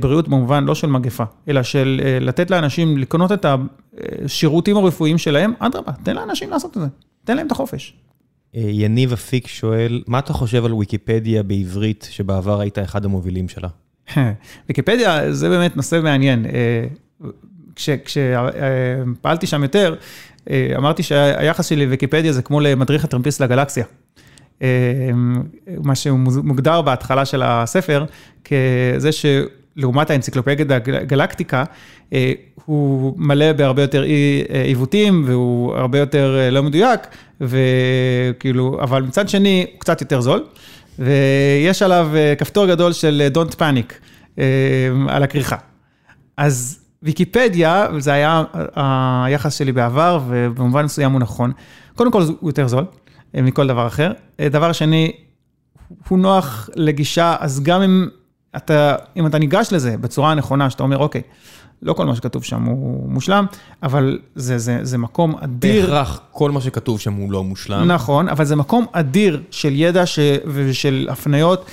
[0.00, 3.46] בריאות במובן לא של מגפה, אלא של לתת לאנשים לקנות את
[4.24, 6.88] השירותים הרפואיים שלהם, אדרבה, תן לאנשים לעשות את זה,
[7.24, 7.94] תן להם את החופש.
[8.54, 13.68] יניב אפיק שואל, מה אתה חושב על ויקיפדיה בעברית, שבעבר היית אחד המובילים שלה?
[14.68, 16.46] ויקיפדיה זה באמת נושא מעניין.
[18.04, 19.94] כשפעלתי שם יותר,
[20.50, 23.84] אמרתי שהיחס שלי לוויקיפדיה זה כמו למדריך הטרמפיסט לגלקסיה.
[25.82, 28.04] מה שמוגדר בהתחלה של הספר,
[28.44, 31.64] כזה שלעומת האנציקלופדיה גלקטיקה,
[32.66, 34.04] הוא מלא בהרבה יותר
[34.64, 37.00] עיוותים והוא הרבה יותר לא מדויק,
[37.40, 40.44] וכאילו, אבל מצד שני הוא קצת יותר זול,
[40.98, 43.92] ויש עליו כפתור גדול של Don't Panic
[45.08, 45.56] על הכריכה.
[46.36, 48.44] אז ויקיפדיה, זה היה
[49.24, 51.52] היחס שלי בעבר, ובמובן מסוים הוא נכון.
[51.94, 52.84] קודם כל הוא יותר זול
[53.34, 54.12] מכל דבר אחר.
[54.40, 55.12] דבר שני,
[56.08, 58.08] הוא נוח לגישה, אז גם אם
[58.56, 61.22] אתה, אם אתה ניגש לזה בצורה הנכונה, שאתה אומר, אוקיי,
[61.82, 63.46] לא כל מה שכתוב שם הוא מושלם,
[63.82, 65.86] אבל זה, זה, זה מקום אדיר.
[65.86, 67.92] בהכרח כל מה שכתוב שם הוא לא מושלם.
[67.92, 71.64] נכון, אבל זה מקום אדיר של ידע ש, ושל הפניות.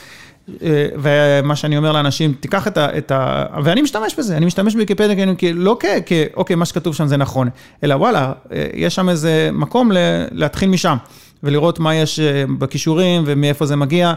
[1.02, 3.46] ומה שאני אומר לאנשים, תיקח את ה...
[3.64, 6.12] ואני משתמש בזה, אני משתמש בוויקיפדיה, לא כ...
[6.36, 7.50] אוקיי, מה שכתוב שם זה נכון,
[7.84, 8.34] אלא וואלה,
[8.74, 9.92] יש שם איזה מקום
[10.32, 10.98] להתחיל משם,
[11.44, 12.20] ולראות מה יש
[12.60, 14.14] בכישורים ומאיפה זה מגיע,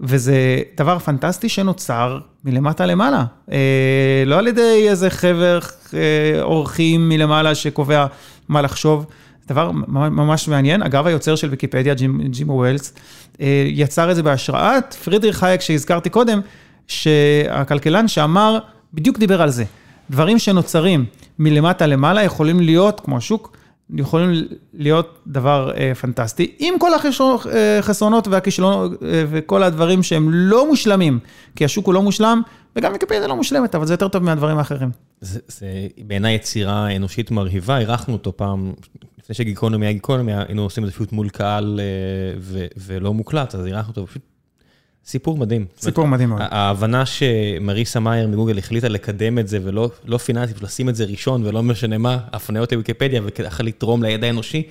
[0.00, 0.34] וזה
[0.76, 3.24] דבר פנטסטי שנוצר מלמטה למעלה.
[4.26, 5.58] לא על ידי איזה חבר
[6.42, 8.06] אורחים מלמעלה שקובע
[8.48, 9.06] מה לחשוב.
[9.48, 10.82] דבר ממש מעניין.
[10.82, 11.94] אגב, היוצר של ויקיפדיה,
[12.30, 12.94] ג'ימו ווילס,
[13.66, 16.40] יצר את זה בהשראת פרידריך הייק שהזכרתי קודם,
[16.86, 18.58] שהכלכלן שאמר,
[18.94, 19.64] בדיוק דיבר על זה.
[20.10, 21.04] דברים שנוצרים
[21.38, 23.56] מלמטה למעלה יכולים להיות, כמו השוק,
[23.94, 24.30] יכולים
[24.74, 31.18] להיות דבר פנטסטי, עם כל החסרונות והכישלונות וכל הדברים שהם לא מושלמים,
[31.56, 32.42] כי השוק הוא לא מושלם,
[32.76, 34.90] וגם ויקיפדיה לא מושלמת, אבל זה יותר טוב מהדברים האחרים.
[35.20, 38.72] זה בעיניי יצירה אנושית מרהיבה, אירחנו אותו פעם,
[39.18, 41.80] לפני שגיקונומי היה גיקונומי, היינו עושים את זה פשוט מול קהל
[42.76, 44.22] ולא מוקלט, אז אירחנו אותו, פשוט
[45.06, 45.66] סיפור מדהים.
[45.78, 46.40] סיפור מדהים מאוד.
[46.44, 51.62] ההבנה שמריסה מאייר מגוגל החליטה לקדם את זה, ולא פיננסית, לשים את זה ראשון, ולא
[51.62, 54.62] משנה מה, הפניות לוויקיפדיה, וככה לתרום לידע האנושי,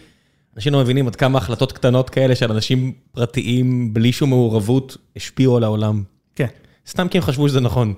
[0.55, 5.57] אנשים לא מבינים עד כמה החלטות קטנות כאלה של אנשים פרטיים, בלי שום מעורבות, השפיעו
[5.57, 6.03] על העולם.
[6.35, 6.47] כן.
[6.87, 7.93] סתם כי הם חשבו שזה נכון.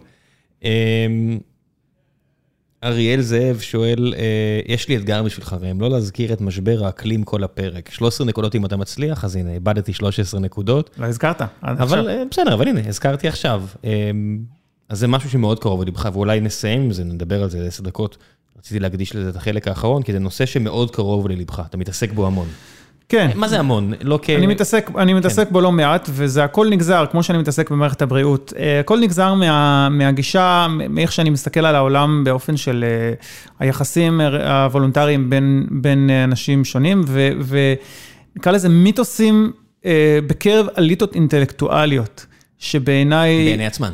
[2.83, 4.13] אריאל זאב שואל,
[4.67, 7.91] יש לי אתגר בשבילך ראם, לא להזכיר את משבר האקלים כל הפרק.
[7.91, 10.89] 13 נקודות אם אתה מצליח, אז הנה, איבדתי 13 נקודות.
[10.97, 11.99] לא הזכרת, עד עכשיו.
[11.99, 13.63] אבל בסדר, אבל הנה, הזכרתי עכשיו.
[14.89, 18.17] אז זה משהו שמאוד קרוב ללבך, ואולי נסיים עם זה, נדבר על זה 10 דקות.
[18.57, 22.27] רציתי להקדיש לזה את החלק האחרון, כי זה נושא שמאוד קרוב ללבך, אתה מתעסק בו
[22.27, 22.47] המון.
[23.11, 23.31] כן.
[23.35, 23.93] מה זה המון?
[24.01, 24.29] לא כ...
[24.29, 25.53] אני מתעסק, אני מתעסק כן.
[25.53, 30.67] בו לא מעט, וזה הכל נגזר, כמו שאני מתעסק במערכת הבריאות, הכל נגזר מה, מהגישה,
[30.69, 32.85] מאיך שאני מסתכל על העולם באופן של
[33.59, 37.03] היחסים הוולונטריים בין, בין אנשים שונים,
[38.35, 39.51] ונקרא לזה מיתוסים
[40.27, 42.25] בקרב אליטות אינטלקטואליות,
[42.57, 43.45] שבעיניי...
[43.45, 43.91] בעיני עצמן.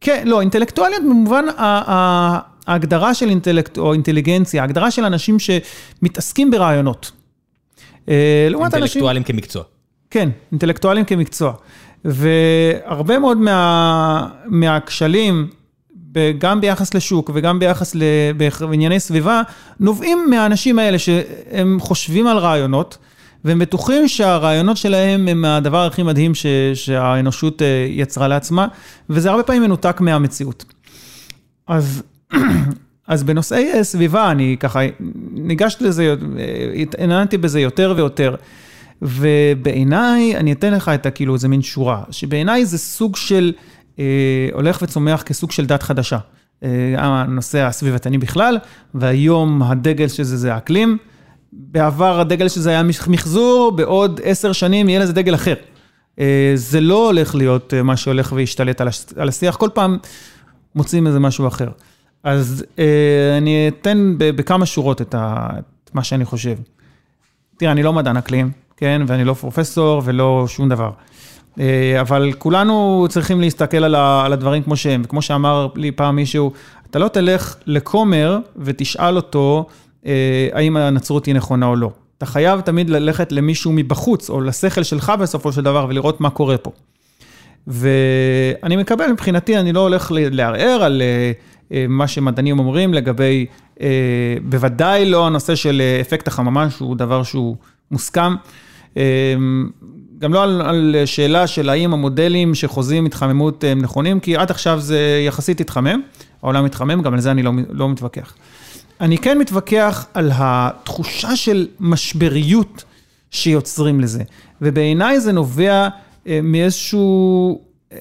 [0.00, 1.44] כן, לא, אינטלקטואליות במובן
[2.66, 7.19] ההגדרה של אינטלקט או אינטליגנציה, ההגדרה של אנשים שמתעסקים ברעיונות.
[8.10, 9.62] אינטלקטואלים כמקצוע.
[10.10, 11.52] כן, אינטלקטואלים כמקצוע.
[12.04, 15.48] והרבה מאוד מה, מהכשלים,
[16.38, 17.94] גם ביחס לשוק וגם ביחס
[18.60, 19.42] לענייני סביבה,
[19.80, 22.98] נובעים מהאנשים האלה שהם חושבים על רעיונות,
[23.44, 28.66] והם בטוחים שהרעיונות שלהם הם הדבר הכי מדהים ש, שהאנושות יצרה לעצמה,
[29.10, 30.64] וזה הרבה פעמים מנותק מהמציאות.
[31.66, 32.02] אז
[33.10, 34.80] אז בנושאי סביבה, אני ככה
[35.30, 36.14] ניגשתי לזה,
[36.76, 38.34] התעניינתי בזה יותר ויותר.
[39.02, 43.52] ובעיניי, אני אתן לך את הכאילו, איזה מין שורה, שבעיניי זה סוג של,
[43.98, 44.04] אה,
[44.52, 46.18] הולך וצומח כסוג של דת חדשה.
[46.62, 46.68] אה,
[46.98, 48.58] הנושא הסביבתני בכלל,
[48.94, 50.98] והיום הדגל של זה זה האקלים.
[51.52, 55.54] בעבר הדגל של זה היה מחזור, בעוד עשר שנים יהיה לזה דגל אחר.
[56.18, 58.80] אה, זה לא הולך להיות מה שהולך וישתלט
[59.16, 59.98] על השיח, כל פעם
[60.74, 61.68] מוצאים איזה משהו אחר.
[62.24, 65.14] אז אה, אני אתן בכמה שורות את
[65.94, 66.56] מה שאני חושב.
[67.56, 69.02] תראה, אני לא מדען אקלים, כן?
[69.06, 70.90] ואני לא פרופסור ולא שום דבר.
[71.60, 75.02] אה, אבל כולנו צריכים להסתכל על הדברים כמו שהם.
[75.04, 76.52] וכמו שאמר לי פעם מישהו,
[76.90, 79.66] אתה לא תלך לכומר ותשאל אותו
[80.06, 81.90] אה, האם הנצרות היא נכונה או לא.
[82.18, 86.58] אתה חייב תמיד ללכת למישהו מבחוץ, או לשכל שלך בסופו של דבר, ולראות מה קורה
[86.58, 86.70] פה.
[87.66, 91.02] ואני מקבל, מבחינתי, אני לא הולך לערער על
[91.88, 93.46] מה שמדענים אומרים לגבי,
[94.44, 97.56] בוודאי לא הנושא של אפקט החממה, שהוא דבר שהוא
[97.90, 98.34] מוסכם.
[100.18, 104.80] גם לא על, על שאלה של האם המודלים שחוזים התחממות הם נכונים, כי עד עכשיו
[104.80, 106.00] זה יחסית התחמם,
[106.42, 108.34] העולם מתחמם, גם על זה אני לא, לא מתווכח.
[109.00, 112.84] אני כן מתווכח על התחושה של משבריות
[113.30, 114.22] שיוצרים לזה,
[114.62, 115.88] ובעיניי זה נובע
[116.26, 117.60] אה, מאיזשהו
[117.92, 117.98] אה,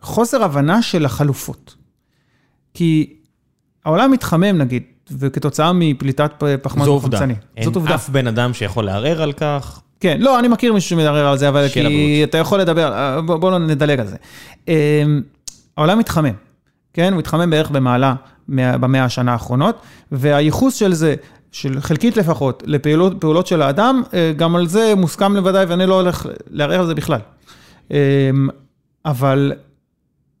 [0.00, 1.74] חוסר הבנה של החלופות.
[2.78, 3.06] כי
[3.84, 4.82] העולם מתחמם נגיד,
[5.18, 6.32] וכתוצאה מפליטת
[6.62, 7.34] פחמן חמצני.
[7.64, 7.90] זאת עובדה.
[7.90, 9.80] אין אף בן אדם שיכול לערער על כך.
[10.00, 12.28] כן, לא, אני מכיר מישהו שמדרער על זה, אבל כי הבריאות.
[12.28, 14.16] אתה יכול לדבר, אה, בוא, בוא לא נדלג על זה.
[14.68, 15.22] אמ,
[15.76, 16.32] העולם מתחמם,
[16.92, 17.12] כן?
[17.12, 18.14] הוא מתחמם בערך במעלה
[18.48, 19.82] במאה השנה האחרונות,
[20.12, 21.14] והייחוס של זה,
[21.52, 26.26] של חלקית לפחות, לפעולות של האדם, אה, גם על זה מוסכם לוודאי, ואני לא הולך
[26.50, 27.20] לערער על זה בכלל.
[27.90, 27.96] אמ,
[29.04, 29.52] אבל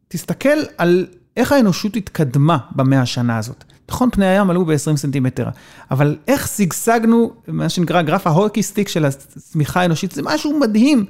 [0.08, 1.06] תסתכל על
[1.38, 3.64] איך האנושות התקדמה במאה השנה הזאת.
[3.90, 5.48] נכון, פני הים עלו ב-20 סנטימטר,
[5.90, 11.04] אבל איך שגשגנו, מה שנקרא גרף ההוקי סטיק של הצמיחה האנושית, זה משהו מדהים.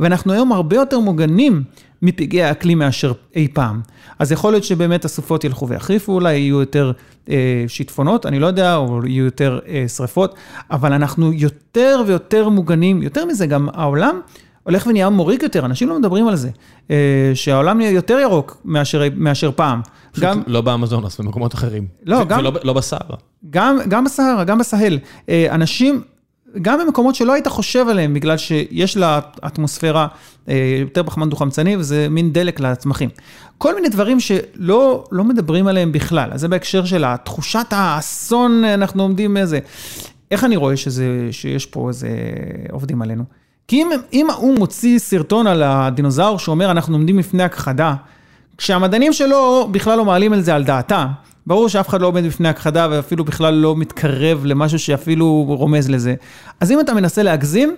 [0.00, 1.62] ואנחנו היום הרבה יותר מוגנים
[2.02, 3.80] מפגעי האקלים מאשר אי פעם.
[4.18, 6.92] אז יכול להיות שבאמת הסופות ילכו ויחריפו, אולי יהיו יותר
[7.28, 10.34] אה, שיטפונות, אני לא יודע, או יהיו יותר אה, שריפות,
[10.70, 14.20] אבל אנחנו יותר ויותר מוגנים, יותר מזה, גם העולם
[14.62, 16.50] הולך ונהיה מוריק יותר, אנשים לא מדברים על זה,
[16.90, 19.80] אה, שהעולם נהיה יותר ירוק מאשר, מאשר פעם.
[20.20, 21.86] גם, לא באמזונס, במקומות אחרים.
[22.06, 22.38] לא, גם...
[22.38, 23.16] ולא לא בסהרה.
[23.50, 24.98] גם, גם בסהרה, גם בסהל.
[25.28, 26.02] אה, אנשים,
[26.62, 30.06] גם במקומות שלא היית חושב עליהם, בגלל שיש לאטמוספירה
[30.48, 33.08] אה, יותר פחמן דו-חמצני, וזה מין דלק לצמחים.
[33.58, 36.30] כל מיני דברים שלא לא מדברים עליהם בכלל.
[36.32, 39.58] אז זה בהקשר של תחושת האסון, אנחנו עומדים איזה...
[40.30, 42.08] איך אני רואה שזה, שיש פה איזה
[42.70, 43.24] עובדים עלינו?
[43.68, 47.94] כי אם, אם האו"ם מוציא סרטון על הדינוזאור שאומר, אנחנו עומדים לפני הכחדה,
[48.58, 51.06] כשהמדענים שלו בכלל לא מעלים על זה על דעתם,
[51.46, 56.14] ברור שאף אחד לא עומד בפני הכחדה ואפילו בכלל לא מתקרב למשהו שאפילו רומז לזה.
[56.60, 57.76] אז אם אתה מנסה להגזים,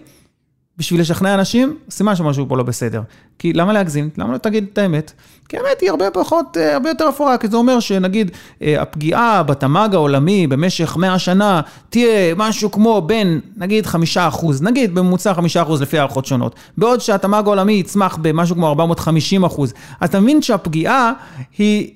[0.78, 3.02] בשביל לשכנע אנשים, סימן שמשהו פה לא בסדר.
[3.38, 4.10] כי למה להגזים?
[4.18, 5.12] למה לא תגיד את האמת?
[5.48, 8.30] כי האמת היא הרבה פחות, אה, הרבה יותר אפורה, כי זה אומר שנגיד
[8.62, 11.60] אה, הפגיעה בתמ"ג העולמי במשך 100 שנה
[11.90, 17.01] תהיה משהו כמו בין, נגיד, 5 אחוז, נגיד בממוצע 5 אחוז לפי הערכות שונות, בעוד
[17.01, 19.74] שהתמ"ג העולמי יצמח במשהו כמו 450 אחוז.
[20.01, 21.12] אז אתה מבין שהפגיעה
[21.59, 21.90] היא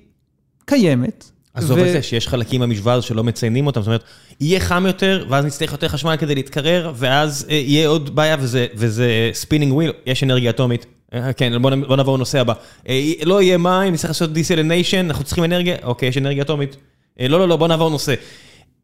[0.64, 4.04] קיימת, עזוב את זה שיש חלקים במשוואה שלא מציינים אותם, זאת אומרת,
[4.40, 8.36] יהיה חם יותר, ואז נצטרך יותר חשמל כדי להתקרר, ואז אה, יהיה עוד בעיה,
[8.74, 10.86] וזה spinning wheel, יש אנרגיה אטומית.
[11.14, 12.52] אה, כן, בוא נעבור לנושא הבא.
[12.88, 16.76] אה, לא יהיה מים, נצטרך לעשות desalination, אנחנו צריכים אנרגיה, אוקיי, יש אנרגיה אטומית.
[17.20, 18.14] לא, לא, לא, בוא נעבור נושא.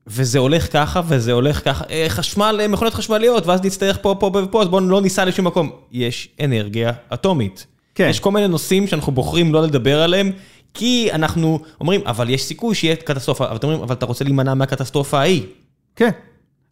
[0.07, 4.69] וזה הולך ככה, וזה הולך ככה, חשמל, מכונות חשמליות, ואז נצטרך פה, פה ופה, אז
[4.69, 5.71] בואו לא ניסע לשום מקום.
[5.93, 7.67] יש אנרגיה אטומית.
[7.95, 8.09] כן.
[8.11, 10.33] יש כל מיני נושאים שאנחנו בוחרים לא לדבר עליהם,
[10.75, 14.55] כי אנחנו אומרים, אבל יש סיכוי שיהיה קטסטרופה, אבל אתם אומרים, אבל אתה רוצה להימנע
[14.55, 15.43] מהקטסטרופה ההיא.
[15.97, 16.11] כן.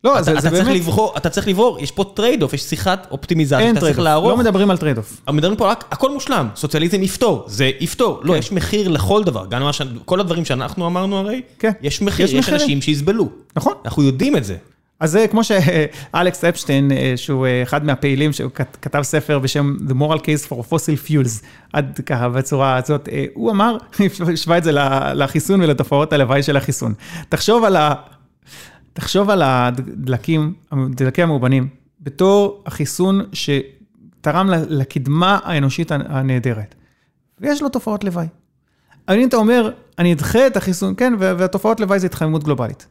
[0.05, 0.77] לא, אתה, זה, אתה זה צריך באמת...
[0.77, 4.31] לבחור, אתה צריך לברור, יש פה trade off, יש שיחת אופטימיזציה, אתה צריך לערוך.
[4.31, 5.21] לא מדברים על trade off.
[5.29, 8.17] מדברים פה רק, הכל מושלם, סוציאליזם יפתור, זה יפתור.
[8.17, 8.29] לא, כן.
[8.29, 9.83] לא, יש מחיר לכל דבר, גם ש...
[10.05, 11.73] כל הדברים שאנחנו אמרנו הרי, כן.
[11.83, 13.29] יש מחיר, יש, יש אנשים שיסבלו.
[13.57, 13.73] נכון.
[13.85, 14.57] אנחנו יודעים את זה.
[15.03, 18.51] אז זה כמו שאלכס אפשטיין, אה, שהוא אה, אחד מהפעילים, שהוא
[18.83, 23.51] כתב ספר בשם The Moral Case for Fossil Fuels, עד ככה בצורה הזאת, אה, הוא
[23.51, 23.77] אמר,
[24.33, 24.73] השווה את זה
[25.15, 26.95] לחיסון ולתופעות הלוואי של החיסון.
[27.29, 27.95] תחשוב על, ה,
[28.93, 30.55] תחשוב על הדלקים,
[30.91, 31.69] דלקי המאובנים,
[32.01, 36.75] בתור החיסון שתרם לקדמה האנושית הנהדרת.
[37.41, 38.27] ויש לו תופעות לוואי.
[39.09, 42.87] אבל אם אתה אומר, אני אדחה את החיסון, כן, והתופעות לוואי זה התחממות גלובלית.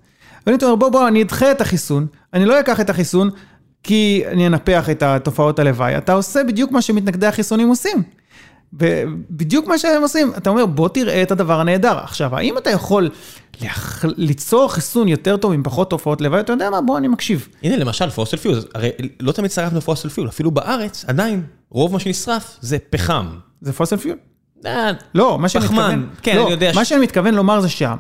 [0.48, 3.30] ואני אומר, בוא, בוא, אני אדחה את החיסון, אני לא אקח את החיסון,
[3.84, 5.98] כי אני אנפח את התופעות הלוואי.
[5.98, 8.04] אתה עושה בדיוק מה שמתנגדי החיסונים עושים.
[8.74, 11.98] ובדיוק מה שהם עושים, אתה אומר, בוא תראה את הדבר הנהדר.
[11.98, 13.10] עכשיו, האם אתה יכול
[13.62, 14.06] לח...
[14.18, 16.40] ליצור חיסון יותר טוב עם פחות תופעות לוואי?
[16.40, 17.48] אתה יודע מה, בוא, אני מקשיב.
[17.64, 18.90] הנה, למשל, פוסל פיול, הרי
[19.20, 23.26] לא תמיד צרפנו לפוסל פיול, אפילו בארץ, עדיין, רוב מה שנשרף זה פחם.
[23.62, 24.18] זה פוסל פיול?
[24.66, 26.72] אה, לא, מה שאני מתכוון, כן, לא, אני יודע.
[26.76, 27.96] מה שאני מתכוון לומר זה שה...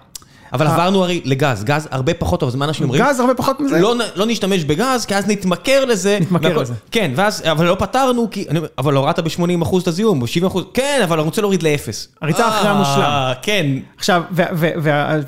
[0.53, 3.03] אבל עברנו הרי לגז, גז הרבה פחות טוב, אז מה אנשים אומרים?
[3.03, 3.79] גז הרבה פחות מזה?
[3.79, 6.17] לא, לא נשתמש בגז, כי אז נתמכר לזה.
[6.21, 6.73] נתמכר לזה.
[6.91, 8.45] כן, ואז, אבל לא פתרנו, כי,
[8.77, 12.07] אבל הורדת ב-80% את הזיהום, ב-70%, כן, אבל אני רוצה להוריד לאפס.
[12.21, 13.33] הריצה אחרי אה, המושלם.
[13.41, 13.65] כן.
[13.97, 14.23] עכשיו,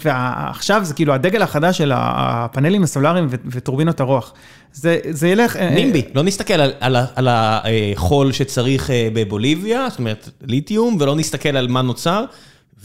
[0.03, 4.33] ועכשיו זה כאילו הדגל החדש של הפאנלים הסולאריים וטורבינות הרוח.
[4.73, 5.55] זה, זה ילך...
[5.55, 11.15] אה, נימבי, לא נסתכל על, על, על החול שצריך אה, בבוליביה, זאת אומרת ליתיום, ולא
[11.15, 12.25] נסתכל על מה נוצר,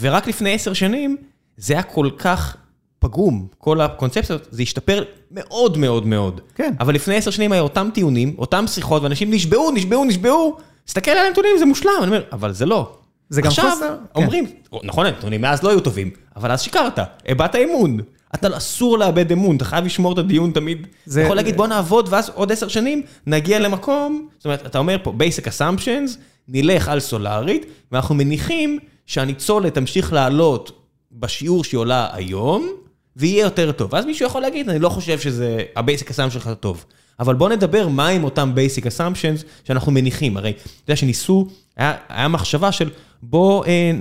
[0.01, 1.17] ורק לפני עשר שנים,
[1.59, 2.57] זה היה כל כך
[2.99, 6.41] פגום, כל הקונספציות, זה השתפר מאוד מאוד מאוד.
[6.55, 6.75] כן.
[6.81, 11.27] אבל לפני עשר שנים היה אותם טיעונים, אותם שיחות, ואנשים נשבעו, נשבעו, נשבעו, תסתכל על
[11.27, 11.91] הנתונים, זה מושלם.
[11.99, 12.93] אני אומר, אבל זה לא.
[13.29, 13.69] זה גם חוסר.
[13.69, 14.53] עכשיו, אומרים, כן.
[14.85, 16.99] נכון, הנתונים מאז לא היו טובים, אבל אז שיקרת,
[17.29, 17.99] הבעת אמון.
[18.35, 20.87] אתה אסור לאבד אמון, אתה חייב לשמור את הדיון תמיד.
[21.07, 24.79] זה- אתה יכול להגיד בוא נעבוד ואז עוד עשר שנים נגיע למקום, זאת אומרת, אתה
[24.79, 26.17] אומר פה basic assumptions,
[26.49, 30.78] נלך על סולארית, ואנחנו מניחים שהניצולת תמשיך לעלות
[31.13, 32.69] בשיעור שהיא עולה היום,
[33.17, 33.93] ויהיה יותר טוב.
[33.93, 36.85] ואז מישהו יכול להגיד, אני לא חושב שזה, ה-basic assumption שלך טוב.
[37.21, 40.37] אבל בוא נדבר מה עם אותם basic assumptions שאנחנו מניחים.
[40.37, 42.91] הרי, אתה יודע שניסו, היה, היה מחשבה של
[43.23, 43.93] בוא, אה,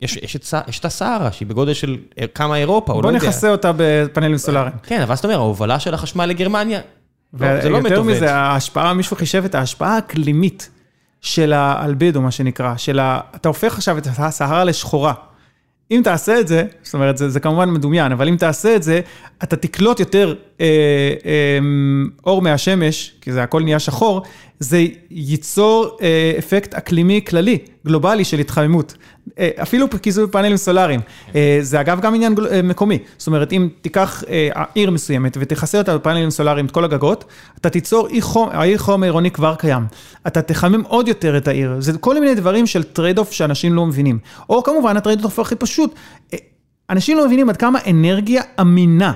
[0.00, 3.16] יש, יש, את, יש את הסהרה שהיא בגודל של אה, כמה אירופה, או לא בוא
[3.16, 3.28] יודע.
[3.28, 4.76] נכסה אותה בפאנלים סולאריים.
[4.82, 6.80] כן, אבל אז אתה אומר, ההובלה של החשמל לגרמניה,
[7.32, 8.12] לא, זה לא ויותר עובד.
[8.12, 10.70] מזה, ההשפעה, מישהו חישב את ההשפעה האקלימית
[11.20, 13.20] של האלבדו, מה שנקרא, של ה...
[13.36, 15.14] אתה הופך עכשיו את הסהרה לשחורה.
[15.90, 19.00] אם תעשה את זה, זאת אומרת, זה, זה כמובן מדומיין, אבל אם תעשה את זה,
[19.42, 20.34] אתה תקלוט יותר
[22.26, 24.22] אור מהשמש, כי זה הכל נהיה שחור,
[24.60, 28.94] זה ייצור אה, אפקט אקלימי כללי, גלובלי של התחממות.
[29.38, 31.00] אה, אפילו כיסוי פאנלים סולאריים.
[31.34, 32.98] אה, זה אגב גם עניין גל- אה, מקומי.
[33.18, 37.24] זאת אומרת, אם תיקח אה, עיר מסוימת ותכסה אותה בפאנלים סולאריים, את כל הגגות,
[37.60, 39.82] אתה תיצור אי חום, האי חום העירוני כבר קיים.
[40.26, 41.76] אתה תחמם עוד יותר את העיר.
[41.78, 44.18] זה כל מיני דברים של trade-off שאנשים לא מבינים.
[44.50, 45.94] או כמובן, ה trade-off הכי פשוט,
[46.32, 46.38] אה,
[46.90, 49.12] אנשים לא מבינים עד כמה אנרגיה אמינה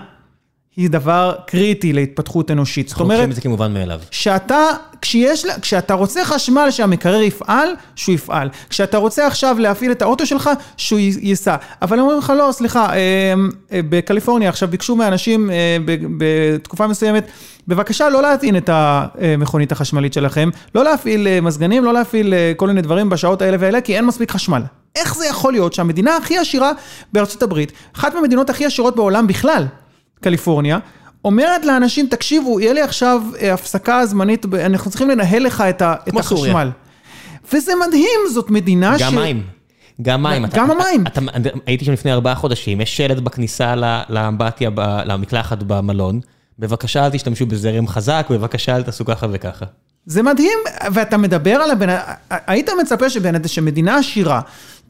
[0.76, 2.88] היא דבר קריטי להתפתחות אנושית.
[2.88, 4.00] זאת אנחנו אומרת, חושבים את זה כמובן מאליו.
[4.10, 4.66] שאתה,
[5.02, 8.48] כשיש, כשאתה רוצה חשמל שהמקרר יפעל, שהוא יפעל.
[8.68, 11.56] כשאתה רוצה עכשיו להפעיל את האוטו שלך, שהוא ייסע.
[11.82, 12.96] אבל אומרים לך, לא, סליחה, אה,
[13.72, 17.26] אה, בקליפורניה עכשיו ביקשו מאנשים אה, ב- בתקופה מסוימת,
[17.68, 23.08] בבקשה לא להטעין את המכונית החשמלית שלכם, לא להפעיל מזגנים, לא להפעיל כל מיני דברים
[23.10, 24.62] בשעות האלה והאלה, כי אין מספיק חשמל.
[24.96, 26.72] איך זה יכול להיות שהמדינה הכי עשירה
[27.12, 29.66] בארצות הברית, אחת מהמדינות הכי עשירות בעולם בכלל,
[30.22, 30.78] קליפורניה,
[31.24, 35.94] אומרת לאנשים, תקשיבו, יהיה לי עכשיו אה, הפסקה זמנית, אנחנו צריכים לנהל לך את, ה,
[36.08, 36.16] את.
[36.16, 36.70] החשמל.
[37.52, 39.42] וזה מדהים, זאת מדינה גם מים.
[40.02, 40.44] גם מים.
[40.44, 41.04] אתה- גם אתה- המים.
[41.06, 41.20] אתה-
[41.66, 43.74] הייתי שם לפני ארבעה חודשים, יש שלט בכניסה
[44.08, 44.70] לאמבטיה,
[45.04, 46.20] למקלחת במלון.
[46.58, 49.64] בבקשה אל תשתמשו בזרם חזק, בבקשה אל תעשו ככה וככה.
[50.06, 50.58] זה מדהים,
[50.92, 51.96] ואתה מדבר על הבן...
[52.30, 53.48] היית מצפה שבן...
[53.48, 54.40] שמדינה עשירה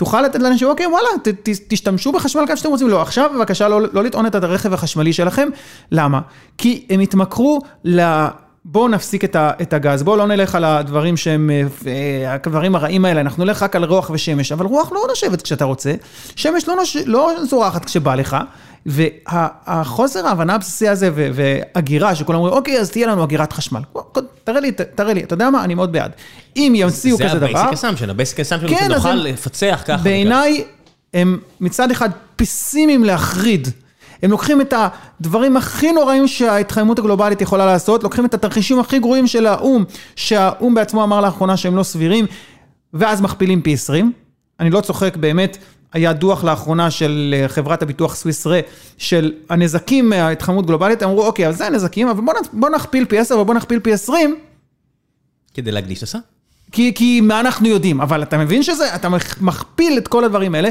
[0.03, 2.89] תוכל לתת לאנשים, אוקיי, וואלה, ת, ת, תשתמשו בחשמל כמה שאתם רוצים.
[2.89, 5.49] לא, עכשיו בבקשה לא, לא לטעון את הרכב החשמלי שלכם.
[5.93, 6.21] למה?
[6.59, 8.27] כי הם התמכרו ל...
[8.65, 12.75] בואו נפסיק את, ה, את הגז, בואו לא נלך על הדברים שהם, אה, אה, הדברים
[12.75, 15.95] הרעים האלה, אנחנו נלך רק על רוח ושמש, אבל רוח לא נושבת כשאתה רוצה,
[16.37, 18.37] שמש לא, נוש, לא זורחת כשבא לך,
[18.87, 23.81] והחוסר ההבנה הבסיסי הזה והגירה, שכולם אומרים, אוקיי, אז תהיה לנו אגירת חשמל.
[24.45, 25.65] תראה לי, תראה לי, אתה יודע מה?
[25.65, 26.13] אני מאוד בעד.
[26.57, 27.77] אם ימציאו כזה דבר...
[27.77, 30.03] זה assumption, ה-basic assumption כן, הוא אז שנוכל לפצח ככה.
[30.03, 30.65] בעיניי,
[31.15, 33.69] הם מצד אחד פסימיים להחריד.
[34.23, 34.75] הם לוקחים את
[35.21, 39.85] הדברים הכי נוראים שההתחממות הגלובלית יכולה לעשות, לוקחים את התרחישים הכי גרועים של האו"ם,
[40.17, 42.27] שהאו"ם בעצמו אמר לאחרונה שהם לא סבירים,
[42.95, 44.13] ואז מכפילים פי 20.
[44.61, 45.59] אני לא צוחק, באמת,
[45.93, 48.61] היה דוח לאחרונה של אה, חברת הביטוח סוויס רה,
[48.99, 53.39] של הנזקים מההתחממות גלובלית, אמרו, אוקיי, אז זה הנזקים, אבל בוא, בוא נכפיל פי 10
[53.39, 54.37] ובוא נכפיל פי 20,
[55.55, 56.19] כדי להקדיש את הסע.
[56.73, 60.55] כי, כי מה אנחנו יודעים, אבל אתה מבין שזה, אתה מכ- מכפיל את כל הדברים
[60.55, 60.69] האלה.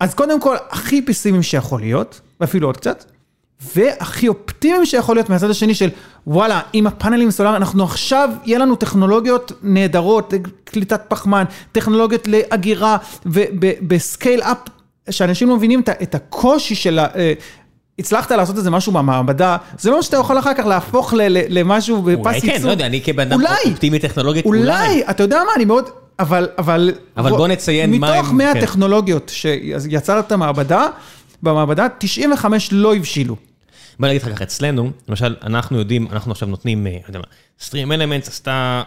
[0.00, 3.04] אז קודם כל, הכי פסימיים שיכול להיות, ואפילו עוד קצת,
[3.76, 5.88] והכי אופטימיים שיכול להיות מהצד השני של,
[6.26, 10.34] וואלה, עם הפאנלים הסולאריים, אנחנו עכשיו, יהיה לנו טכנולוגיות נהדרות,
[10.64, 14.58] קליטת פחמן, טכנולוגיות לאגירה, ובסקייל אפ,
[15.10, 17.06] שאנשים לא מבינים את הקושי של ה...
[17.16, 17.32] אה,
[17.98, 21.14] הצלחת לעשות איזה משהו במעבדה, זה לא שאתה יכול אחר כך להפוך
[21.48, 22.50] למשהו בפס אולי ייצור.
[22.50, 23.54] כן, לא יודע, אני כבן אדם אולי.
[23.70, 25.02] אופטימי טכנולוגית, אולי, אולי.
[25.10, 26.92] אתה יודע מה, אני מאוד, אבל, אבל...
[27.16, 28.60] אבל בוא נציין מה מתוך הם- 100 כן.
[28.60, 30.86] טכנולוגיות שיצרת את המעבדה,
[31.42, 33.36] במעבדה 95 לא הבשילו.
[34.00, 37.24] בוא נגיד לך ככה, אצלנו, למשל, אנחנו יודעים, אנחנו עכשיו נותנים, אה, לא יודע מה,
[37.60, 38.82] Stream Elements עשתה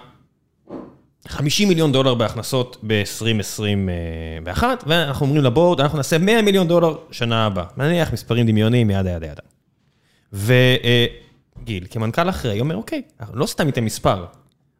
[1.28, 7.66] 50 מיליון דולר בהכנסות ב-2021, ואנחנו אומרים לבורד, אנחנו נעשה 100 מיליון דולר שנה הבאה.
[7.78, 9.42] נניח מספרים דמיוניים, ידה ידה ידה.
[11.62, 13.02] וגיל, כמנכ"ל אחראי, אומר, אוקיי,
[13.34, 14.26] לא סתם ניתן מספר,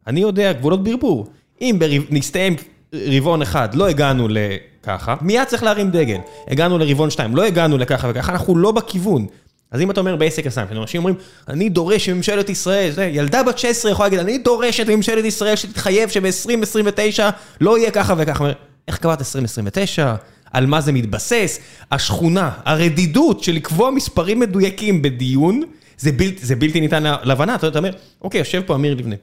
[0.06, 1.26] אני יודע גבולות ברבור.
[1.60, 1.78] אם
[2.10, 2.56] נסתיים
[2.92, 6.18] רבעון אחד, לא הגענו לככה, מיד צריך להרים דגל.
[6.48, 9.26] הגענו לרבעון שתיים, לא הגענו לככה וככה, אנחנו לא בכיוון.
[9.70, 11.16] אז אם אתה אומר בעסק הסם, אנשים אומרים,
[11.48, 16.08] אני דורש שממשלת ישראל, זה, ילדה בת 16 יכולה להגיד, אני דורשת מממשלת ישראל שתתחייב
[16.08, 17.20] שב-2029
[17.60, 18.50] לא יהיה ככה וככה.
[18.88, 20.14] איך קבעת 2029?
[20.52, 21.58] על מה זה מתבסס?
[21.92, 25.62] השכונה, הרדידות של לקבוע מספרים מדויקים בדיון,
[25.98, 27.54] זה בלתי, זה בלתי ניתן להבנה.
[27.54, 27.90] אתה אומר,
[28.22, 29.14] אוקיי, יושב פה אמיר לבנה,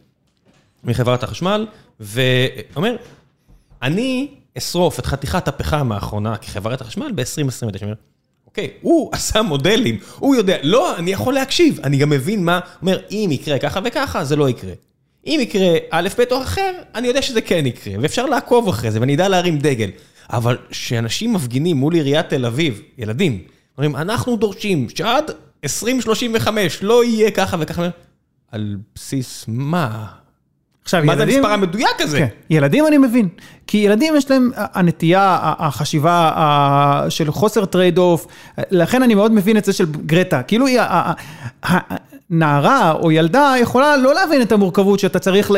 [0.84, 1.68] מחברת החשמל,
[2.00, 2.96] ואומר,
[3.82, 8.13] אני אשרוף את חתיכת הפחם האחרונה כחברת החשמל ב-2029.
[8.54, 13.00] אוקיי, הוא עשה מודלים, הוא יודע, לא, אני יכול להקשיב, אני גם מבין מה, אומר,
[13.12, 14.72] אם יקרה ככה וככה, זה לא יקרה.
[15.28, 19.00] אם יקרה א', ב' או אחר, אני יודע שזה כן יקרה, ואפשר לעקוב אחרי זה,
[19.00, 19.90] ואני אדע להרים דגל.
[20.30, 23.44] אבל כשאנשים מפגינים מול עיריית תל אביב, ילדים,
[23.78, 25.32] אומרים, אנחנו דורשים שעד
[25.64, 27.90] 2035 לא יהיה ככה וככה.
[28.52, 30.08] על בסיס מה?
[30.84, 32.18] עכשיו, מה זה ילדים- המספר המדויק הזה?
[32.18, 33.28] כן, ילדים אני מבין,
[33.68, 36.32] כי ילדים יש להם הנטייה, החשיבה
[37.10, 38.28] של חוסר trade-off,
[38.72, 40.66] לכן אני מאוד מבין את זה של גרטה, כאילו
[42.30, 45.52] נערה או ילדה יכולה לא להבין את המורכבות שאתה צריך,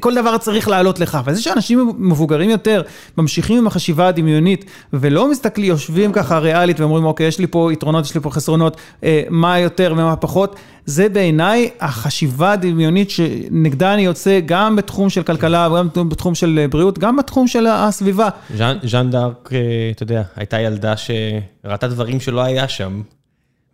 [0.00, 2.82] כל דבר צריך לעלות לך, אבל זה שאנשים מבוגרים יותר
[3.18, 8.04] ממשיכים עם החשיבה הדמיונית ולא מסתכלים, יושבים ככה ריאלית ואומרים אוקיי, יש לי פה יתרונות,
[8.04, 14.02] יש לי פה חסרונות, אה, מה יותר ומה פחות, זה בעיניי החשיבה הדמיונית שנגדה אני
[14.02, 18.28] יוצא גם בתחום של כלכלה, גם בתחום של בריאות, גם בתחום של הסביבה.
[18.56, 19.58] ז'אן- ז'אן דארק, אה,
[19.90, 23.02] אתה יודע, הייתה ילדה שראתה דברים שלא היה שם,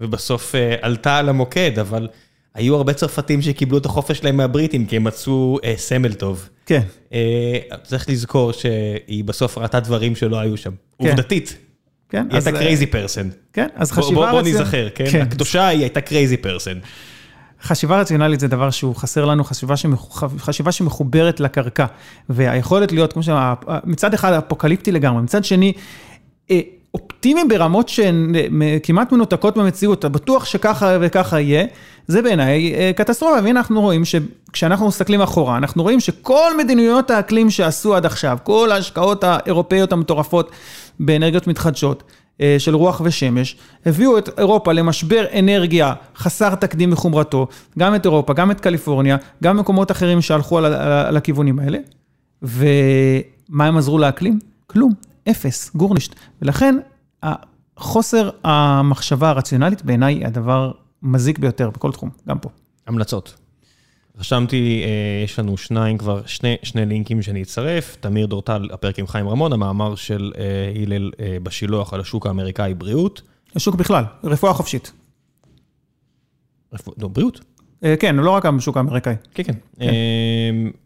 [0.00, 2.08] ובסוף אה, עלתה על המוקד, אבל
[2.54, 6.48] היו הרבה צרפתים שקיבלו את החופש שלהם מהבריטים, כי הם מצאו אה, סמל טוב.
[6.66, 7.18] כן, אה,
[7.82, 10.70] צריך לזכור שהיא בסוף ראתה דברים שלא היו שם.
[11.02, 11.08] כן.
[11.08, 11.56] עובדתית,
[12.08, 12.26] כן.
[12.30, 13.28] היא הייתה אה, crazy person.
[13.52, 15.20] כן, אז בוא חשיבה בוא- בוא ניזכר, כן?
[15.22, 16.78] הקדושה היא הייתה crazy person.
[17.62, 20.22] חשיבה רציונלית זה דבר שהוא חסר לנו, חשיבה, שמח...
[20.38, 21.86] חשיבה שמחוברת לקרקע.
[22.28, 23.54] והיכולת להיות, כמו שאמר,
[23.84, 25.72] מצד אחד אפוקליפטי לגמרי, מצד שני,
[26.96, 28.32] אה, אופטימי ברמות שהן
[28.62, 31.64] אה, כמעט מנותקות במציאות, אתה בטוח שככה וככה יהיה,
[32.06, 33.34] זה בעיניי אה, קטסטרופה.
[33.34, 38.72] והנה אנחנו רואים שכשאנחנו מסתכלים אחורה, אנחנו רואים שכל מדיניות האקלים שעשו עד עכשיו, כל
[38.72, 40.50] ההשקעות האירופאיות המטורפות
[41.00, 42.02] באנרגיות מתחדשות,
[42.40, 43.56] אה, של רוח ושמש,
[43.86, 47.46] הביאו את אירופה למשבר אנרגיה חסר תקדים בחומרתו,
[47.78, 51.78] גם את אירופה, גם את קליפורניה, גם מקומות אחרים שהלכו על, ה- על הכיוונים האלה.
[52.42, 54.38] ומה הם עזרו לאקלים?
[54.66, 54.92] כלום,
[55.30, 56.14] אפס, גורנישט.
[56.42, 56.74] ולכן
[57.76, 60.72] חוסר המחשבה הרציונלית בעיניי היא הדבר
[61.02, 62.48] מזיק ביותר בכל תחום, גם פה.
[62.86, 63.34] המלצות.
[64.18, 67.96] רשמתי, אה, יש לנו שניים כבר, שני, שני לינקים שאני אצרף.
[68.00, 72.74] תמיר דורטל, הפרק עם חיים רמון, המאמר של אה, הלל אה, בשילוח על השוק האמריקאי
[72.74, 73.22] בריאות.
[73.54, 74.92] השוק בכלל, רפואה חופשית.
[76.74, 77.40] רפו- לא, בריאות.
[77.84, 79.14] אה, כן, לא רק השוק האמריקאי.
[79.34, 79.52] כן, כן.
[79.80, 79.88] אה,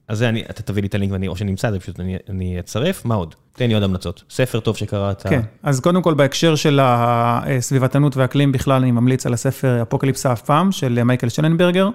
[0.09, 2.61] אז זה, אתה תביא לי את הלינק ואני, או שאני אמצא את זה, פשוט אני,
[2.61, 3.05] אצרף.
[3.05, 3.35] מה עוד?
[3.53, 4.25] תן לי עוד המלצות.
[4.31, 5.23] ספר טוב שקראת.
[5.23, 10.43] כן, אז קודם כל בהקשר של הסביבתנות והאקלים בכלל, אני ממליץ על הספר אפוקליפסה אף
[10.43, 11.89] פעם, של מייקל שלנברגר,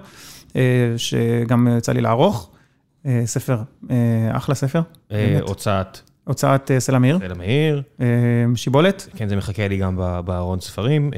[0.56, 0.62] אה,
[0.96, 2.50] שגם יצא לי לערוך.
[3.06, 3.58] אה, ספר,
[4.32, 4.80] אחלה ספר.
[5.40, 7.82] הוצאת הוצאת סלע מאיר, תל המאיר.
[8.00, 8.06] אה,
[8.54, 11.10] שיבולת, כן, זה מחכה לי גם בארון ספרים.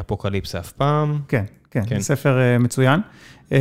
[0.00, 1.20] אפוקליפסה אף פעם.
[1.28, 1.44] כן,
[1.74, 2.00] כן, כן.
[2.00, 3.00] ספר אה, מצוין.
[3.52, 3.58] אה,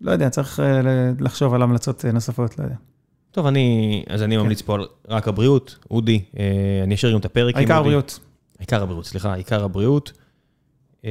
[0.00, 2.76] לא יודע, צריך ל- לחשוב על המלצות אה, נוספות, לא יודע.
[3.30, 5.78] טוב, אני, אז אני ממליץ פה על רק הבריאות.
[5.90, 6.44] אודי, אה,
[6.82, 7.84] אני אשאיר גם את הפרק עם העיקר אודי.
[7.88, 8.18] בריאות.
[8.58, 10.12] עיקר הבריאות, סליחה, עיקר הבריאות.
[11.04, 11.10] אה,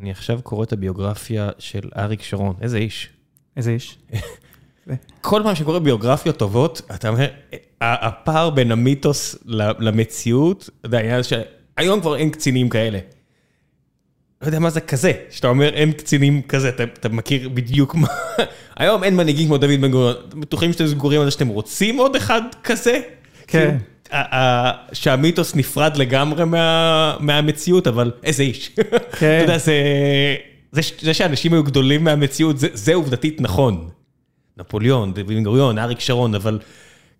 [0.00, 3.08] אני עכשיו קורא את הביוגרפיה של אריק שרון, איזה איש.
[3.56, 3.98] איזה איש.
[5.20, 7.26] כל פעם שקורא ביוגרפיות טובות, אתה אומר,
[7.80, 9.36] הפער בין המיתוס
[9.78, 12.98] למציאות, זה העניין שהיום כבר אין קצינים כאלה.
[14.42, 18.08] לא יודע מה זה כזה, שאתה אומר אין קצינים כזה, אתה, אתה מכיר בדיוק מה...
[18.76, 21.98] היום אין מנהיגים כמו דוד בן גוריון, אתם בטוחים שאתם סגורים על זה שאתם רוצים
[21.98, 23.00] עוד אחד כזה?
[23.46, 23.76] כן.
[24.10, 24.18] כאילו,
[24.92, 28.70] שהמיתוס נפרד לגמרי מה, מהמציאות, אבל איזה איש.
[29.14, 29.74] אתה יודע, זה,
[30.72, 33.88] זה, זה שאנשים היו גדולים מהמציאות, זה, זה עובדתית נכון.
[34.56, 36.58] נפוליאון, דוד בן גוריון, אריק שרון, אבל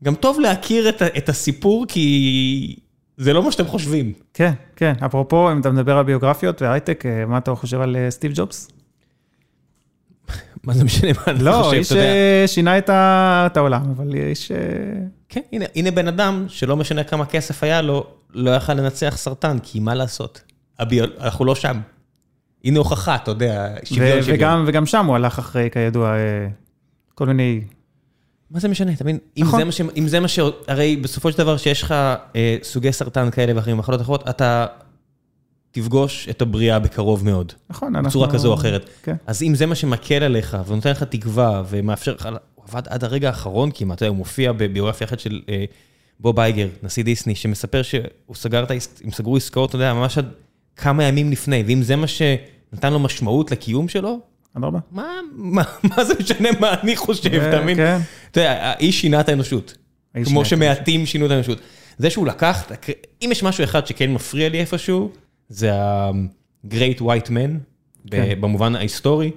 [0.04, 2.76] גם טוב להכיר את, את הסיפור, כי
[3.16, 4.12] זה לא מה שאתם חושבים.
[4.34, 4.92] כן, כן.
[5.06, 8.68] אפרופו, אם אתה מדבר על ביוגרפיות והייטק, אה, מה אתה חושב על אה, סטיב ג'ובס?
[10.64, 12.06] מה זה משנה מה אני לא, חושב, איש אתה יודע.
[12.06, 14.52] אה, שינה את העולם, אבל איש...
[15.28, 19.58] כן, הנה, הנה בן אדם שלא משנה כמה כסף היה לו, לא יכל לנצח סרטן,
[19.62, 20.40] כי מה לעשות?
[20.78, 21.04] הביו...
[21.20, 21.80] אנחנו לא שם.
[22.64, 24.38] הנה הוכחה, אתה יודע, שוויון שוויון.
[24.38, 26.14] וגם, וגם שם הוא הלך אחרי, כידוע,
[27.14, 27.60] כל מיני...
[28.50, 29.18] מה זה משנה, אתה מבין?
[29.36, 29.70] אם נכון.
[29.70, 29.90] זה מה.
[29.96, 30.38] אם זה מה ש...
[30.68, 31.94] הרי בסופו של דבר שיש לך
[32.36, 34.66] אה, סוגי סרטן כאלה ואחרים, מחלות אחרות, אתה
[35.70, 37.52] תפגוש את הבריאה בקרוב מאוד.
[37.70, 38.10] נכון, אנחנו...
[38.10, 38.90] בצורה כזו או אחרת.
[39.02, 39.16] כן.
[39.26, 43.28] אז אם זה מה שמקל עליך ונותן לך תקווה ומאפשר לך, הוא עבד עד הרגע
[43.28, 45.64] האחרון כמעט, הוא מופיע בביוגרפיה אחת של אה,
[46.20, 50.18] בוב אייגר, נשיא דיסני, שמספר שהוא סגר את העסק, הם סגרו עסקאות, אתה יודע, ממש
[50.18, 50.28] עד
[50.76, 54.20] כמה ימים לפני, ואם זה מה שנתן לו משמעות לקיום שלו,
[54.58, 54.78] אדרבה.
[54.92, 57.76] מה, מה, מה זה משנה מה אני חושב, אתה מבין?
[57.76, 57.98] כן.
[58.30, 59.76] אתה יודע, האיש שינה את האנושות.
[60.24, 61.58] כמו שמעטים שינו את האנושות.
[61.98, 62.68] זה שהוא לקח,
[63.22, 65.10] אם יש משהו אחד שכן מפריע לי איפשהו,
[65.48, 67.50] זה ה-Great White Man,
[68.10, 68.34] כן.
[68.40, 69.30] במובן ההיסטורי.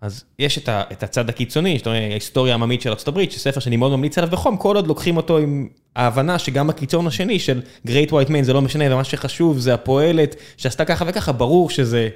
[0.00, 3.76] אז יש את ה- את הצד הקיצוני, שאתה אומר, ההיסטוריה העממית של ארה"ב, שספר שאני
[3.76, 8.10] מאוד ממליץ עליו בחום, כל עוד לוקחים אותו עם ההבנה שגם הקיצון השני של Great
[8.10, 12.08] White Man זה לא משנה, ומה שחשוב זה הפועלת שעשתה ככה וככה, ברור שזה,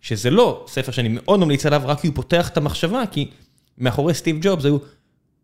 [0.00, 3.30] שזה לא ספר שאני מאוד ממליץ עליו, רק כי הוא פותח את המחשבה, כי
[3.78, 4.78] מאחורי סטיב ג'ובס היו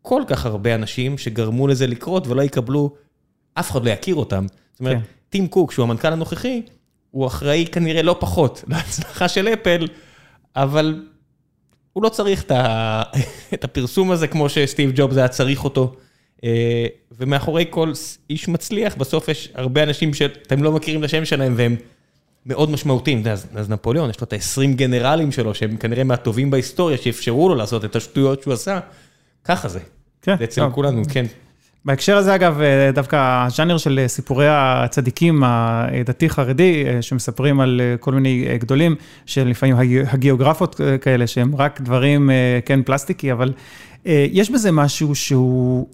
[0.03, 2.95] כל כך הרבה אנשים שגרמו לזה לקרות ולא יקבלו,
[3.55, 4.47] אף אחד לא יכיר אותם.
[4.73, 5.03] זאת אומרת, כן.
[5.29, 6.63] טים קוק, שהוא המנכ"ל הנוכחי,
[7.11, 9.87] הוא אחראי כנראה לא פחות להצלחה של אפל,
[10.57, 11.05] אבל
[11.93, 12.45] הוא לא צריך
[13.55, 15.95] את הפרסום הזה כמו שסטיב ג'ובס היה צריך אותו.
[16.45, 17.93] אה, ומאחורי כל
[18.31, 21.77] איש מצליח, בסוף יש הרבה אנשים שאתם לא מכירים את השם שלהם והם
[22.47, 23.23] מאוד משמעותיים.
[23.55, 27.85] אז נפוליאון, יש לו את ה-20 גנרלים שלו, שהם כנראה מהטובים בהיסטוריה, שאפשרו לו לעשות
[27.85, 28.81] את השטויות שהוא עשה.
[29.45, 29.81] ככה זה.
[30.23, 30.37] כן.
[30.39, 31.27] זה אצל כולנו, כן.
[31.85, 38.59] בהקשר הזה, אגב, אה, דווקא הז'אנר של סיפורי הצדיקים הדתי-חרדי, אה, שמספרים על כל מיני
[38.59, 38.97] גדולים,
[39.27, 39.77] שלפעמים
[40.07, 42.31] הגיאוגרפות כאלה, שהם רק דברים,
[42.65, 43.53] כן, פלסטיקי, אבל
[44.05, 45.89] יש בזה משהו שהוא...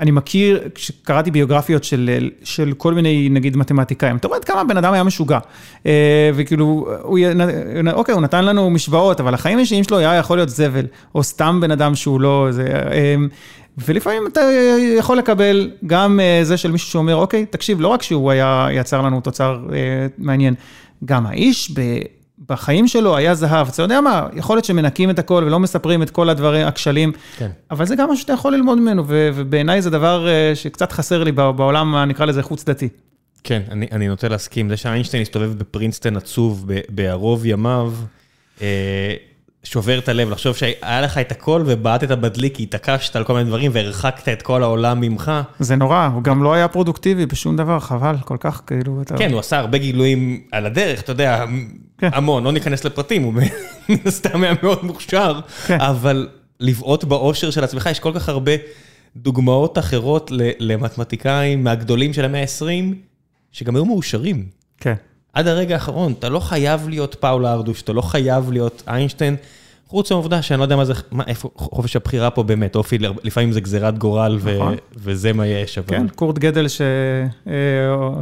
[0.00, 4.92] אני מכיר, כשקראתי ביוגרפיות של, של כל מיני, נגיד, מתמטיקאים, אתה רואה כמה הבן אדם
[4.92, 5.38] היה משוגע.
[5.86, 6.64] אה, וכאילו,
[7.02, 7.18] הוא,
[7.92, 11.58] אוקיי, הוא נתן לנו משוואות, אבל החיים האישיים שלו היה יכול להיות זבל, או סתם
[11.60, 12.46] בן אדם שהוא לא...
[12.50, 13.14] זה, אה,
[13.86, 14.40] ולפעמים אתה
[14.98, 19.02] יכול לקבל גם אה, זה של מישהו שאומר, אוקיי, תקשיב, לא רק שהוא היה, יצר
[19.02, 19.58] לנו תוצר
[20.18, 20.54] מעניין,
[21.04, 21.80] גם האיש ב...
[22.48, 23.68] בחיים שלו היה זהב.
[23.68, 27.50] אתה יודע מה, יכול להיות שמנקים את הכל ולא מספרים את כל הדברים, הכשלים, כן.
[27.70, 31.32] אבל זה גם משהו שאתה יכול ללמוד ממנו, ובעיניי זה דבר אה, שקצת חסר לי
[31.32, 32.88] בעולם, נקרא לזה חוץ דתי.
[33.44, 34.68] כן, אני, אני נוטה להסכים.
[34.68, 37.92] זה שאיינשטיין הסתובב בפרינסטון עצוב בערוב ימיו,
[38.62, 39.14] אה,
[39.70, 43.44] שובר את הלב, לחשוב שהיה לך את הכל ובעטת בדלי כי התעקשת על כל מיני
[43.44, 45.32] דברים והרחקת את כל העולם ממך.
[45.58, 49.02] זה נורא, הוא גם לא היה פרודוקטיבי בשום דבר, חבל, כל כך כאילו...
[49.02, 49.16] אתה...
[49.16, 51.44] כן, הוא עשה הרבה גילויים על הדרך, אתה יודע,
[51.98, 52.08] כן.
[52.12, 53.32] המון, לא ניכנס לפרטים, הוא
[53.88, 55.80] מן הסתם היה מאוד מוכשר, כן.
[55.80, 56.28] אבל
[56.60, 58.52] לבעוט באושר של עצמך, יש כל כך הרבה
[59.16, 62.94] דוגמאות אחרות למתמטיקאים מהגדולים של המאה ה-20,
[63.52, 64.46] שגם היו מאושרים.
[64.80, 64.94] כן.
[65.38, 69.36] עד הרגע האחרון, אתה לא חייב להיות פאולה ארדוש, אתה לא חייב להיות איינשטיין,
[69.86, 73.52] חוץ מהעובדה שאני לא יודע מה זה, מה, איפה חופש הבחירה פה באמת, אופי, לפעמים
[73.52, 74.74] זה גזירת גורל נכון.
[74.74, 75.78] ו, וזה מה יש.
[75.78, 75.88] אבל...
[75.88, 76.80] כן, קורט גדל ש...
[77.46, 77.52] אה,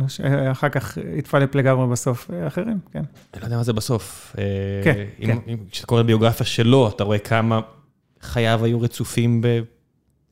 [0.08, 3.02] שאחר כך התפלפ לגמרי בסוף, אה, אחרים, כן.
[3.34, 4.36] אני לא יודע מה זה בסוף.
[4.38, 4.44] אה,
[4.84, 5.38] כן, אם, כן.
[5.48, 7.60] אם כשאתה קורא ביוגרפיה שלו, אתה רואה כמה
[8.20, 9.42] חייו היו רצופים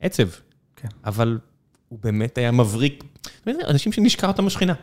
[0.01, 0.27] בעצב.
[0.75, 0.87] כן.
[1.05, 1.37] אבל
[1.89, 3.03] הוא באמת היה מבריק,
[3.47, 4.73] אנשים שנשקע אותם בשכינה.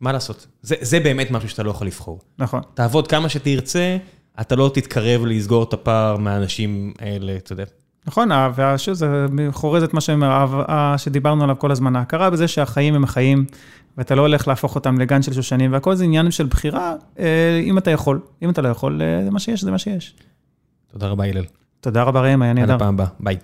[0.00, 0.46] מה לעשות?
[0.62, 2.20] זה, זה באמת משהו שאתה לא יכול לבחור.
[2.38, 2.60] נכון.
[2.74, 3.96] תעבוד כמה שתרצה,
[4.40, 7.64] אתה לא תתקרב לסגור את הפער מהאנשים האלה, אתה יודע.
[8.06, 10.00] נכון, ושוב, זה חורז את מה
[10.98, 13.44] שדיברנו עליו כל הזמן, ההכרה בזה שהחיים הם החיים,
[13.96, 17.78] ואתה לא הולך להפוך אותם לגן של שושנים, והכל זה עניין של בחירה, אה, אם
[17.78, 18.20] אתה יכול.
[18.42, 20.14] אם אתה לא יכול, אה, זה מה שיש, זה מה שיש.
[20.92, 21.44] תודה רבה, הלל.
[21.80, 22.72] תודה רבה, ראם, היה נהדר.
[22.72, 23.36] עד הפעם הבאה, ביי.